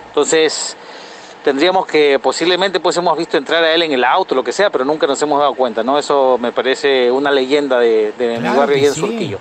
Entonces, 0.09 0.75
tendríamos 1.47 1.87
que, 1.87 2.19
posiblemente 2.19 2.81
pues 2.81 2.97
hemos 2.97 3.17
visto 3.17 3.37
entrar 3.37 3.63
a 3.63 3.73
él 3.73 3.81
en 3.81 3.93
el 3.93 4.03
auto, 4.03 4.35
lo 4.35 4.43
que 4.43 4.51
sea, 4.51 4.69
pero 4.69 4.83
nunca 4.83 5.07
nos 5.07 5.21
hemos 5.21 5.39
dado 5.39 5.55
cuenta, 5.55 5.81
¿no? 5.81 5.97
Eso 5.97 6.37
me 6.37 6.51
parece 6.51 7.09
una 7.09 7.31
leyenda 7.31 7.79
de, 7.79 8.11
de 8.11 8.33
mi 8.33 8.39
Claro 8.39 8.59
barrio 8.59 8.75
que 8.75 8.81
y 8.81 8.85
en 8.85 8.93
sí. 8.93 8.99
Surquillo. 8.99 9.39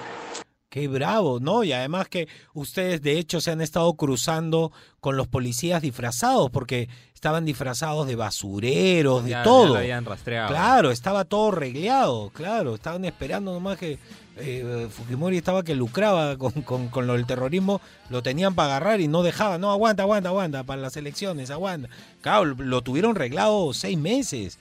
Qué 0.69 0.87
bravo, 0.87 1.41
¿no? 1.41 1.65
Y 1.65 1.73
además 1.73 2.09
que 2.09 2.29
ustedes 2.55 3.03
de 3.03 3.19
hecho 3.19 3.41
se 3.41 3.51
han 3.51 3.61
estado 3.61 3.93
cruzando 3.95 4.71
con 5.01 5.17
los 5.17 5.27
policías 5.27 5.83
disfrazados, 5.83 6.49
porque 6.51 6.89
estaban 7.17 7.47
disfrazados 7.47 8.07
de 8.07 8.15
basureros, 8.15 9.25
de 9.25 9.31
Ya- 9.31 9.39
ya 9.39 9.43
todo. 9.43 9.69
lo 9.69 9.77
habían 9.79 10.05
rastreado. 10.05 10.49
Claro, 10.49 10.91
estaba 10.91 11.25
todo 11.25 11.51
regleado, 11.51 12.31
claro. 12.35 12.75
Estaban 12.75 13.07
esperando 13.07 13.53
nomás 13.55 13.79
que 13.79 13.99
eh, 14.37 14.87
Fujimori 14.91 15.39
estaba 15.39 15.63
que 15.65 15.75
lucraba 15.75 16.37
con, 16.37 16.53
con, 16.63 16.89
con 16.89 17.07
lo 17.07 17.15
del 17.15 17.25
terrorismo, 17.27 17.81
lo 18.11 18.23
tenían 18.23 18.55
para 18.55 18.77
agarrar 18.77 19.01
y 19.01 19.09
no 19.09 19.23
dejaban. 19.23 19.63
No, 19.63 19.71
aguanta, 19.73 20.03
aguanta, 20.03 20.29
aguanta, 20.29 20.63
para 20.65 20.83
las 20.83 20.97
elecciones, 20.99 21.51
aguanta. 21.51 21.89
Claro, 22.21 22.45
lo 22.45 22.83
tuvieron 22.83 23.15
reglado 23.15 23.73
seis 23.73 23.97
meses. 23.99 24.59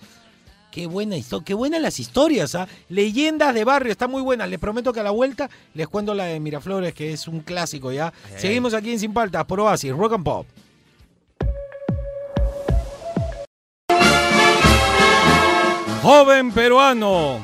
Qué 0.71 0.87
buena 0.87 1.17
historia, 1.17 1.45
qué 1.45 1.53
buenas 1.53 1.81
las 1.81 1.99
historias, 1.99 2.55
¿ah? 2.55 2.67
Leyendas 2.89 3.53
de 3.53 3.63
barrio, 3.65 3.91
está 3.91 4.07
muy 4.07 4.21
buena. 4.21 4.47
Les 4.47 4.59
prometo 4.59 4.91
que 4.93 5.01
a 5.01 5.03
la 5.03 5.11
vuelta 5.11 5.49
les 5.73 5.87
cuento 5.89 6.13
la 6.13 6.23
de 6.25 6.39
Miraflores, 6.39 6.93
que 6.93 7.11
es 7.13 7.27
un 7.27 7.41
clásico 7.41 7.91
ya. 7.91 8.11
ay. 8.33 8.39
Seguimos 8.39 8.73
aquí 8.73 8.91
en 8.91 8.99
Sin 8.99 9.13
Paltas, 9.13 9.43
por 9.45 9.59
Oasis, 9.59 9.91
Rock 9.93 10.13
and 10.13 10.23
Pop. 10.23 10.47
Joven 16.05 16.51
peruano, 16.51 17.39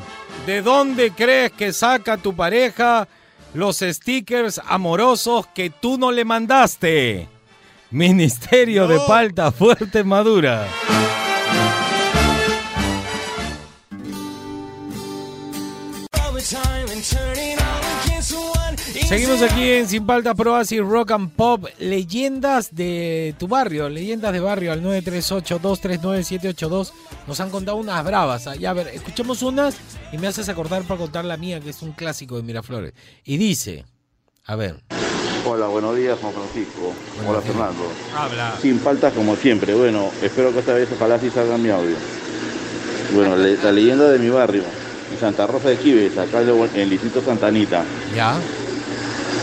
¿de 0.46 0.62
dónde 0.62 1.10
crees 1.10 1.52
que 1.52 1.74
saca 1.74 2.18
tu 2.18 2.36
pareja 2.36 3.08
los 3.56 3.80
stickers 3.80 4.62
amorosos 4.68 5.48
que 5.48 5.72
tú 5.72 5.98
no 5.98 6.12
le 6.12 6.24
mandaste? 6.26 7.28
Ministerio 7.90 8.88
de 8.88 9.00
Palta 9.08 9.52
Fuerte 9.52 10.04
Madura. 10.04 10.68
Seguimos 19.12 19.42
aquí 19.42 19.70
en 19.72 19.90
Sin 19.90 20.06
Paltas 20.06 20.36
Pro 20.36 20.54
Oasis 20.54 20.80
Rock 20.80 21.12
and 21.12 21.32
Pop. 21.32 21.66
Leyendas 21.80 22.74
de 22.74 23.36
tu 23.38 23.50
barrio, 23.50 23.90
leyendas 23.90 24.32
de 24.32 24.40
barrio 24.40 24.72
al 24.72 24.82
938-239-782. 24.84 26.94
Nos 27.28 27.40
han 27.42 27.50
contado 27.50 27.76
unas 27.76 28.06
bravas. 28.06 28.48
Ya, 28.58 28.70
a 28.70 28.74
ver, 28.74 28.88
escuchemos 28.88 29.42
unas 29.42 29.76
y 30.14 30.18
me 30.18 30.28
haces 30.28 30.48
acordar 30.48 30.84
para 30.84 30.98
contar 30.98 31.26
la 31.26 31.36
mía, 31.36 31.60
que 31.60 31.72
es 31.72 31.82
un 31.82 31.92
clásico 31.92 32.38
de 32.38 32.44
Miraflores. 32.44 32.94
Y 33.26 33.36
dice, 33.36 33.84
a 34.46 34.56
ver. 34.56 34.78
Hola, 35.46 35.68
buenos 35.68 35.94
días, 35.98 36.18
Juan 36.22 36.32
Francisco. 36.32 36.94
Hola, 37.28 37.42
Fernando. 37.42 37.84
Habla. 38.16 38.56
Sin 38.62 38.80
faltas 38.80 39.12
como 39.12 39.36
siempre. 39.36 39.74
Bueno, 39.74 40.10
espero 40.22 40.54
que 40.54 40.60
esta 40.60 40.74
vez 40.74 40.88
ojalá 40.96 41.20
sí 41.20 41.30
salga 41.30 41.58
mi 41.58 41.70
audio. 41.70 41.98
Bueno, 43.14 43.36
le- 43.36 43.58
la 43.58 43.74
leyenda 43.74 44.08
de 44.10 44.20
mi 44.20 44.30
barrio, 44.30 44.64
en 45.12 45.20
Santa 45.20 45.48
Rosa 45.48 45.68
de 45.68 45.76
Quives, 45.76 46.18
acá 46.18 46.44
en 46.44 46.48
el- 46.48 46.70
en 46.76 46.80
el 46.80 46.90
distrito 46.90 47.22
Santa 47.22 47.48
Anita. 47.48 47.84
¿Ya? 48.16 48.40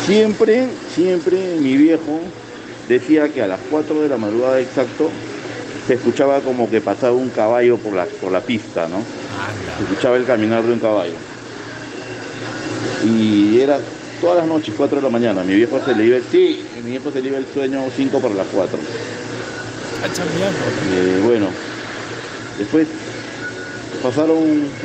Siempre, 0.09 0.67
siempre 0.95 1.37
mi 1.61 1.77
viejo 1.77 2.21
decía 2.89 3.29
que 3.29 3.43
a 3.43 3.47
las 3.47 3.61
4 3.71 4.01
de 4.01 4.09
la 4.09 4.17
madrugada 4.17 4.59
exacto 4.59 5.11
se 5.87 5.95
escuchaba 5.95 6.41
como 6.41 6.71
que 6.71 6.81
pasaba 6.81 7.13
un 7.13 7.29
caballo 7.29 7.77
por 7.77 7.93
la, 7.93 8.07
por 8.07 8.33
la 8.33 8.41
pista, 8.41 8.89
¿no? 8.89 9.03
Se 9.77 9.83
escuchaba 9.83 10.17
el 10.17 10.25
caminar 10.25 10.63
de 10.63 10.73
un 10.73 10.79
caballo. 10.79 11.13
Y 13.05 13.61
era 13.61 13.81
todas 14.19 14.39
las 14.39 14.47
noches, 14.47 14.73
4 14.75 14.97
de 14.97 15.03
la 15.03 15.11
mañana. 15.11 15.45
Mi 15.45 15.55
viejo 15.55 15.79
se 15.85 15.95
le 15.95 16.07
iba 16.07 16.17
el, 16.17 16.25
sí, 16.25 16.65
mi 16.83 16.93
viejo 16.93 17.13
se 17.13 17.21
le 17.21 17.29
iba 17.29 17.37
el 17.37 17.47
sueño 17.53 17.83
5 17.95 18.19
por 18.19 18.31
las 18.31 18.47
4. 18.47 18.79
Eh, 20.95 21.21
bueno, 21.23 21.49
después 22.57 22.89
pasaron 24.03 24.39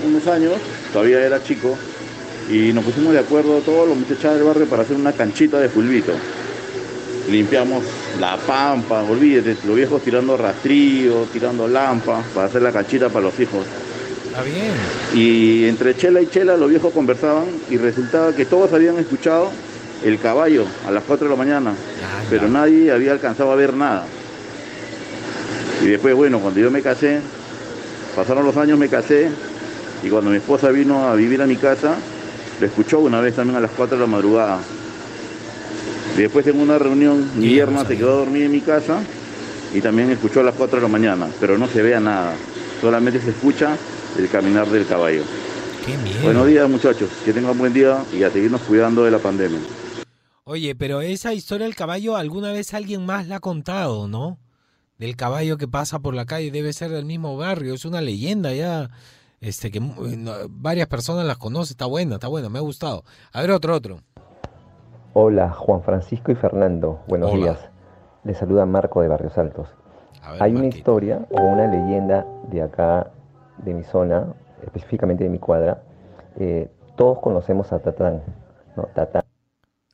unos 0.05 0.27
años, 0.27 0.55
todavía 0.91 1.25
era 1.25 1.41
chico, 1.41 1.77
y 2.49 2.73
nos 2.73 2.83
pusimos 2.83 3.13
de 3.13 3.19
acuerdo 3.19 3.59
todos 3.59 3.87
los 3.87 3.97
muchachos 3.97 4.35
del 4.35 4.43
barrio 4.43 4.65
para 4.67 4.83
hacer 4.83 4.97
una 4.97 5.13
canchita 5.13 5.59
de 5.59 5.69
fulbito. 5.69 6.13
Limpiamos 7.29 7.83
la 8.19 8.37
pampa, 8.37 9.01
olvídate, 9.03 9.57
los 9.65 9.75
viejos 9.75 10.01
tirando 10.01 10.35
rastrillo, 10.35 11.25
tirando 11.31 11.67
lampas 11.67 12.25
para 12.33 12.47
hacer 12.47 12.61
la 12.61 12.71
canchita 12.71 13.09
para 13.09 13.25
los 13.25 13.39
hijos. 13.39 13.65
Está 14.27 14.43
bien. 14.43 14.73
Y 15.13 15.65
entre 15.65 15.95
chela 15.95 16.21
y 16.21 16.27
chela 16.27 16.57
los 16.57 16.69
viejos 16.69 16.91
conversaban 16.91 17.45
y 17.69 17.77
resultaba 17.77 18.35
que 18.35 18.45
todos 18.45 18.73
habían 18.73 18.97
escuchado 18.97 19.51
el 20.03 20.19
caballo 20.19 20.65
a 20.85 20.91
las 20.91 21.03
4 21.03 21.27
de 21.27 21.31
la 21.31 21.37
mañana, 21.37 21.73
pero 22.29 22.49
nadie 22.49 22.91
había 22.91 23.13
alcanzado 23.13 23.51
a 23.51 23.55
ver 23.55 23.73
nada. 23.73 24.05
Y 25.81 25.87
después, 25.87 26.13
bueno, 26.13 26.39
cuando 26.39 26.59
yo 26.59 26.69
me 26.71 26.81
casé, 26.81 27.21
pasaron 28.15 28.45
los 28.45 28.57
años, 28.57 28.77
me 28.77 28.89
casé, 28.89 29.29
y 30.03 30.09
cuando 30.09 30.29
mi 30.29 30.37
esposa 30.37 30.69
vino 30.69 31.07
a 31.07 31.15
vivir 31.15 31.41
a 31.41 31.45
mi 31.45 31.55
casa, 31.55 31.95
lo 32.59 32.65
escuchó 32.65 32.99
una 32.99 33.21
vez 33.21 33.35
también 33.35 33.57
a 33.57 33.59
las 33.59 33.71
4 33.71 33.97
de 33.97 34.01
la 34.01 34.07
madrugada. 34.07 34.59
Y 36.15 36.21
después 36.21 36.45
en 36.47 36.59
una 36.59 36.77
reunión, 36.77 37.31
mi 37.35 37.49
yerna 37.49 37.85
se 37.85 37.97
quedó 37.97 38.17
dormida 38.17 38.45
en 38.45 38.51
mi 38.51 38.61
casa 38.61 39.01
y 39.73 39.81
también 39.81 40.11
escuchó 40.11 40.41
a 40.41 40.43
las 40.43 40.55
4 40.55 40.77
de 40.77 40.81
la 40.83 40.87
mañana, 40.87 41.27
pero 41.39 41.57
no 41.57 41.67
se 41.67 41.81
vea 41.81 41.99
nada, 41.99 42.35
solamente 42.79 43.19
se 43.19 43.31
escucha 43.31 43.75
el 44.17 44.29
caminar 44.29 44.67
del 44.67 44.85
caballo. 44.85 45.23
Qué 45.85 45.97
miedo. 45.97 46.21
Buenos 46.21 46.47
días 46.47 46.69
muchachos, 46.69 47.09
que 47.25 47.33
tengan 47.33 47.57
buen 47.57 47.73
día 47.73 48.03
y 48.13 48.23
a 48.23 48.29
seguirnos 48.29 48.61
cuidando 48.61 49.03
de 49.03 49.11
la 49.11 49.19
pandemia. 49.19 49.59
Oye, 50.45 50.75
pero 50.75 51.01
esa 51.01 51.33
historia 51.33 51.65
del 51.65 51.75
caballo 51.75 52.15
alguna 52.15 52.51
vez 52.51 52.73
alguien 52.73 53.05
más 53.05 53.27
la 53.27 53.37
ha 53.37 53.39
contado, 53.39 54.07
¿no? 54.07 54.37
Del 54.97 55.15
caballo 55.15 55.57
que 55.57 55.67
pasa 55.67 55.99
por 55.99 56.13
la 56.13 56.25
calle, 56.25 56.51
debe 56.51 56.73
ser 56.73 56.91
del 56.91 57.05
mismo 57.05 57.35
barrio, 57.35 57.73
es 57.73 57.85
una 57.85 58.01
leyenda 58.01 58.53
ya, 58.53 58.91
este 59.43 59.71
que 59.71 59.79
eh, 59.79 60.17
no, 60.17 60.31
varias 60.49 60.87
personas 60.87 61.25
las 61.25 61.37
conocen, 61.37 61.73
está 61.73 61.85
buena, 61.85 62.15
está 62.15 62.27
buena, 62.29 62.49
me 62.49 62.59
ha 62.59 62.61
gustado. 62.61 63.03
A 63.33 63.41
ver 63.41 63.51
otro, 63.51 63.75
otro. 63.75 63.99
Hola, 65.13 65.51
Juan 65.51 65.83
Francisco 65.83 66.31
y 66.31 66.35
Fernando. 66.35 67.01
Buenos 67.07 67.31
Hola. 67.31 67.41
días. 67.41 67.69
Les 68.23 68.37
saluda 68.37 68.65
Marco 68.65 69.01
de 69.01 69.09
Barrios 69.09 69.37
Altos. 69.37 69.67
Hay 70.39 70.55
una 70.55 70.67
historia 70.67 71.27
o 71.29 71.41
una 71.41 71.67
leyenda 71.67 72.25
de 72.49 72.61
acá, 72.61 73.11
de 73.57 73.73
mi 73.73 73.83
zona, 73.83 74.33
específicamente 74.63 75.25
de 75.25 75.29
mi 75.29 75.39
cuadra. 75.39 75.83
Eh, 76.39 76.71
todos 76.95 77.19
conocemos 77.19 77.73
a 77.73 77.79
Tatán. 77.79 78.23
¿no? 78.77 78.83
Tatán 78.95 79.23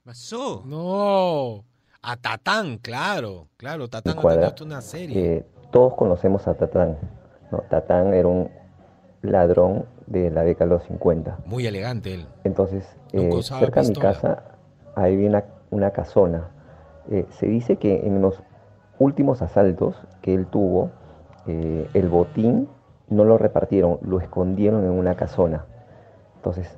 pasó? 0.04 0.64
No, 0.66 1.66
a 2.02 2.18
Tatán, 2.18 2.78
claro, 2.78 3.48
claro, 3.58 3.88
Tatán 3.88 4.18
ha 4.18 4.64
una 4.64 4.82
serie. 4.82 5.38
eh, 5.38 5.46
todos 5.72 5.96
conocemos 5.96 6.48
a 6.48 6.54
Tatán. 6.54 6.98
¿no? 7.52 7.64
Tatán 7.70 8.14
era 8.14 8.28
un 8.28 8.59
ladrón 9.22 9.86
de 10.08 10.32
la 10.32 10.44
década 10.44 10.70
de 10.70 10.76
los 10.78 10.84
50. 10.84 11.40
Muy 11.46 11.68
elegante 11.68 12.14
él. 12.14 12.26
Entonces, 12.44 12.86
eh, 13.12 13.30
cerca 13.42 13.82
de 13.82 13.90
mi 13.90 13.96
casa 13.96 14.44
hay 14.96 15.26
una, 15.26 15.44
una 15.70 15.92
casona. 15.92 16.50
Eh, 17.10 17.26
se 17.32 17.48
dice 17.48 17.78
que 17.78 18.06
en 18.06 18.22
los 18.22 18.42
últimos 18.98 19.42
asaltos 19.42 19.96
que 20.22 20.34
él 20.34 20.48
tuvo, 20.48 20.92
eh, 21.48 21.90
el 21.94 22.10
botín 22.10 22.70
no 23.10 23.24
lo 23.24 23.38
repartieron, 23.38 24.00
lo 24.02 24.20
escondieron 24.20 24.84
en 24.84 24.92
una 24.92 25.16
casona. 25.16 25.66
Entonces, 26.36 26.78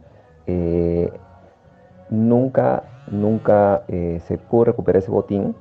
nunca, 2.10 2.84
nunca 3.08 3.84
se 3.88 4.38
pudo 4.38 4.66
recuperar 4.66 5.02
ese 5.02 5.12
botín. 5.12 5.56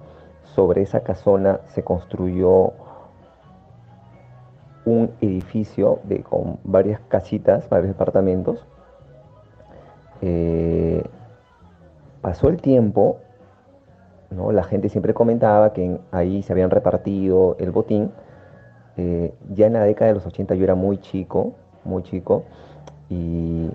Sobre 0.44 0.82
esa 0.82 1.00
casona 1.00 1.60
se 1.68 1.84
construyó 1.84 2.72
un 4.90 5.12
edificio 5.20 6.00
de, 6.04 6.22
con 6.22 6.58
varias 6.64 7.00
casitas, 7.08 7.68
varios 7.68 7.88
departamentos. 7.88 8.66
Eh, 10.20 11.02
pasó 12.20 12.48
el 12.48 12.60
tiempo, 12.60 13.18
¿no? 14.30 14.52
la 14.52 14.64
gente 14.64 14.88
siempre 14.88 15.14
comentaba 15.14 15.72
que 15.72 15.98
ahí 16.10 16.42
se 16.42 16.52
habían 16.52 16.70
repartido 16.70 17.56
el 17.58 17.70
botín. 17.70 18.10
Eh, 18.96 19.32
ya 19.54 19.66
en 19.66 19.74
la 19.74 19.84
década 19.84 20.08
de 20.08 20.14
los 20.14 20.26
80 20.26 20.54
yo 20.56 20.64
era 20.64 20.74
muy 20.74 20.98
chico, 20.98 21.54
muy 21.84 22.02
chico, 22.02 22.44
y 23.08 23.70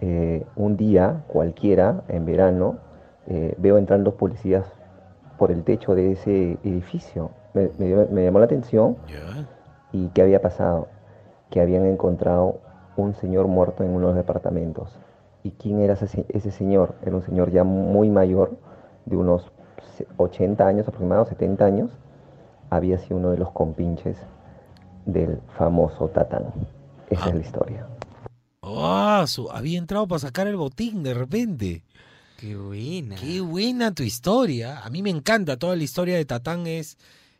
eh, 0.00 0.44
un 0.54 0.76
día 0.76 1.24
cualquiera, 1.26 2.02
en 2.08 2.24
verano, 2.26 2.78
veo 3.56 3.78
entrar 3.78 4.02
dos 4.02 4.14
policías 4.14 4.66
por 5.38 5.50
el 5.50 5.64
techo 5.64 5.94
de 5.94 6.12
ese 6.12 6.58
edificio. 6.62 7.30
Me, 7.54 7.70
me 8.10 8.24
llamó 8.24 8.38
la 8.40 8.44
atención 8.46 8.96
y 9.92 10.08
qué 10.08 10.22
había 10.22 10.42
pasado, 10.42 10.88
que 11.50 11.60
habían 11.60 11.86
encontrado 11.86 12.58
un 12.96 13.14
señor 13.14 13.46
muerto 13.46 13.82
en 13.84 13.90
uno 13.90 14.08
de 14.08 14.14
los 14.14 14.16
departamentos. 14.16 14.90
¿Y 15.42 15.50
quién 15.52 15.80
era 15.80 15.94
ese, 15.94 16.08
se- 16.08 16.26
ese 16.30 16.50
señor? 16.50 16.94
Era 17.02 17.16
un 17.16 17.22
señor 17.22 17.50
ya 17.50 17.64
muy 17.64 18.10
mayor, 18.10 18.56
de 19.06 19.16
unos 19.16 19.50
se- 19.96 20.06
80 20.16 20.66
años 20.66 20.88
aproximadamente, 20.88 21.30
70 21.30 21.64
años. 21.66 21.90
Había 22.70 22.98
sido 22.98 23.18
uno 23.18 23.30
de 23.30 23.38
los 23.38 23.50
compinches 23.52 24.16
del 25.06 25.38
famoso 25.56 26.08
Tatán. 26.08 26.46
Esa 27.10 27.28
es 27.28 27.34
la 27.34 27.40
historia. 27.40 27.86
Ah, 28.62 29.24
su- 29.28 29.50
había 29.50 29.78
entrado 29.78 30.08
para 30.08 30.18
sacar 30.18 30.46
el 30.46 30.56
botín 30.56 31.02
de 31.02 31.14
repente. 31.14 31.82
Qué 32.38 32.56
buena. 32.56 33.14
Qué 33.16 33.40
buena 33.40 33.92
tu 33.94 34.02
historia. 34.02 34.80
A 34.84 34.90
mí 34.90 35.02
me 35.02 35.10
encanta. 35.10 35.56
Toda 35.58 35.76
la 35.76 35.82
historia 35.84 36.16
de 36.16 36.24
Tatán 36.24 36.66
es, 36.66 36.96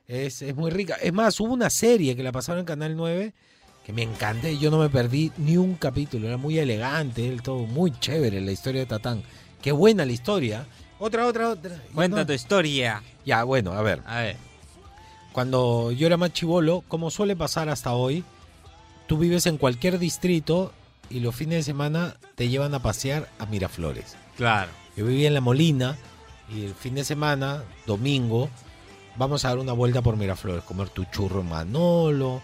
es, 0.09 0.43
es 0.43 0.55
muy 0.55 0.71
rica. 0.71 0.95
Es 1.03 1.13
más, 1.13 1.39
hubo 1.41 1.53
una 1.53 1.71
serie 1.71 2.15
que 2.17 2.23
la 2.23 2.33
pasaron 2.33 2.61
en 2.61 2.67
Canal 2.67 2.97
9 2.97 3.33
que 3.85 3.93
me 3.93 4.03
encanta 4.03 4.49
y 4.49 4.59
yo 4.59 4.71
no 4.71 4.79
me 4.79 4.89
perdí 4.89 5.31
ni 5.37 5.57
un 5.59 5.75
capítulo. 5.75 6.27
Era 6.27 6.37
muy 6.39 6.59
elegante, 6.59 7.29
el 7.29 7.43
todo 7.43 7.59
muy 7.67 7.93
chévere 8.01 8.41
la 8.41 8.53
historia 8.53 8.81
de 8.81 8.87
Tatán. 8.87 9.23
Qué 9.61 9.73
buena 9.73 10.05
la 10.07 10.13
historia. 10.13 10.67
Otra, 10.99 11.27
otra, 11.27 11.51
otra. 11.51 11.83
Cuenta 11.95 12.19
No. 12.19 12.27
tu 12.27 12.33
historia. 12.33 13.03
Ya, 13.27 13.45
bueno, 13.45 13.73
a 13.73 13.83
ver. 13.83 14.01
A 14.07 14.21
ver. 14.21 14.37
Cuando 15.33 15.91
yo 15.93 16.07
era 16.07 16.17
más 16.17 16.33
chivolo, 16.33 16.83
como 16.89 17.11
suele 17.11 17.35
pasar 17.37 17.69
hasta 17.69 17.93
hoy, 17.93 18.25
tú 19.07 19.19
vives 19.19 19.47
en 19.47 19.59
cualquier 19.59 19.99
distrito 19.99 20.73
y 21.11 21.21
los 21.21 21.35
fines 21.35 21.59
de 21.59 21.63
semana 21.65 22.17
te 22.37 22.49
llevan 22.49 22.75
a 22.75 22.79
pasear 22.81 23.29
a 23.39 23.47
Miraflores. 23.47 24.17
Claro. 24.37 24.71
Yo 24.97 25.05
vivía 25.07 25.29
en 25.29 25.35
La 25.35 25.41
Molina 25.41 25.97
y 26.55 26.65
el 26.65 26.75
fin 26.75 26.95
de 26.95 27.05
semana, 27.05 27.65
domingo, 27.87 28.49
vamos 29.17 29.45
a 29.45 29.49
dar 29.49 29.59
una 29.59 29.73
vuelta 29.73 30.03
por 30.03 30.17
Miraflores, 30.17 30.65
comer 30.65 30.89
tu 30.89 31.05
churro 31.05 31.41
en 31.41 31.49
Manolo, 31.49 32.41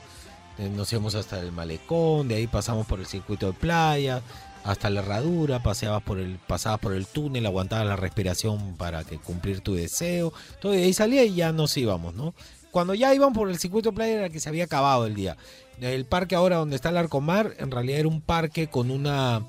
eh, 0.59 0.69
nos 0.69 0.93
íbamos 0.93 1.15
hasta 1.15 1.41
el 1.41 1.53
malecón, 1.53 2.29
de 2.29 2.37
ahí 2.37 2.47
pasamos 2.47 2.87
por 2.87 3.01
el 3.01 3.07
circuito 3.07 3.47
de 3.47 3.53
playa, 3.53 4.23
hasta 4.65 4.91
la 4.91 5.01
herradura, 5.01 5.63
paseabas 5.63 6.03
por 6.03 6.19
el, 6.19 6.39
pasabas 6.39 6.81
por 6.81 6.93
el 6.93 7.07
túnel, 7.07 7.47
aguantabas 7.47 7.87
la 7.87 7.97
respiración 7.97 8.77
para 8.77 9.05
que 9.05 9.19
cumplir 9.19 9.61
tu 9.61 9.75
deseo, 9.75 10.33
todo, 10.61 10.73
de 10.73 10.85
ahí 10.85 10.93
salía 10.93 11.25
y 11.25 11.35
ya 11.35 11.53
nos 11.53 11.77
íbamos, 11.77 12.15
¿no? 12.15 12.35
Cuando 12.71 12.95
ya 12.95 13.15
iban 13.15 13.33
por 13.33 13.49
el 13.49 13.59
circuito 13.59 13.91
de 13.91 13.97
playa 13.97 14.13
era 14.13 14.29
que 14.29 14.39
se 14.39 14.49
había 14.49 14.65
acabado 14.65 15.07
el 15.07 15.15
día. 15.15 15.37
El 15.81 16.05
parque 16.05 16.37
ahora 16.37 16.57
donde 16.57 16.77
está 16.77 16.91
el 16.91 16.99
Arcomar, 16.99 17.55
en 17.59 17.71
realidad 17.71 18.01
era 18.01 18.09
un 18.09 18.21
parque 18.21 18.69
con 18.69 18.91
una 18.91 19.43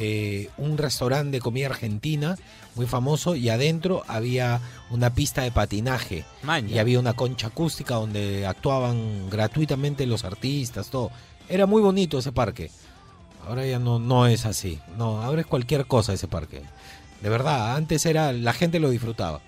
eh, 0.00 0.48
un 0.58 0.78
restaurante 0.78 1.32
de 1.32 1.40
comida 1.40 1.66
argentina 1.66 2.38
muy 2.76 2.86
famoso 2.86 3.34
y 3.34 3.48
adentro 3.48 4.04
había 4.06 4.60
una 4.90 5.12
pista 5.12 5.42
de 5.42 5.50
patinaje 5.50 6.24
Maña. 6.44 6.68
y 6.72 6.78
había 6.78 7.00
una 7.00 7.14
concha 7.14 7.48
acústica 7.48 7.96
donde 7.96 8.46
actuaban 8.46 9.28
gratuitamente 9.28 10.06
los 10.06 10.22
artistas, 10.22 10.88
todo. 10.90 11.10
Era 11.48 11.66
muy 11.66 11.82
bonito 11.82 12.18
ese 12.18 12.30
parque. 12.30 12.70
Ahora 13.44 13.66
ya 13.66 13.80
no, 13.80 13.98
no 13.98 14.28
es 14.28 14.46
así. 14.46 14.78
No, 14.96 15.20
ahora 15.20 15.40
es 15.40 15.48
cualquier 15.48 15.86
cosa 15.86 16.12
ese 16.12 16.28
parque. 16.28 16.62
De 17.20 17.28
verdad, 17.28 17.74
antes 17.74 18.06
era 18.06 18.32
la 18.32 18.52
gente 18.52 18.78
lo 18.78 18.90
disfrutaba. 18.90 19.40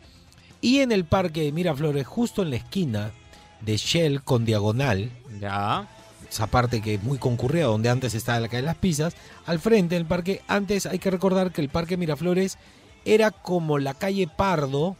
Y 0.61 0.81
en 0.81 0.91
el 0.91 1.05
parque 1.05 1.43
de 1.43 1.53
Miraflores, 1.53 2.09
justo 2.09 2.43
en 2.43 2.51
la 2.51 2.57
esquina 2.57 3.13
de 3.61 3.77
Shell 3.77 4.25
con 4.25 4.45
diagonal, 4.45 5.13
ya. 5.41 5.87
Esa 6.31 6.47
parte 6.47 6.81
que 6.81 6.95
es 6.95 7.03
muy 7.03 7.18
concurrida, 7.18 7.64
donde 7.64 7.91
antes 7.91 8.14
estaba 8.14 8.41
la 8.41 8.49
calle 8.49 8.62
de 8.62 8.66
las 8.66 8.76
Pisas, 8.76 9.14
al 9.47 9.59
frente 9.59 9.97
del 9.97 10.07
parque, 10.07 10.43
antes 10.47 10.87
hay 10.87 10.99
que 10.99 11.11
recordar 11.11 11.51
que 11.53 11.61
el 11.61 11.68
parque 11.68 11.97
Miraflores 11.97 12.57
era 13.05 13.31
como 13.31 13.78
la 13.78 13.95
calle 13.95 14.28
Pardo 14.28 14.97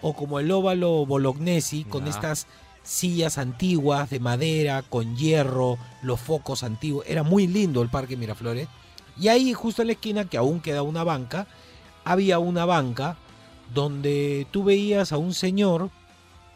o 0.00 0.12
como 0.14 0.38
el 0.38 0.50
óvalo 0.52 1.04
Bolognesi, 1.04 1.84
con 1.84 2.06
estas 2.06 2.46
sillas 2.84 3.38
antiguas 3.38 4.08
de 4.10 4.20
madera, 4.20 4.82
con 4.82 5.16
hierro, 5.16 5.78
los 6.02 6.20
focos 6.20 6.62
antiguos. 6.62 7.04
Era 7.08 7.24
muy 7.24 7.48
lindo 7.48 7.82
el 7.82 7.88
parque 7.88 8.16
Miraflores. 8.16 8.68
Y 9.20 9.28
ahí, 9.28 9.52
justo 9.52 9.82
en 9.82 9.88
la 9.88 9.94
esquina, 9.94 10.26
que 10.26 10.38
aún 10.38 10.60
queda 10.60 10.82
una 10.82 11.02
banca, 11.02 11.48
había 12.04 12.38
una 12.38 12.64
banca 12.64 13.16
donde 13.74 14.46
tú 14.52 14.62
veías 14.62 15.12
a 15.12 15.18
un 15.18 15.34
señor 15.34 15.90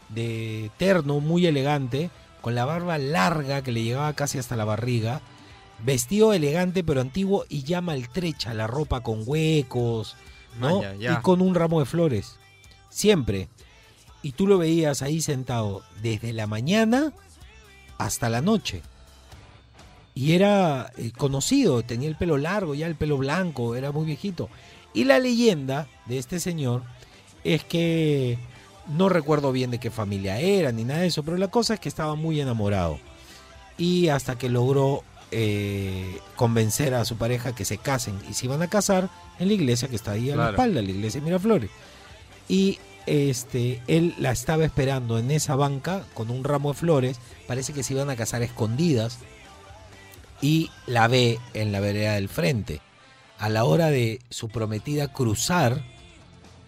de 0.08 0.70
terno 0.78 1.20
muy 1.20 1.46
elegante, 1.46 2.10
con 2.42 2.54
la 2.54 2.66
barba 2.66 2.98
larga 2.98 3.62
que 3.62 3.72
le 3.72 3.82
llegaba 3.82 4.12
casi 4.12 4.38
hasta 4.38 4.56
la 4.56 4.66
barriga, 4.66 5.22
vestido 5.84 6.34
elegante 6.34 6.84
pero 6.84 7.00
antiguo 7.00 7.46
y 7.48 7.62
ya 7.62 7.80
maltrecha 7.80 8.52
la 8.52 8.66
ropa 8.66 9.00
con 9.00 9.22
huecos, 9.24 10.16
¿no? 10.60 10.82
Ya. 10.98 11.14
Y 11.14 11.22
con 11.22 11.40
un 11.40 11.54
ramo 11.54 11.80
de 11.80 11.86
flores, 11.86 12.38
siempre. 12.90 13.48
Y 14.22 14.32
tú 14.32 14.46
lo 14.46 14.58
veías 14.58 15.02
ahí 15.02 15.20
sentado 15.20 15.82
desde 16.02 16.32
la 16.32 16.46
mañana 16.46 17.12
hasta 17.98 18.28
la 18.28 18.42
noche. 18.42 18.82
Y 20.14 20.32
era 20.32 20.92
eh, 20.98 21.10
conocido, 21.16 21.82
tenía 21.82 22.08
el 22.08 22.16
pelo 22.16 22.36
largo, 22.36 22.74
ya 22.74 22.86
el 22.86 22.96
pelo 22.96 23.16
blanco, 23.16 23.74
era 23.76 23.92
muy 23.92 24.04
viejito. 24.04 24.50
Y 24.92 25.04
la 25.04 25.18
leyenda 25.18 25.88
de 26.06 26.18
este 26.18 26.38
señor 26.38 26.82
es 27.44 27.64
que 27.64 28.38
no 28.86 29.08
recuerdo 29.08 29.52
bien 29.52 29.70
de 29.70 29.78
qué 29.78 29.90
familia 29.90 30.38
era 30.38 30.72
ni 30.72 30.84
nada 30.84 31.00
de 31.00 31.08
eso, 31.08 31.22
pero 31.22 31.36
la 31.36 31.48
cosa 31.48 31.74
es 31.74 31.80
que 31.80 31.88
estaba 31.88 32.14
muy 32.14 32.40
enamorado. 32.40 32.98
Y 33.78 34.08
hasta 34.08 34.36
que 34.36 34.48
logró 34.48 35.02
eh, 35.30 36.18
convencer 36.36 36.94
a 36.94 37.04
su 37.04 37.16
pareja 37.16 37.54
que 37.54 37.64
se 37.64 37.78
casen 37.78 38.18
y 38.28 38.34
se 38.34 38.46
iban 38.46 38.62
a 38.62 38.68
casar 38.68 39.08
en 39.38 39.48
la 39.48 39.54
iglesia 39.54 39.88
que 39.88 39.96
está 39.96 40.12
ahí 40.12 40.30
a 40.30 40.36
la 40.36 40.50
espalda, 40.50 40.82
la 40.82 40.90
iglesia 40.90 41.20
de 41.20 41.24
Miraflores. 41.24 41.70
Y 42.48 42.78
este, 43.06 43.80
él 43.86 44.14
la 44.18 44.30
estaba 44.30 44.64
esperando 44.64 45.18
en 45.18 45.30
esa 45.30 45.56
banca 45.56 46.04
con 46.14 46.30
un 46.30 46.44
ramo 46.44 46.72
de 46.72 46.78
flores. 46.78 47.18
Parece 47.46 47.72
que 47.72 47.82
se 47.82 47.94
iban 47.94 48.10
a 48.10 48.16
casar 48.16 48.42
escondidas. 48.42 49.18
Y 50.40 50.70
la 50.86 51.08
ve 51.08 51.38
en 51.54 51.72
la 51.72 51.80
vereda 51.80 52.14
del 52.14 52.28
frente. 52.28 52.80
A 53.38 53.48
la 53.48 53.64
hora 53.64 53.90
de 53.90 54.20
su 54.28 54.48
prometida 54.48 55.12
cruzar, 55.12 55.82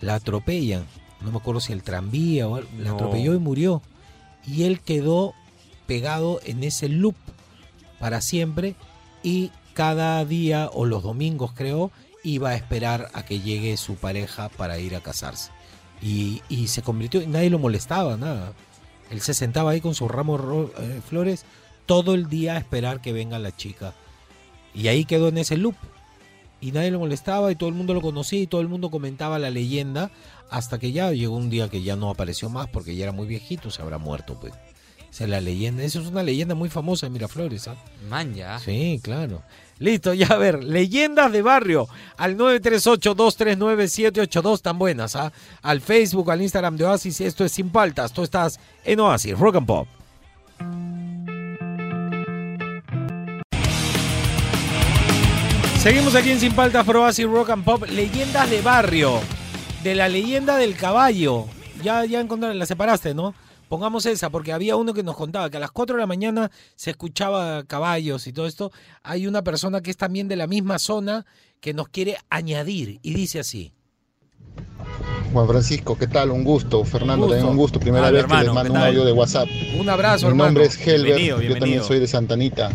la 0.00 0.14
atropellan. 0.14 0.86
No 1.24 1.30
me 1.32 1.38
acuerdo 1.38 1.60
si 1.60 1.72
el 1.72 1.82
tranvía 1.82 2.46
o 2.48 2.56
algo. 2.56 2.68
La 2.78 2.90
No. 2.90 2.94
atropelló 2.96 3.34
y 3.34 3.38
murió. 3.38 3.82
Y 4.46 4.64
él 4.64 4.80
quedó 4.80 5.34
pegado 5.86 6.40
en 6.44 6.62
ese 6.64 6.88
loop 6.88 7.14
para 7.98 8.20
siempre. 8.20 8.74
Y 9.22 9.50
cada 9.72 10.24
día, 10.24 10.70
o 10.72 10.84
los 10.84 11.02
domingos 11.02 11.52
creo, 11.54 11.90
iba 12.22 12.50
a 12.50 12.54
esperar 12.54 13.10
a 13.14 13.24
que 13.24 13.40
llegue 13.40 13.76
su 13.76 13.96
pareja 13.96 14.48
para 14.50 14.78
ir 14.78 14.94
a 14.96 15.00
casarse. 15.00 15.50
Y, 16.02 16.42
y 16.48 16.68
se 16.68 16.82
convirtió, 16.82 17.22
y 17.22 17.26
nadie 17.26 17.48
lo 17.50 17.58
molestaba, 17.58 18.16
nada. 18.16 18.52
Él 19.10 19.20
se 19.20 19.32
sentaba 19.34 19.70
ahí 19.70 19.80
con 19.80 19.94
sus 19.94 20.10
ramos 20.10 20.40
ro- 20.40 20.70
eh, 20.78 21.00
flores 21.08 21.44
todo 21.86 22.14
el 22.14 22.28
día 22.28 22.54
a 22.54 22.58
esperar 22.58 23.00
que 23.00 23.12
venga 23.12 23.38
la 23.38 23.54
chica. 23.56 23.94
Y 24.74 24.88
ahí 24.88 25.04
quedó 25.04 25.28
en 25.28 25.38
ese 25.38 25.56
loop. 25.56 25.76
Y 26.60 26.72
nadie 26.72 26.90
lo 26.90 26.98
molestaba 26.98 27.52
y 27.52 27.56
todo 27.56 27.68
el 27.68 27.74
mundo 27.74 27.92
lo 27.94 28.00
conocía 28.00 28.40
y 28.40 28.46
todo 28.46 28.60
el 28.62 28.68
mundo 28.68 28.90
comentaba 28.90 29.38
la 29.38 29.50
leyenda 29.50 30.10
hasta 30.50 30.78
que 30.78 30.92
ya 30.92 31.10
llegó 31.12 31.36
un 31.36 31.50
día 31.50 31.68
que 31.68 31.82
ya 31.82 31.96
no 31.96 32.10
apareció 32.10 32.48
más 32.48 32.68
porque 32.68 32.94
ya 32.94 33.02
era 33.04 33.12
muy 33.12 33.26
viejito, 33.26 33.70
se 33.70 33.82
habrá 33.82 33.98
muerto 33.98 34.38
pues. 34.40 34.54
Esa 35.10 35.24
es 35.24 35.30
la 35.30 35.40
leyenda, 35.40 35.82
eso 35.84 36.00
es 36.00 36.06
una 36.08 36.22
leyenda 36.24 36.56
muy 36.56 36.68
famosa 36.68 37.06
de 37.06 37.10
Miraflores, 37.10 37.68
¿ah? 37.68 37.76
Maña. 38.08 38.58
Sí, 38.58 38.98
claro. 39.00 39.42
Listo, 39.78 40.12
ya 40.12 40.26
a 40.26 40.38
ver, 40.38 40.64
leyendas 40.64 41.30
de 41.30 41.40
barrio 41.40 41.86
al 42.16 42.36
938-239-782 42.36 44.60
tan 44.60 44.76
buenas, 44.76 45.14
¿ah? 45.14 45.32
Al 45.62 45.80
Facebook, 45.80 46.32
al 46.32 46.42
Instagram 46.42 46.76
de 46.76 46.86
Oasis, 46.86 47.20
esto 47.20 47.44
es 47.44 47.52
Sin 47.52 47.70
Paltas, 47.70 48.12
tú 48.12 48.24
estás 48.24 48.58
en 48.84 48.98
Oasis, 48.98 49.38
Rock 49.38 49.56
and 49.56 49.66
Pop. 49.66 49.86
Seguimos 55.78 56.14
aquí 56.14 56.30
en 56.30 56.40
Sin 56.40 56.54
Paltas 56.54 56.84
por 56.84 56.96
Oasis, 56.96 57.26
Rock 57.26 57.50
and 57.50 57.64
Pop, 57.64 57.84
leyendas 57.88 58.48
de 58.48 58.62
barrio, 58.62 59.20
de 59.84 59.94
la 59.94 60.08
leyenda 60.08 60.56
del 60.56 60.76
caballo. 60.76 61.44
Ya, 61.82 62.06
ya 62.06 62.20
encontraron, 62.20 62.58
la 62.58 62.64
separaste, 62.64 63.14
¿no? 63.14 63.34
Pongamos 63.68 64.06
esa, 64.06 64.30
porque 64.30 64.52
había 64.52 64.76
uno 64.76 64.94
que 64.94 65.02
nos 65.02 65.14
contaba 65.14 65.50
que 65.50 65.58
a 65.58 65.60
las 65.60 65.72
4 65.72 65.96
de 65.96 66.00
la 66.00 66.06
mañana 66.06 66.50
se 66.74 66.90
escuchaba 66.90 67.64
caballos 67.64 68.26
y 68.26 68.32
todo 68.32 68.46
esto. 68.46 68.72
Hay 69.02 69.26
una 69.26 69.44
persona 69.44 69.82
que 69.82 69.90
es 69.90 69.96
también 69.98 70.26
de 70.26 70.36
la 70.36 70.46
misma 70.46 70.78
zona 70.78 71.26
que 71.60 71.74
nos 71.74 71.88
quiere 71.88 72.16
añadir 72.30 72.98
y 73.02 73.12
dice 73.12 73.40
así. 73.40 73.72
Juan 75.32 75.46
Francisco, 75.46 75.98
¿qué 75.98 76.06
tal? 76.06 76.30
Un 76.30 76.44
gusto. 76.44 76.84
Fernando, 76.84 77.26
gusto. 77.26 77.34
también 77.34 77.50
un 77.50 77.56
gusto. 77.58 77.80
Primera 77.80 78.10
vez 78.10 78.24
que 78.24 78.34
les 78.34 78.52
mando 78.52 78.62
¿qué 78.62 78.78
un 78.78 78.84
audio 78.84 79.04
de 79.04 79.12
WhatsApp. 79.12 79.48
Un 79.78 79.88
abrazo, 79.88 80.26
Mi 80.26 80.30
hermano. 80.30 80.46
nombre 80.46 80.64
es 80.64 80.78
Helbert, 80.86 81.18
Bienvenido, 81.18 81.42
yo 81.42 81.58
también 81.58 81.84
soy 81.84 81.98
de 81.98 82.06
Santanita. 82.06 82.70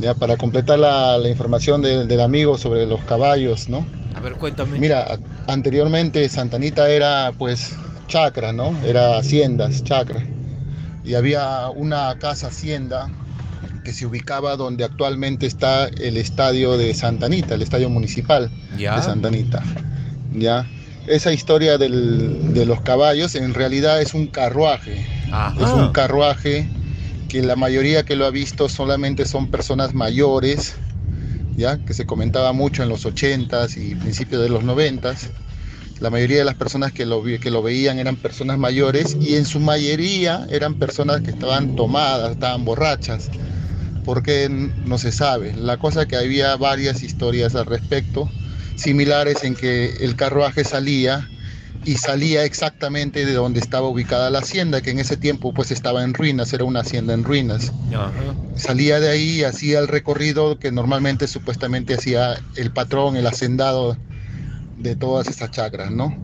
Ya 0.00 0.14
para 0.14 0.36
completar 0.36 0.78
la, 0.78 1.18
la 1.18 1.28
información 1.28 1.82
del- 1.82 2.06
del 2.06 2.20
amigo 2.20 2.56
sobre 2.56 2.86
los 2.86 3.00
caballos, 3.02 3.68
¿no? 3.68 3.86
A 4.14 4.20
ver, 4.20 4.34
cuéntame. 4.34 4.78
Mira, 4.78 5.18
anteriormente 5.46 6.28
Santanita 6.28 6.88
era 6.90 7.32
pues 7.36 7.74
chacra, 8.06 8.52
¿no? 8.52 8.78
Era 8.84 9.18
haciendas, 9.18 9.82
chacra. 9.84 10.24
Y 11.04 11.14
había 11.14 11.68
una 11.70 12.14
casa 12.18 12.48
hacienda 12.48 13.10
que 13.84 13.92
se 13.92 14.06
ubicaba 14.06 14.56
donde 14.56 14.84
actualmente 14.84 15.46
está 15.46 15.86
el 15.86 16.16
estadio 16.16 16.76
de 16.76 16.94
Santa 16.94 17.26
Anita, 17.26 17.54
el 17.54 17.62
estadio 17.62 17.88
municipal 17.90 18.50
Ya. 18.76 18.96
de 18.96 19.02
Santa 19.02 19.28
Anita. 19.28 19.62
¿ya? 20.32 20.66
Esa 21.06 21.32
historia 21.32 21.78
del- 21.78 22.52
de 22.54 22.66
los 22.66 22.82
caballos 22.82 23.34
en 23.34 23.54
realidad 23.54 24.00
es 24.02 24.12
un 24.14 24.26
carruaje. 24.26 25.06
Es 25.58 25.70
un 25.72 25.88
carruaje 25.92 26.68
que 27.28 27.42
la 27.42 27.56
mayoría 27.56 28.04
que 28.04 28.16
lo 28.16 28.24
ha 28.26 28.30
visto 28.30 28.68
solamente 28.68 29.26
son 29.26 29.50
personas 29.50 29.94
mayores, 29.94 30.74
ya 31.56 31.78
que 31.78 31.92
se 31.94 32.06
comentaba 32.06 32.52
mucho 32.52 32.82
en 32.82 32.88
los 32.88 33.04
80s 33.04 33.76
y 33.76 33.94
principios 33.94 34.42
de 34.42 34.48
los 34.48 34.64
90s. 34.64 35.30
La 36.00 36.10
mayoría 36.10 36.38
de 36.38 36.44
las 36.44 36.54
personas 36.54 36.92
que 36.92 37.04
lo, 37.06 37.22
que 37.24 37.50
lo 37.50 37.62
veían 37.62 37.98
eran 37.98 38.16
personas 38.16 38.58
mayores 38.58 39.16
y 39.20 39.34
en 39.36 39.44
su 39.44 39.60
mayoría 39.60 40.46
eran 40.50 40.74
personas 40.76 41.22
que 41.22 41.30
estaban 41.32 41.74
tomadas, 41.74 42.32
estaban 42.32 42.64
borrachas, 42.64 43.28
porque 44.04 44.48
no 44.84 44.98
se 44.98 45.12
sabe. 45.12 45.54
La 45.54 45.76
cosa 45.76 46.06
que 46.06 46.16
había 46.16 46.56
varias 46.56 47.02
historias 47.02 47.54
al 47.54 47.66
respecto, 47.66 48.30
similares 48.76 49.44
en 49.44 49.56
que 49.56 49.96
el 50.00 50.16
carruaje 50.16 50.64
salía 50.64 51.30
y 51.84 51.96
salía 51.96 52.44
exactamente 52.44 53.24
de 53.24 53.32
donde 53.32 53.60
estaba 53.60 53.88
ubicada 53.88 54.30
la 54.30 54.40
hacienda, 54.40 54.80
que 54.82 54.90
en 54.90 54.98
ese 54.98 55.16
tiempo 55.16 55.52
pues 55.54 55.70
estaba 55.70 56.04
en 56.04 56.14
ruinas, 56.14 56.52
era 56.52 56.64
una 56.64 56.80
hacienda 56.80 57.14
en 57.14 57.24
ruinas. 57.24 57.72
Salía 58.56 59.00
de 59.00 59.10
ahí 59.10 59.40
y 59.40 59.44
hacía 59.44 59.78
el 59.78 59.88
recorrido 59.88 60.58
que 60.58 60.72
normalmente 60.72 61.26
supuestamente 61.26 61.94
hacía 61.94 62.38
el 62.56 62.72
patrón, 62.72 63.16
el 63.16 63.26
hacendado 63.26 63.96
de 64.76 64.96
todas 64.96 65.28
esas 65.28 65.50
chacras, 65.50 65.90
¿no? 65.90 66.16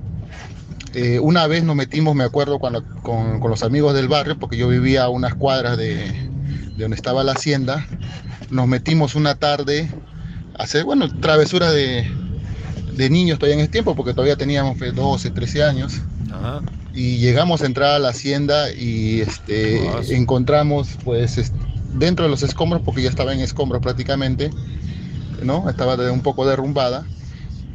Eh, 0.92 1.18
una 1.18 1.46
vez 1.46 1.64
nos 1.64 1.74
metimos, 1.74 2.14
me 2.14 2.24
acuerdo, 2.24 2.58
cuando, 2.58 2.84
con, 3.02 3.40
con 3.40 3.50
los 3.50 3.62
amigos 3.62 3.94
del 3.94 4.08
barrio, 4.08 4.38
porque 4.38 4.56
yo 4.56 4.68
vivía 4.68 5.04
a 5.04 5.08
unas 5.08 5.34
cuadras 5.34 5.76
de, 5.76 5.96
de 5.96 6.82
donde 6.82 6.96
estaba 6.96 7.24
la 7.24 7.32
hacienda, 7.32 7.86
nos 8.50 8.68
metimos 8.68 9.14
una 9.14 9.34
tarde 9.34 9.88
a 10.56 10.62
hacer, 10.62 10.84
bueno, 10.84 11.08
travesuras 11.20 11.72
de, 11.72 12.06
de 12.96 13.10
niños 13.10 13.38
todavía 13.38 13.54
en 13.54 13.60
ese 13.60 13.70
tiempo, 13.70 13.94
porque 13.94 14.12
todavía 14.12 14.36
teníamos 14.36 14.78
pues, 14.78 14.94
12, 14.94 15.30
13 15.30 15.62
años. 15.62 16.00
Y 16.92 17.18
llegamos 17.18 17.62
a 17.62 17.66
entrar 17.66 17.94
a 17.94 17.98
la 17.98 18.10
hacienda 18.10 18.72
y 18.72 19.20
este, 19.20 19.80
encontramos, 20.14 20.90
pues, 21.04 21.52
dentro 21.94 22.24
de 22.24 22.30
los 22.30 22.42
escombros, 22.42 22.82
porque 22.84 23.02
ya 23.02 23.08
estaba 23.08 23.32
en 23.32 23.40
escombros 23.40 23.82
prácticamente, 23.82 24.50
¿no? 25.42 25.68
Estaba 25.68 25.96
un 26.12 26.20
poco 26.20 26.46
derrumbada. 26.46 27.06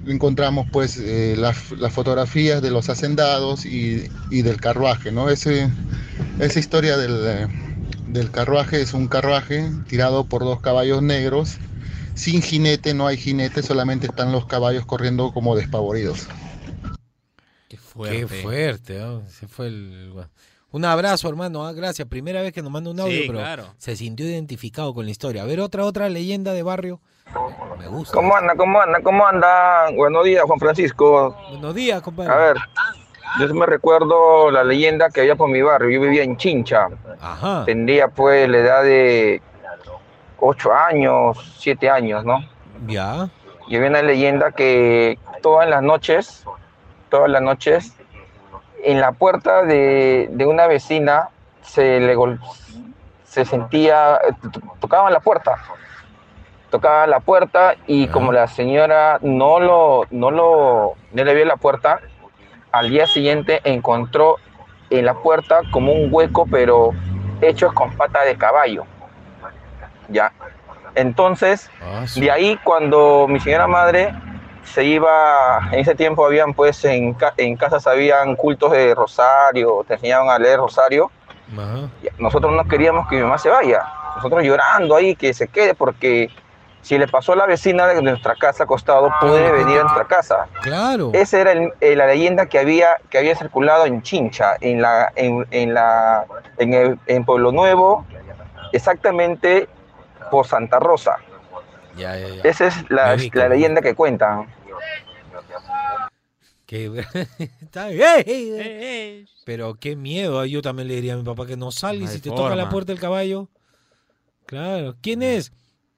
Encontramos, 0.08 0.68
pues, 0.72 0.98
eh, 0.98 1.36
las, 1.38 1.72
las 1.72 1.92
fotografías 1.92 2.62
de 2.62 2.72
los 2.72 2.90
hacendados 2.90 3.66
y, 3.66 4.10
y 4.30 4.42
del 4.42 4.58
carruaje, 4.62 5.12
¿no? 5.12 5.30
Ese, 5.30 5.70
esa 6.40 6.60
historia 6.60 6.98
del, 6.98 7.48
del 8.08 8.32
carruaje 8.32 8.82
es 8.82 8.94
un 8.94 9.08
carruaje 9.08 9.70
tirado 9.88 10.26
por 10.26 10.44
dos 10.44 10.60
caballos 10.62 11.02
negros. 11.02 11.58
Sin 12.20 12.42
jinete, 12.42 12.94
no 12.94 13.08
hay 13.08 13.16
jinete, 13.16 13.64
solamente 13.64 14.08
están 14.08 14.34
los 14.34 14.46
caballos 14.46 14.86
corriendo 14.86 15.32
como 15.32 15.56
despavoridos. 15.56 16.28
Qué 17.70 17.78
fuerte, 18.28 19.00
¿no? 19.00 19.22
Se 19.30 19.48
fue 19.48 19.68
el... 19.68 20.14
Un 20.72 20.84
abrazo, 20.84 21.30
hermano. 21.30 21.66
ah, 21.66 21.72
Gracias. 21.72 22.08
Primera 22.10 22.42
vez 22.42 22.52
que 22.52 22.62
nos 22.62 22.72
manda 22.72 22.92
un 22.92 23.00
audio, 23.00 23.22
Sí, 23.22 23.24
pero 23.26 23.40
claro. 23.40 23.74
se 23.78 23.96
sintió 23.96 24.26
identificado 24.26 24.94
con 24.94 25.06
la 25.06 25.12
historia. 25.12 25.44
A 25.44 25.46
ver, 25.46 25.62
otra, 25.62 25.86
otra 25.86 26.10
leyenda 26.10 26.52
de 26.52 26.62
barrio. 26.62 27.00
Me 27.80 27.88
gusta. 27.88 28.14
¿Cómo 28.14 28.36
anda? 28.36 28.54
¿Cómo 28.56 28.82
anda? 28.82 29.00
¿Cómo 29.02 29.26
andan? 29.26 29.96
Buenos 29.96 30.26
días, 30.26 30.44
Juan 30.44 30.60
Francisco. 30.60 31.38
Buenos 31.52 31.74
días, 31.74 32.02
compadre. 32.02 32.34
A 32.34 32.36
ver, 32.36 32.58
yo 33.40 33.54
me 33.56 33.66
recuerdo 33.66 34.52
la 34.52 34.66
leyenda 34.66 35.10
que 35.10 35.22
había 35.22 35.38
por 35.38 35.50
mi 35.50 35.62
barrio. 35.62 35.90
Yo 35.90 36.02
vivía 36.02 36.24
en 36.24 36.36
Chincha. 36.36 36.90
Ajá. 37.22 37.64
Tendría 37.66 38.10
pues 38.10 38.48
la 38.50 38.58
edad 38.58 38.84
de 38.84 39.42
8 40.42 40.74
años, 40.74 41.56
7 41.60 41.90
años, 41.90 42.24
¿no? 42.26 42.40
Ya. 42.88 43.30
Y 43.68 43.76
había 43.76 43.90
una 43.90 44.02
leyenda 44.02 44.52
que 44.52 45.18
todas 45.42 45.70
las 45.70 45.82
noches, 45.84 46.46
todas 47.10 47.30
las 47.30 47.42
noches, 47.42 47.96
en 48.84 49.00
la 49.02 49.12
puerta 49.12 49.64
de, 49.64 50.28
de 50.32 50.46
una 50.46 50.68
vecina 50.68 51.30
se 51.62 52.00
le 52.00 52.16
gol- 52.16 52.40
se 53.26 53.46
sentía, 53.46 54.20
to- 54.52 54.62
tocaban 54.80 55.14
la 55.14 55.20
puerta, 55.20 55.58
tocaban 56.72 57.10
la 57.10 57.20
puerta 57.20 57.76
y 57.88 58.08
como 58.08 58.32
la 58.32 58.48
señora 58.48 59.20
no 59.22 59.60
lo, 59.60 60.06
no 60.12 60.32
lo, 60.32 60.94
no 61.12 61.24
le 61.24 61.34
vio 61.36 61.46
la 61.46 61.58
puerta, 61.58 62.00
al 62.72 62.90
día 62.90 63.06
siguiente 63.08 63.62
encontró 63.64 64.38
en 64.90 65.06
la 65.06 65.14
puerta 65.16 65.62
como 65.72 65.92
un 65.92 66.10
hueco, 66.12 66.48
pero 66.50 66.92
hechos 67.42 67.74
con 67.74 67.92
pata 67.96 68.22
de 68.24 68.36
caballo. 68.36 68.86
Ya. 70.10 70.32
Entonces, 70.96 71.70
de 72.20 72.32
ahí 72.32 72.60
cuando 72.64 73.28
mi 73.30 73.40
señora 73.40 73.68
madre 73.68 74.14
se 74.64 74.84
iba, 74.84 75.60
en 75.72 75.80
ese 75.80 75.96
tiempo 75.96 76.26
habían 76.26 76.54
pues 76.54 76.84
en, 76.86 77.14
ca- 77.14 77.34
en 77.38 77.56
casas 77.56 77.86
habían 77.88 78.36
cultos 78.36 78.72
de 78.72 78.94
rosario, 78.96 79.84
te 79.88 79.94
enseñaban 79.96 80.30
a 80.30 80.38
leer 80.38 80.60
rosario, 80.60 81.12
nosotros 82.18 82.52
no 82.54 82.64
queríamos 82.68 83.08
que 83.08 83.16
mi 83.18 83.22
mamá 83.24 83.38
se 83.38 83.50
vaya, 83.50 83.84
nosotros 84.16 84.44
llorando 84.44 84.96
ahí 84.96 85.16
que 85.16 85.34
se 85.34 85.48
quede 85.48 85.74
porque 85.74 86.30
si 86.82 86.98
le 86.98 87.08
pasó 87.08 87.34
a 87.34 87.36
la 87.36 87.46
vecina 87.46 87.88
de 87.88 88.02
nuestra 88.02 88.36
casa 88.36 88.64
acostado 88.64 89.12
puede 89.20 89.52
venir 89.52 89.80
a 89.80 89.84
nuestra 89.84 90.06
casa. 90.06 90.48
Claro. 90.62 91.12
Esa 91.14 91.40
era 91.40 91.52
el- 91.54 91.74
eh, 91.82 91.96
la 91.96 92.08
leyenda 92.08 92.46
que 92.48 92.58
había, 92.60 92.96
que 93.10 93.18
había 93.18 93.36
circulado 93.36 93.86
en 93.86 94.02
Chincha, 94.02 94.56
en 94.62 94.82
la, 94.82 95.12
en, 95.16 95.46
en 95.52 95.74
la, 95.74 96.26
en, 96.58 96.74
el- 96.74 97.00
en 97.08 97.26
Pueblo 97.26 97.52
Nuevo, 97.52 98.06
exactamente 98.72 99.68
por 100.32 100.48
Santa 100.48 100.80
Rosa. 100.80 101.18
Ya, 101.98 102.18
ya, 102.18 102.28
ya. 102.28 102.42
Esa 102.44 102.68
es 102.68 102.90
la, 102.90 103.16
leyenda 103.50 103.82
que 103.82 103.96
cuentan. 103.96 104.48
Que- 106.66 107.04
Está 107.62 107.88
bien. 107.88 109.28
Pero 109.46 109.76
qué 109.76 109.96
miedo. 109.96 110.46
Yo 110.46 110.62
también 110.62 110.88
le 110.88 110.96
diría 110.96 111.14
a 111.14 111.18
mi 111.18 111.24
papá 111.24 111.46
que 111.46 111.58
no 111.58 111.72
salga 111.72 112.04
y 112.04 112.06
No 112.06 112.12
si 112.12 112.20
te 112.20 112.30
toca 112.30 112.56
la 112.56 112.70
puerta 112.70 112.92
el 112.92 113.00
caballo. 113.00 113.50
Claro. 114.46 114.96
¿Quién 115.02 115.24
es? 115.24 115.52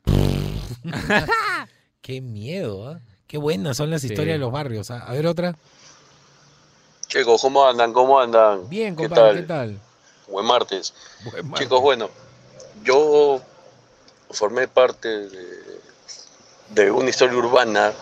qué 2.02 2.22
miedo, 2.22 2.88
¿ah? 2.90 3.00
Qué 3.28 3.38
buenas 3.38 3.78
son 3.78 3.90
las 3.90 4.02
Sí. 4.02 4.08
historias 4.08 4.36
de 4.36 4.40
los 4.40 4.52
barrios. 4.52 4.92
¿ah? 4.92 5.04
A 5.08 5.14
ver 5.14 5.28
otra. 5.28 5.56
Chicos, 7.08 7.42
¿cómo 7.42 7.66
andan? 7.66 7.94
¿Cómo 7.94 8.20
andan? 8.20 8.70
Bien, 8.70 8.96
¿Qué 8.96 9.04
compadre, 9.08 9.44
tal? 9.44 9.70
¿qué 9.70 9.78
tal? 9.78 9.80
Buen 10.28 10.46
martes. 10.46 10.94
Buen 11.26 11.50
martes. 11.50 11.66
Chicos, 11.68 11.82
bueno, 11.82 12.10
yo 12.84 13.42
formé 14.34 14.68
parte 14.68 15.08
de, 15.08 15.80
de 16.70 16.92
una 16.92 17.10
historia 17.10 17.38
urbana 17.38 17.94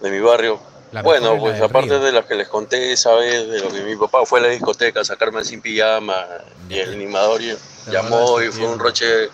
de 0.00 0.10
mi 0.10 0.20
barrio. 0.20 0.60
La 0.92 1.02
bueno, 1.02 1.36
pues 1.38 1.60
aparte 1.60 1.88
río. 1.90 2.00
de 2.00 2.12
las 2.12 2.24
que 2.26 2.34
les 2.36 2.48
conté 2.48 2.92
esa 2.92 3.12
vez, 3.14 3.48
de 3.48 3.60
lo 3.60 3.68
que 3.70 3.80
mi 3.82 3.96
papá 3.96 4.24
fue 4.24 4.38
a 4.38 4.42
la 4.44 4.48
discoteca 4.48 5.00
a 5.00 5.04
sacarme 5.04 5.44
sin 5.44 5.60
pijama 5.60 6.24
y 6.68 6.78
el 6.78 6.92
animador 6.94 7.42
y- 7.42 7.56
llamó 7.90 8.40
y 8.40 8.48
fue 8.50 8.66
un 8.66 8.78
roche 8.78 9.28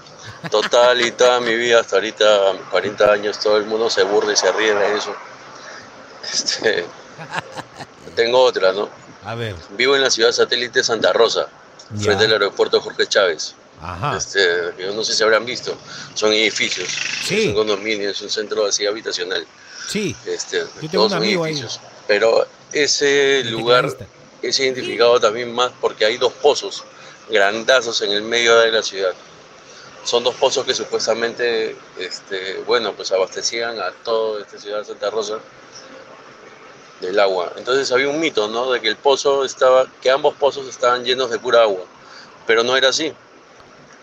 total 0.50 1.00
y 1.00 1.10
toda 1.12 1.40
mi 1.40 1.54
vida 1.54 1.80
hasta 1.80 1.96
ahorita, 1.96 2.50
a 2.50 2.52
mis 2.54 2.62
40 2.62 3.12
años, 3.12 3.38
todo 3.38 3.56
el 3.58 3.64
mundo 3.66 3.88
se 3.90 4.02
burla 4.02 4.32
y 4.32 4.36
se 4.36 4.50
ríe 4.52 4.74
de 4.74 4.96
eso. 4.96 5.14
Este, 6.32 6.84
tengo 8.16 8.42
otra, 8.42 8.72
¿no? 8.72 8.88
A 9.24 9.34
ver. 9.34 9.54
Vivo 9.70 9.94
en 9.94 10.02
la 10.02 10.10
ciudad 10.10 10.32
satélite 10.32 10.82
Santa 10.82 11.12
Rosa, 11.12 11.48
Ya. 11.94 12.04
frente 12.04 12.24
al 12.24 12.32
aeropuerto 12.32 12.80
Jorge 12.80 13.06
Chávez. 13.06 13.54
Ajá. 13.82 14.16
Este, 14.16 14.38
que 14.76 14.84
yo 14.84 14.92
no 14.94 15.02
sé 15.04 15.12
si 15.14 15.22
habrán 15.22 15.44
visto, 15.44 15.76
son 16.14 16.32
edificios, 16.32 16.88
Sí. 17.24 17.46
son 17.46 17.54
condominios, 17.54 18.16
es 18.16 18.22
un 18.22 18.30
centro 18.30 18.64
así 18.66 18.86
habitacional. 18.86 19.44
Sí. 19.88 20.14
Este, 20.24 20.58
Yo 20.58 20.64
tengo 20.80 20.90
todos 20.92 21.04
un 21.06 21.10
son 21.10 21.18
amigo 21.22 21.44
ahí. 21.44 21.52
edificios. 21.52 21.80
Pero 22.06 22.46
ese 22.72 23.42
lugar 23.44 23.94
es 24.40 24.58
identificado 24.60 25.18
también 25.20 25.52
más 25.52 25.72
porque 25.80 26.04
hay 26.04 26.16
dos 26.16 26.32
pozos 26.34 26.84
grandazos 27.28 28.00
en 28.02 28.12
el 28.12 28.22
medio 28.22 28.56
de 28.58 28.70
la 28.72 28.82
ciudad. 28.82 29.12
Son 30.04 30.24
dos 30.24 30.34
pozos 30.34 30.64
que 30.64 30.74
supuestamente, 30.74 31.76
este, 31.98 32.58
bueno, 32.66 32.92
pues 32.92 33.12
abastecían 33.12 33.80
a 33.80 33.90
toda 34.04 34.42
esta 34.42 34.58
ciudad 34.58 34.78
de 34.78 34.84
Santa 34.84 35.10
Rosa 35.10 35.38
del 37.00 37.18
agua. 37.18 37.52
Entonces 37.56 37.90
había 37.92 38.08
un 38.08 38.20
mito, 38.20 38.48
¿no? 38.48 38.70
De 38.72 38.80
que 38.80 38.88
el 38.88 38.96
pozo 38.96 39.44
estaba, 39.44 39.86
que 40.00 40.10
ambos 40.10 40.34
pozos 40.34 40.68
estaban 40.68 41.04
llenos 41.04 41.30
de 41.30 41.38
pura 41.38 41.62
agua, 41.62 41.84
pero 42.46 42.62
no 42.64 42.76
era 42.76 42.88
así. 42.88 43.12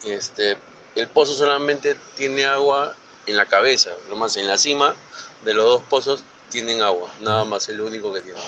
Este, 0.05 0.57
el 0.95 1.07
pozo 1.09 1.33
solamente 1.33 1.95
tiene 2.15 2.45
agua 2.45 2.95
en 3.25 3.35
la 3.37 3.45
cabeza, 3.45 3.91
nomás 4.09 4.37
en 4.37 4.47
la 4.47 4.57
cima 4.57 4.95
de 5.43 5.53
los 5.53 5.65
dos 5.65 5.81
pozos 5.83 6.23
tienen 6.49 6.81
agua, 6.81 7.09
nada 7.21 7.43
más, 7.45 7.69
es 7.69 7.75
lo 7.75 7.85
único 7.85 8.11
que 8.13 8.21
tiene. 8.21 8.39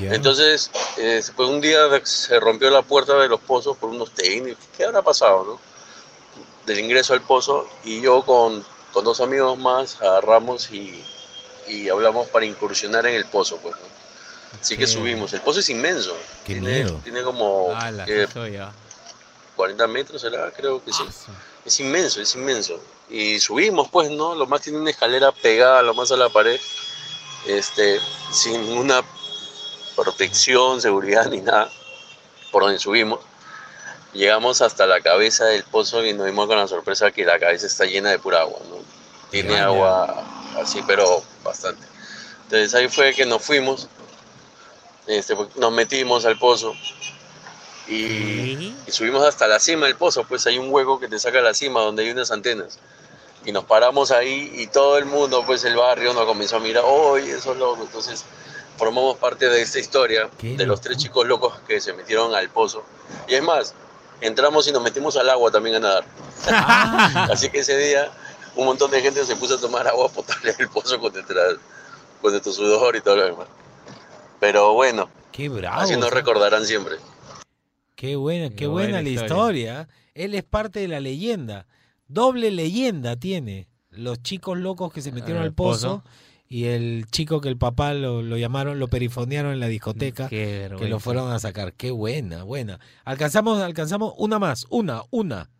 Entonces, 0.00 0.70
eh, 0.98 1.22
pues 1.36 1.48
un 1.48 1.60
día 1.60 1.78
se 2.02 2.38
rompió 2.40 2.70
la 2.70 2.82
puerta 2.82 3.16
de 3.18 3.28
los 3.28 3.40
pozos 3.40 3.76
por 3.76 3.90
unos 3.90 4.10
técnicos. 4.12 4.64
¿Qué 4.76 4.84
habrá 4.84 5.00
pasado, 5.02 5.44
no? 5.44 5.60
Del 6.66 6.80
ingreso 6.80 7.12
al 7.14 7.20
pozo 7.22 7.68
y 7.84 8.00
yo 8.00 8.22
con, 8.24 8.64
con 8.92 9.04
dos 9.04 9.20
amigos 9.20 9.56
más 9.58 10.00
agarramos 10.02 10.70
y, 10.72 11.02
y 11.68 11.88
hablamos 11.88 12.28
para 12.28 12.44
incursionar 12.46 13.06
en 13.06 13.14
el 13.14 13.26
pozo, 13.26 13.58
pues. 13.58 13.74
¿no? 13.76 14.58
Así 14.60 14.74
que 14.74 14.80
Qué- 14.80 14.86
subimos. 14.88 15.32
El 15.32 15.40
pozo 15.40 15.60
es 15.60 15.70
inmenso. 15.70 16.16
Qué 16.44 16.54
tiene, 16.54 16.82
miedo. 16.82 17.00
tiene 17.04 17.22
como 17.22 17.68
que 18.06 18.26
ah. 18.60 18.72
40 19.60 19.86
metros, 19.88 20.22
será, 20.22 20.50
creo 20.52 20.82
que 20.82 20.90
sí. 20.90 21.02
Es 21.66 21.80
inmenso, 21.80 22.22
es 22.22 22.34
inmenso. 22.34 22.80
Y 23.10 23.38
subimos, 23.40 23.90
pues, 23.90 24.10
¿no? 24.10 24.34
Lo 24.34 24.46
más 24.46 24.62
tiene 24.62 24.78
una 24.78 24.88
escalera 24.88 25.32
pegada 25.32 25.82
lo 25.82 25.92
más 25.92 26.10
a 26.12 26.16
la 26.16 26.30
pared, 26.30 26.58
este, 27.46 28.00
sin 28.32 28.58
ninguna 28.62 29.02
protección, 29.94 30.80
seguridad 30.80 31.26
ni 31.26 31.42
nada, 31.42 31.70
por 32.50 32.62
donde 32.62 32.78
subimos. 32.78 33.20
Llegamos 34.14 34.62
hasta 34.62 34.86
la 34.86 35.02
cabeza 35.02 35.44
del 35.44 35.62
pozo 35.64 36.06
y 36.06 36.14
nos 36.14 36.24
dimos 36.24 36.46
con 36.46 36.56
la 36.56 36.66
sorpresa 36.66 37.10
que 37.10 37.26
la 37.26 37.38
cabeza 37.38 37.66
está 37.66 37.84
llena 37.84 38.08
de 38.08 38.18
pura 38.18 38.40
agua, 38.40 38.60
¿no? 38.70 38.76
Tiene 39.30 39.58
agua 39.58 40.24
así, 40.58 40.82
pero 40.86 41.22
bastante. 41.44 41.86
Entonces 42.44 42.74
ahí 42.74 42.88
fue 42.88 43.12
que 43.12 43.26
nos 43.26 43.42
fuimos, 43.42 43.88
este, 45.06 45.36
nos 45.56 45.70
metimos 45.70 46.24
al 46.24 46.38
pozo 46.38 46.72
y, 47.94 48.74
y 48.86 48.90
subimos 48.92 49.22
hasta 49.24 49.46
la 49.48 49.58
cima 49.58 49.86
del 49.86 49.96
pozo, 49.96 50.24
pues 50.24 50.46
hay 50.46 50.58
un 50.58 50.72
hueco 50.72 50.98
que 51.00 51.08
te 51.08 51.18
saca 51.18 51.38
a 51.38 51.42
la 51.42 51.54
cima 51.54 51.80
donde 51.80 52.04
hay 52.04 52.10
unas 52.10 52.30
antenas. 52.30 52.78
Y 53.44 53.52
nos 53.52 53.64
paramos 53.64 54.10
ahí 54.10 54.50
y 54.54 54.66
todo 54.66 54.98
el 54.98 55.06
mundo, 55.06 55.44
pues 55.46 55.64
el 55.64 55.74
barrio 55.76 56.12
nos 56.12 56.26
comenzó 56.26 56.56
a 56.56 56.60
mirar, 56.60 56.84
¡oye, 56.86 57.32
esos 57.32 57.56
locos! 57.56 57.86
Entonces 57.86 58.24
formamos 58.76 59.16
parte 59.16 59.48
de 59.48 59.62
esta 59.62 59.78
historia 59.78 60.28
de 60.40 60.66
los 60.66 60.80
tres 60.80 60.98
chicos 60.98 61.26
locos 61.26 61.58
que 61.66 61.80
se 61.80 61.92
metieron 61.94 62.34
al 62.34 62.48
pozo. 62.50 62.84
Y 63.28 63.34
es 63.34 63.42
más, 63.42 63.74
entramos 64.20 64.68
y 64.68 64.72
nos 64.72 64.82
metimos 64.82 65.16
al 65.16 65.28
agua 65.30 65.50
también 65.50 65.76
a 65.76 65.80
nadar. 65.80 66.04
Así 67.32 67.48
que 67.50 67.60
ese 67.60 67.76
día 67.76 68.10
un 68.56 68.66
montón 68.66 68.90
de 68.90 69.00
gente 69.00 69.24
se 69.24 69.36
puso 69.36 69.54
a 69.54 69.60
tomar 69.60 69.86
agua 69.88 70.08
potable 70.10 70.52
del 70.52 70.68
pozo 70.68 71.00
con 71.00 71.12
nuestra, 71.12 71.42
con 72.20 72.32
nuestro 72.32 72.52
sudor 72.52 72.94
y 72.96 73.00
todo 73.00 73.16
lo 73.16 73.24
demás. 73.24 73.46
Pero 74.38 74.74
bueno, 74.74 75.08
Qué 75.32 75.48
bravo. 75.48 75.80
así 75.80 75.96
nos 75.96 76.10
recordarán 76.10 76.66
siempre. 76.66 76.96
Qué 78.00 78.16
buena, 78.16 78.48
qué 78.48 78.66
buena 78.66 78.92
buena, 78.92 79.02
la 79.02 79.08
historia. 79.10 79.82
historia. 79.82 79.88
Él 80.14 80.34
es 80.34 80.42
parte 80.42 80.80
de 80.80 80.88
la 80.88 81.00
leyenda. 81.00 81.66
Doble 82.08 82.50
leyenda 82.50 83.16
tiene. 83.16 83.68
Los 83.90 84.22
chicos 84.22 84.56
locos 84.56 84.90
que 84.90 85.02
se 85.02 85.12
metieron 85.12 85.42
Al 85.42 85.48
al 85.48 85.52
pozo, 85.52 85.98
pozo. 85.98 86.04
y 86.48 86.64
el 86.64 87.04
chico 87.10 87.42
que 87.42 87.50
el 87.50 87.58
papá 87.58 87.92
lo, 87.92 88.22
lo 88.22 88.38
llamaron, 88.38 88.78
lo 88.78 88.88
perifonearon 88.88 89.52
en 89.52 89.60
la 89.60 89.68
discoteca, 89.68 90.30
Qué 90.30 90.70
que 90.78 90.88
lo 90.88 90.98
fueron 90.98 91.30
a 91.30 91.38
sacar. 91.40 91.74
Qué 91.74 91.90
buena, 91.90 92.42
buena. 92.42 92.80
Alcanzamos, 93.04 93.60
alcanzamos 93.60 94.14
una 94.16 94.38
más, 94.38 94.66
una, 94.70 95.02
una. 95.10 95.50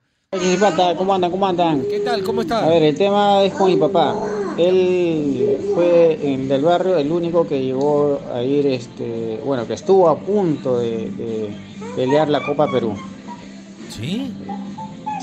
¿cómo 0.97 1.13
andan? 1.13 1.31
¿Cómo 1.31 1.47
andan? 1.47 1.83
¿Qué 1.91 2.01
tal? 2.01 2.23
¿Cómo 2.25 2.41
estás? 2.41 2.63
A 2.63 2.69
ver, 2.71 2.85
el 2.85 2.97
tema 2.97 3.43
es 3.43 3.53
con 3.53 3.71
mi 3.71 3.77
papá. 3.77 4.17
Él 4.69 5.59
fue 5.75 6.19
el 6.35 6.49
del 6.49 6.63
barrio 6.63 6.97
el 6.99 7.11
único 7.11 7.47
que 7.47 7.63
llegó 7.63 8.19
a 8.35 8.43
ir, 8.43 8.67
este, 8.67 9.41
bueno, 9.45 9.67
que 9.67 9.75
estuvo 9.75 10.09
a 10.09 10.19
punto 10.19 10.79
de, 10.79 11.11
de 11.11 11.51
pelear 11.97 12.29
la 12.29 12.45
Copa 12.45 12.67
Perú. 12.71 12.95
¿Sí? 13.89 14.33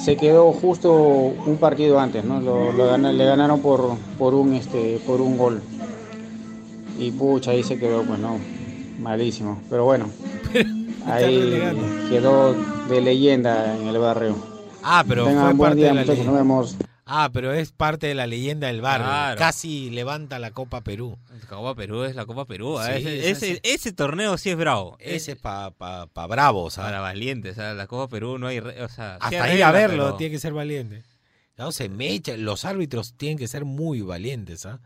Se 0.04 0.16
quedó 0.16 0.52
justo 0.54 0.92
un 0.94 1.58
partido 1.60 2.00
antes, 2.00 2.24
¿no? 2.24 2.40
Lo, 2.42 2.72
lo 2.72 2.88
gana- 2.88 3.12
le 3.12 3.26
ganaron 3.26 3.60
por, 3.62 3.92
por 4.18 4.34
un, 4.34 4.54
este, 4.54 5.00
por 5.06 5.22
un 5.22 5.38
gol. 5.38 5.62
Y 7.00 7.12
pucha, 7.12 7.52
ahí 7.52 7.64
se 7.64 7.78
quedó, 7.78 8.04
pues 8.04 8.20
no, 8.20 8.38
malísimo. 9.00 9.60
Pero 9.70 9.86
bueno, 9.86 10.06
ahí 11.06 11.60
quedó 12.10 12.56
de 12.90 13.02
leyenda 13.02 13.78
en 13.78 13.88
el 13.88 13.98
barrio. 13.98 14.36
Ah, 14.84 15.04
pero 15.08 15.26
Tengan 15.26 15.46
fue 15.46 15.54
buen 15.54 15.70
parte 15.70 15.76
día, 15.78 15.88
de 15.90 15.94
la 15.94 16.02
muchachos, 16.02 16.18
leyenda. 16.26 16.32
nos 16.32 16.48
vemos. 16.48 16.76
Ah, 17.10 17.30
pero 17.32 17.54
es 17.54 17.72
parte 17.72 18.08
de 18.08 18.16
la 18.16 18.28
leyenda 18.28 18.68
del 18.68 18.82
barrio. 18.82 19.08
Claro. 19.08 19.38
Casi 19.40 19.90
levanta 19.90 20.40
la 20.40 20.52
Copa 20.52 20.82
Perú. 20.82 21.18
La 21.42 21.48
Copa 21.48 21.74
Perú 21.76 22.04
es 22.04 22.16
la 22.16 22.26
Copa 22.26 22.46
Perú. 22.46 22.78
Sí, 22.84 22.92
¿eh? 22.92 23.30
ese, 23.30 23.30
esa 23.54 23.60
ese, 23.64 23.94
torneo 23.94 24.38
sí 24.38 24.50
es 24.50 24.58
bravo. 24.58 24.98
Ese 25.00 25.32
es 25.32 25.38
para 25.38 25.72
pa, 25.72 26.08
pa 26.08 26.28
bravos. 26.28 26.78
¿ah? 26.78 26.84
Para 26.84 27.00
valientes. 27.00 27.54
O 27.54 27.56
sea, 27.56 27.74
la 27.74 27.88
Copa 27.88 28.10
Perú 28.10 28.38
no 28.38 28.48
hay. 28.48 28.60
re- 28.60 28.84
O 28.84 28.90
sea, 28.90 29.16
Hasta 29.22 29.54
ir 29.54 29.64
a 29.64 29.72
verlo 29.72 30.04
pero- 30.06 30.16
tiene 30.18 30.34
que 30.34 30.40
ser 30.40 30.54
valiente. 30.54 31.04
No 31.58 31.72
se 31.72 31.90
mecha. 31.90 32.38
Los 32.38 32.66
árbitros 32.66 33.14
tienen 33.18 33.38
que 33.38 33.48
ser 33.48 33.66
muy 33.66 34.02
valientes. 34.02 34.66
¿ah? 34.68 34.80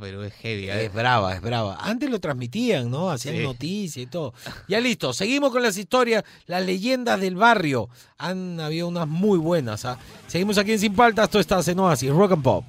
Perú 0.00 0.22
es 0.22 0.34
heavy. 0.34 0.68
¿eh? 0.68 0.84
Es 0.86 0.92
brava, 0.92 1.34
es 1.34 1.40
brava. 1.40 1.78
Antes 1.80 2.10
lo 2.10 2.20
transmitían, 2.20 2.90
¿no? 2.90 3.10
Hacían 3.10 3.36
Sí. 3.36 3.42
noticias 3.42 4.02
y 4.02 4.06
todo. 4.06 4.34
Ya 4.68 4.78
listo, 4.80 5.12
seguimos 5.14 5.52
con 5.52 5.62
las 5.62 5.78
historias, 5.78 6.24
las 6.46 6.64
leyendas 6.66 7.18
del 7.20 7.34
barrio. 7.36 7.88
Han 8.18 8.60
habido 8.60 8.88
unas 8.88 9.08
muy 9.08 9.38
buenas. 9.38 9.84
¿ah? 9.86 9.98
Seguimos 10.26 10.58
aquí 10.58 10.72
en 10.72 10.78
Sin 10.80 10.94
Paltas, 10.94 11.24
esto 11.24 11.40
está 11.40 11.60
en 11.70 11.78
Oasis, 11.78 12.10
Rock 12.10 12.32
and 12.32 12.42
Pop. 12.42 12.64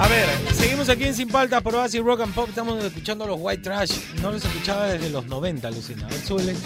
A 0.00 0.08
ver, 0.08 0.26
seguimos 0.54 0.88
aquí 0.88 1.04
en 1.04 1.14
Sin 1.14 1.28
Paltas 1.28 1.60
por 1.60 1.74
Oasis 1.74 2.02
Rock 2.02 2.22
and 2.22 2.32
Pop. 2.32 2.48
Estamos 2.48 2.82
escuchando 2.82 3.26
los 3.26 3.36
White 3.38 3.62
Trash. 3.62 3.92
No 4.22 4.30
los 4.30 4.42
escuchaba 4.42 4.86
desde 4.86 5.10
los 5.10 5.26
90, 5.26 5.70
Lucina. 5.70 6.06
A 6.06 6.08
ver. 6.08 6.56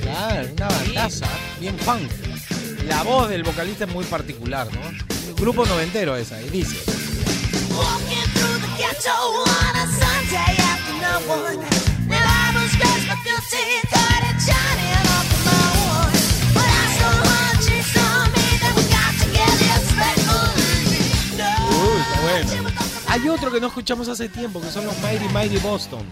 Claro, 0.00 0.48
una 0.56 0.68
bandaza, 0.68 1.26
bien 1.58 1.76
funk. 1.80 2.08
La 2.86 3.02
voz 3.02 3.28
del 3.28 3.42
vocalista 3.42 3.86
es 3.86 3.90
muy 3.92 4.04
particular, 4.04 4.68
¿no? 4.72 5.34
Grupo 5.34 5.66
noventero 5.66 6.14
esa, 6.14 6.40
y 6.40 6.48
dice. 6.48 6.76
Hay 23.20 23.28
otro 23.28 23.50
que 23.50 23.60
no 23.60 23.66
escuchamos 23.66 24.06
hace 24.06 24.28
tiempo, 24.28 24.60
que 24.60 24.70
son 24.70 24.86
los 24.86 24.96
Mighty 25.02 25.28
Mighty 25.34 25.58
Boston. 25.58 26.06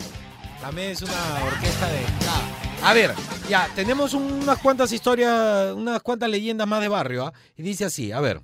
También 0.61 0.91
es 0.91 1.03
una 1.03 1.13
orquesta 1.47 1.87
de... 1.87 2.01
A 2.83 2.93
ver, 2.95 3.15
ya, 3.49 3.69
tenemos 3.77 4.13
unas 4.13 4.59
cuantas 4.59 4.91
historias, 4.91 5.73
unas 5.73 6.03
cuantas 6.03 6.29
leyendas 6.29 6.67
más 6.67 6.81
de 6.81 6.89
barrio, 6.89 7.27
¿ah? 7.27 7.33
Y 7.57 7.63
dice 7.63 7.85
así, 7.85 8.11
a 8.11 8.19
ver. 8.19 8.41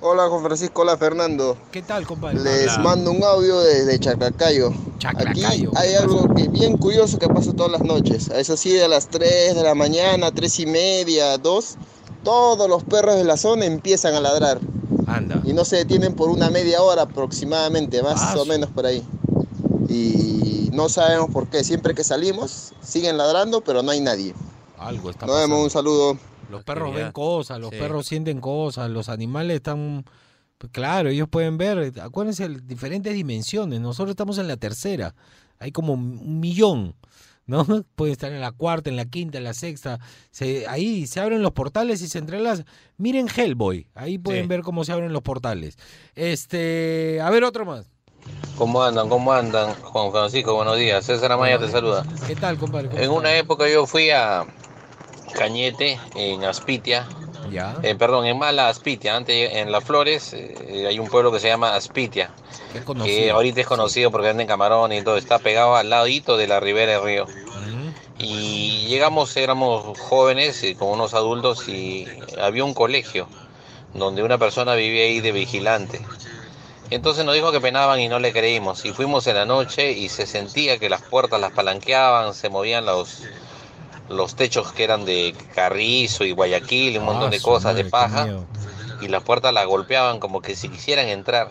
Hola 0.00 0.28
Juan 0.30 0.42
Francisco, 0.42 0.80
hola 0.80 0.96
Fernando. 0.96 1.58
¿Qué 1.70 1.82
tal, 1.82 2.06
compadre? 2.06 2.40
Les 2.40 2.72
Hola. 2.72 2.78
mando 2.78 3.10
un 3.10 3.22
audio 3.22 3.60
desde 3.60 4.00
Chaclacayo. 4.00 4.72
Chaclacayo, 4.98 5.42
Aquí 5.42 5.66
¿qué 5.70 5.78
hay 5.78 5.94
algo 5.96 6.34
que 6.34 6.48
bien 6.48 6.78
curioso 6.78 7.18
que 7.18 7.28
pasa 7.28 7.52
todas 7.52 7.72
las 7.72 7.82
noches. 7.82 8.30
A 8.30 8.40
eso 8.40 8.56
sí, 8.56 8.72
de 8.72 8.88
las 8.88 9.08
3 9.08 9.54
de 9.54 9.62
la 9.62 9.74
mañana, 9.74 10.30
3 10.32 10.60
y 10.60 10.66
media, 10.66 11.36
2, 11.36 11.76
todos 12.24 12.66
los 12.66 12.82
perros 12.82 13.16
de 13.16 13.24
la 13.24 13.36
zona 13.36 13.66
empiezan 13.66 14.14
a 14.14 14.20
ladrar. 14.20 14.58
Anda. 15.06 15.40
Y 15.44 15.52
no 15.52 15.64
se 15.64 15.76
detienen 15.76 16.14
por 16.14 16.30
una 16.30 16.50
media 16.50 16.82
hora 16.82 17.02
aproximadamente, 17.02 18.02
más 18.02 18.20
Ah, 18.20 18.34
o 18.40 18.44
menos 18.44 18.70
por 18.70 18.86
ahí. 18.86 19.02
Y 19.88 20.70
no 20.72 20.88
sabemos 20.88 21.30
por 21.30 21.48
qué. 21.48 21.62
Siempre 21.64 21.94
que 21.94 22.04
salimos, 22.04 22.72
siguen 22.82 23.16
ladrando, 23.16 23.60
pero 23.60 23.82
no 23.82 23.90
hay 23.92 24.00
nadie. 24.00 24.34
Algo 24.78 25.10
está 25.10 25.26
Nos 25.26 25.36
vemos, 25.38 25.62
un 25.62 25.70
saludo. 25.70 26.18
Los 26.50 26.62
perros 26.64 26.94
ven 26.94 27.12
cosas, 27.12 27.58
los 27.58 27.70
Sí. 27.70 27.76
perros 27.76 28.06
sienten 28.06 28.40
cosas, 28.40 28.88
los 28.90 29.08
animales 29.08 29.56
están... 29.56 30.04
pues 30.58 30.72
claro, 30.72 31.08
ellos 31.10 31.28
pueden 31.28 31.58
ver, 31.58 31.92
acuérdense, 32.00 32.44
el- 32.44 32.66
diferentes 32.66 33.12
dimensiones. 33.12 33.80
Nosotros 33.80 34.10
estamos 34.10 34.38
en 34.38 34.48
la 34.48 34.56
tercera, 34.56 35.14
hay 35.58 35.72
como 35.72 35.94
un 35.94 36.40
millón, 36.40 36.94
¿no? 37.46 37.64
Pueden 37.96 38.12
estar 38.12 38.32
en 38.32 38.40
la 38.40 38.52
cuarta, 38.52 38.90
en 38.90 38.96
la 38.96 39.04
quinta, 39.06 39.38
en 39.38 39.44
la 39.44 39.54
sexta. 39.54 39.98
Se, 40.30 40.66
ahí 40.68 41.06
se 41.06 41.20
abren 41.20 41.42
los 41.42 41.52
portales 41.52 42.02
y 42.02 42.08
se 42.08 42.18
entrelazan. 42.18 42.66
Miren 42.96 43.28
Hellboy, 43.34 43.86
ahí 43.94 44.18
pueden 44.18 44.42
Sí. 44.44 44.48
ver 44.48 44.62
cómo 44.62 44.84
se 44.84 44.92
abren 44.92 45.12
los 45.12 45.22
portales. 45.22 45.78
Este, 46.14 47.20
a 47.22 47.30
ver 47.30 47.44
otro 47.44 47.64
más. 47.64 47.86
¿Cómo 48.58 48.82
andan? 48.82 49.08
¿Cómo 49.08 49.32
andan? 49.32 49.74
Juan 49.74 50.10
Francisco, 50.10 50.54
buenos 50.54 50.76
días. 50.76 51.04
César 51.06 51.30
Amaya 51.30 51.58
te 51.58 51.68
saluda. 51.70 52.04
¿Qué 52.26 52.34
tal, 52.34 52.58
compadre? 52.58 52.88
¿Cómo 52.88 53.00
En 53.00 53.10
una 53.10 53.36
época 53.36 53.68
yo 53.68 53.86
fui 53.86 54.10
a 54.10 54.44
Cañete, 55.34 55.98
en 56.16 56.42
Aspitia. 56.44 57.06
Ya. 57.50 57.76
Eh, 57.82 57.94
perdón, 57.94 58.26
en 58.26 58.38
Mala 58.38 58.68
Aspitia. 58.68 59.16
Antes 59.16 59.52
en 59.54 59.72
Las 59.72 59.84
Flores 59.84 60.32
eh, 60.32 60.86
hay 60.88 60.98
un 60.98 61.08
pueblo 61.08 61.32
que 61.32 61.40
se 61.40 61.48
llama 61.48 61.74
Aspitia. 61.74 62.30
Que 63.04 63.30
ahorita 63.30 63.60
es 63.60 63.66
conocido 63.66 64.10
porque 64.10 64.28
venden 64.28 64.46
camarón 64.46 64.92
y 64.92 65.02
todo. 65.02 65.16
Está 65.16 65.38
pegado 65.38 65.76
al 65.76 65.90
ladito 65.90 66.36
de 66.36 66.46
la 66.46 66.60
ribera 66.60 66.92
del 66.92 67.02
río. 67.02 67.26
Y 68.18 68.86
llegamos, 68.88 69.36
éramos 69.36 69.98
jóvenes 69.98 70.62
y 70.64 70.74
con 70.74 70.88
unos 70.88 71.12
adultos 71.12 71.68
y 71.68 72.06
había 72.40 72.64
un 72.64 72.72
colegio 72.72 73.28
donde 73.92 74.22
una 74.22 74.38
persona 74.38 74.74
vivía 74.74 75.04
ahí 75.04 75.20
de 75.20 75.32
vigilante. 75.32 76.00
Entonces 76.88 77.24
nos 77.24 77.34
dijo 77.34 77.52
que 77.52 77.60
penaban 77.60 78.00
y 78.00 78.08
no 78.08 78.18
le 78.18 78.32
creímos. 78.32 78.84
Y 78.84 78.92
fuimos 78.92 79.26
en 79.26 79.36
la 79.36 79.44
noche 79.44 79.92
y 79.92 80.08
se 80.08 80.26
sentía 80.26 80.78
que 80.78 80.88
las 80.88 81.02
puertas 81.02 81.40
las 81.40 81.52
palanqueaban, 81.52 82.32
se 82.32 82.48
movían 82.48 82.86
los, 82.86 83.22
los 84.08 84.36
techos 84.36 84.72
que 84.72 84.84
eran 84.84 85.04
de 85.04 85.34
carrizo 85.54 86.24
y 86.24 86.32
guayaquil 86.32 86.94
y 86.94 86.98
un 86.98 87.04
montón 87.04 87.28
Ah, 87.28 87.30
de 87.30 87.38
su 87.38 87.44
cosas 87.44 87.72
madre, 87.72 87.84
de 87.84 87.90
paja. 87.90 88.28
Y 89.02 89.08
las 89.08 89.22
puertas 89.22 89.52
las 89.52 89.66
golpeaban 89.66 90.20
como 90.20 90.40
que 90.40 90.54
si 90.56 90.68
quisieran 90.68 91.08
entrar. 91.08 91.50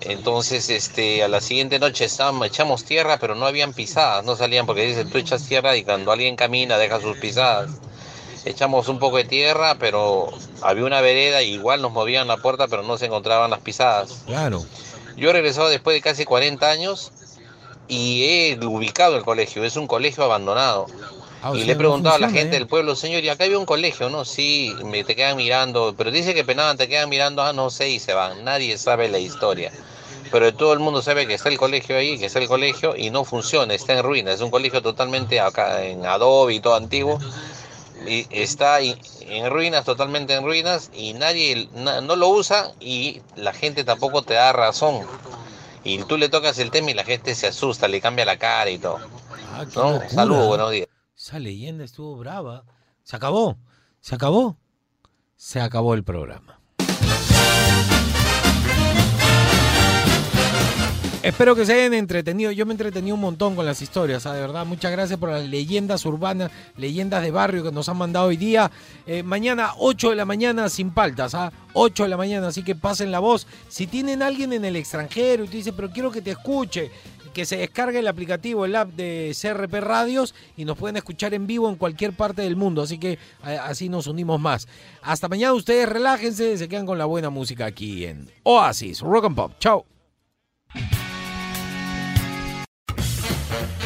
Entonces, 0.00 0.68
este, 0.70 1.22
a 1.22 1.28
la 1.28 1.40
siguiente 1.40 1.78
noche 1.78 2.04
estábamos- 2.04 2.46
echamos 2.46 2.84
tierra, 2.84 3.18
pero 3.18 3.34
no 3.34 3.46
habían 3.46 3.72
pisadas, 3.72 4.24
no 4.24 4.34
salían 4.36 4.66
porque 4.66 4.84
dicen 4.86 5.08
tú 5.10 5.18
echas 5.18 5.44
tierra 5.46 5.76
y 5.76 5.84
cuando 5.84 6.10
alguien 6.10 6.34
camina 6.34 6.76
deja 6.76 7.00
sus 7.00 7.16
pisadas. 7.18 7.70
Echamos 8.44 8.88
un 8.88 8.98
poco 8.98 9.18
de 9.18 9.24
tierra, 9.24 9.76
pero 9.78 10.28
había 10.62 10.84
una 10.84 11.00
vereda 11.00 11.42
y 11.42 11.52
igual 11.54 11.80
nos 11.80 11.92
movían 11.92 12.26
la 12.26 12.36
puerta, 12.38 12.66
pero 12.66 12.82
no 12.82 12.98
se 12.98 13.06
encontraban 13.06 13.50
las 13.50 13.60
pisadas. 13.60 14.22
Claro. 14.26 14.64
Yo 15.16 15.30
he 15.30 15.32
regresado 15.32 15.68
después 15.68 15.94
de 15.94 16.00
casi 16.00 16.24
40 16.24 16.68
años 16.68 17.12
y 17.86 18.24
he 18.24 18.58
ubicado 18.66 19.16
el 19.16 19.22
colegio, 19.24 19.62
es 19.62 19.76
un 19.76 19.86
colegio 19.86 20.24
abandonado. 20.24 20.86
Ah, 21.42 21.52
y 21.54 21.64
le 21.64 21.72
he 21.72 21.74
no 21.74 21.78
preguntado 21.78 22.14
a 22.16 22.18
la 22.18 22.28
gente 22.30 22.56
¿eh? 22.56 22.58
del 22.58 22.68
pueblo, 22.68 22.96
señor, 22.96 23.24
y 23.24 23.28
acá 23.28 23.44
había 23.44 23.58
un 23.58 23.66
colegio, 23.66 24.08
¿no? 24.10 24.24
Sí, 24.24 24.74
me 24.84 25.04
te 25.04 25.16
quedan 25.16 25.36
mirando, 25.36 25.94
pero 25.96 26.10
dice 26.10 26.34
que 26.34 26.44
penaban, 26.44 26.76
te 26.76 26.88
quedan 26.88 27.08
mirando, 27.08 27.42
ah, 27.42 27.52
no 27.52 27.70
sé, 27.70 27.90
y 27.90 28.00
se 28.00 28.14
van. 28.14 28.44
Nadie 28.44 28.78
sabe 28.78 29.08
la 29.08 29.18
historia. 29.18 29.72
Pero 30.30 30.54
todo 30.54 30.72
el 30.72 30.80
mundo 30.80 31.02
sabe 31.02 31.26
que 31.26 31.34
está 31.34 31.48
el 31.50 31.58
colegio 31.58 31.96
ahí, 31.96 32.18
que 32.18 32.26
está 32.26 32.38
el 32.38 32.48
colegio, 32.48 32.96
y 32.96 33.10
no 33.10 33.24
funciona, 33.24 33.74
está 33.74 33.94
en 33.94 34.02
ruinas. 34.04 34.36
Es 34.36 34.40
un 34.40 34.50
colegio 34.50 34.82
totalmente 34.82 35.40
acá 35.40 35.84
en 35.84 36.06
adobe 36.06 36.54
y 36.54 36.60
todo 36.60 36.74
antiguo. 36.76 37.22
Y 38.04 38.26
está 38.30 38.76
ahí 38.76 38.98
en 39.20 39.50
ruinas, 39.50 39.84
totalmente 39.84 40.34
en 40.34 40.44
ruinas, 40.44 40.90
y 40.94 41.14
nadie 41.14 41.68
na- 41.72 42.00
no 42.00 42.16
lo 42.16 42.28
usa, 42.30 42.72
y 42.80 43.22
la 43.36 43.52
gente 43.54 43.84
tampoco 43.84 44.22
te 44.24 44.34
da 44.34 44.52
razón. 44.52 45.08
Y 45.84 46.04
tú 46.04 46.16
le 46.18 46.28
tocas 46.30 46.58
el 46.58 46.70
tema 46.72 46.90
y 46.92 46.94
la 46.94 47.04
gente 47.04 47.34
se 47.34 47.48
asusta, 47.48 47.88
le 47.88 48.00
cambia 48.00 48.24
la 48.26 48.38
cara 48.38 48.70
y 48.70 48.78
todo. 48.78 49.00
Ah, 49.40 49.66
¿No? 49.74 50.08
Saludos, 50.08 50.46
buenos 50.46 50.70
días. 50.72 50.88
Esa 51.24 51.38
leyenda 51.38 51.84
estuvo 51.84 52.16
brava. 52.16 52.64
Se 53.04 53.14
acabó. 53.14 53.56
Se 54.00 54.16
acabó. 54.16 54.56
Se 55.36 55.60
acabó 55.60 55.94
el 55.94 56.02
programa. 56.02 56.58
Espero 61.22 61.54
que 61.54 61.64
se 61.64 61.74
hayan 61.74 61.94
entretenido. 61.94 62.50
Yo 62.50 62.66
me 62.66 62.72
entretení 62.72 63.12
un 63.12 63.20
montón 63.20 63.54
con 63.54 63.64
las 63.64 63.80
historias, 63.80 64.26
¿ah? 64.26 64.34
de 64.34 64.40
verdad. 64.40 64.66
Muchas 64.66 64.90
gracias 64.90 65.16
por 65.20 65.30
las 65.30 65.46
leyendas 65.46 66.04
urbanas, 66.04 66.50
leyendas 66.76 67.22
de 67.22 67.30
barrio 67.30 67.62
que 67.62 67.70
nos 67.70 67.88
han 67.88 67.98
mandado 67.98 68.26
hoy 68.26 68.36
día. 68.36 68.72
Eh, 69.06 69.22
mañana, 69.22 69.74
8 69.78 70.10
de 70.10 70.16
la 70.16 70.24
mañana, 70.24 70.68
sin 70.68 70.90
paltas, 70.90 71.36
¿ah? 71.36 71.52
8 71.74 72.02
de 72.02 72.08
la 72.08 72.16
mañana, 72.16 72.48
así 72.48 72.64
que 72.64 72.74
pasen 72.74 73.12
la 73.12 73.20
voz. 73.20 73.46
Si 73.68 73.86
tienen 73.86 74.22
alguien 74.22 74.52
en 74.52 74.64
el 74.64 74.74
extranjero 74.74 75.44
y 75.44 75.46
te 75.46 75.58
dice, 75.58 75.72
pero 75.72 75.88
quiero 75.92 76.10
que 76.10 76.20
te 76.20 76.32
escuche, 76.32 76.90
que 77.32 77.44
se 77.44 77.56
descargue 77.56 77.98
el 77.98 78.08
aplicativo, 78.08 78.64
el 78.64 78.76
app 78.76 78.90
de 78.90 79.34
CRP 79.40 79.74
Radios 79.80 80.34
y 80.56 80.64
nos 80.64 80.78
pueden 80.78 80.96
escuchar 80.96 81.34
en 81.34 81.46
vivo 81.46 81.68
en 81.68 81.76
cualquier 81.76 82.12
parte 82.12 82.42
del 82.42 82.56
mundo. 82.56 82.82
Así 82.82 82.98
que 82.98 83.18
así 83.42 83.88
nos 83.88 84.06
unimos 84.06 84.40
más. 84.40 84.68
Hasta 85.02 85.28
mañana, 85.28 85.52
ustedes 85.54 85.88
relájense, 85.88 86.56
se 86.56 86.68
quedan 86.68 86.86
con 86.86 86.98
la 86.98 87.06
buena 87.06 87.30
música 87.30 87.66
aquí 87.66 88.04
en 88.04 88.30
Oasis 88.42 89.00
Rock 89.00 89.26
and 89.26 89.36
Pop. 89.36 89.52
Chao. 89.58 89.86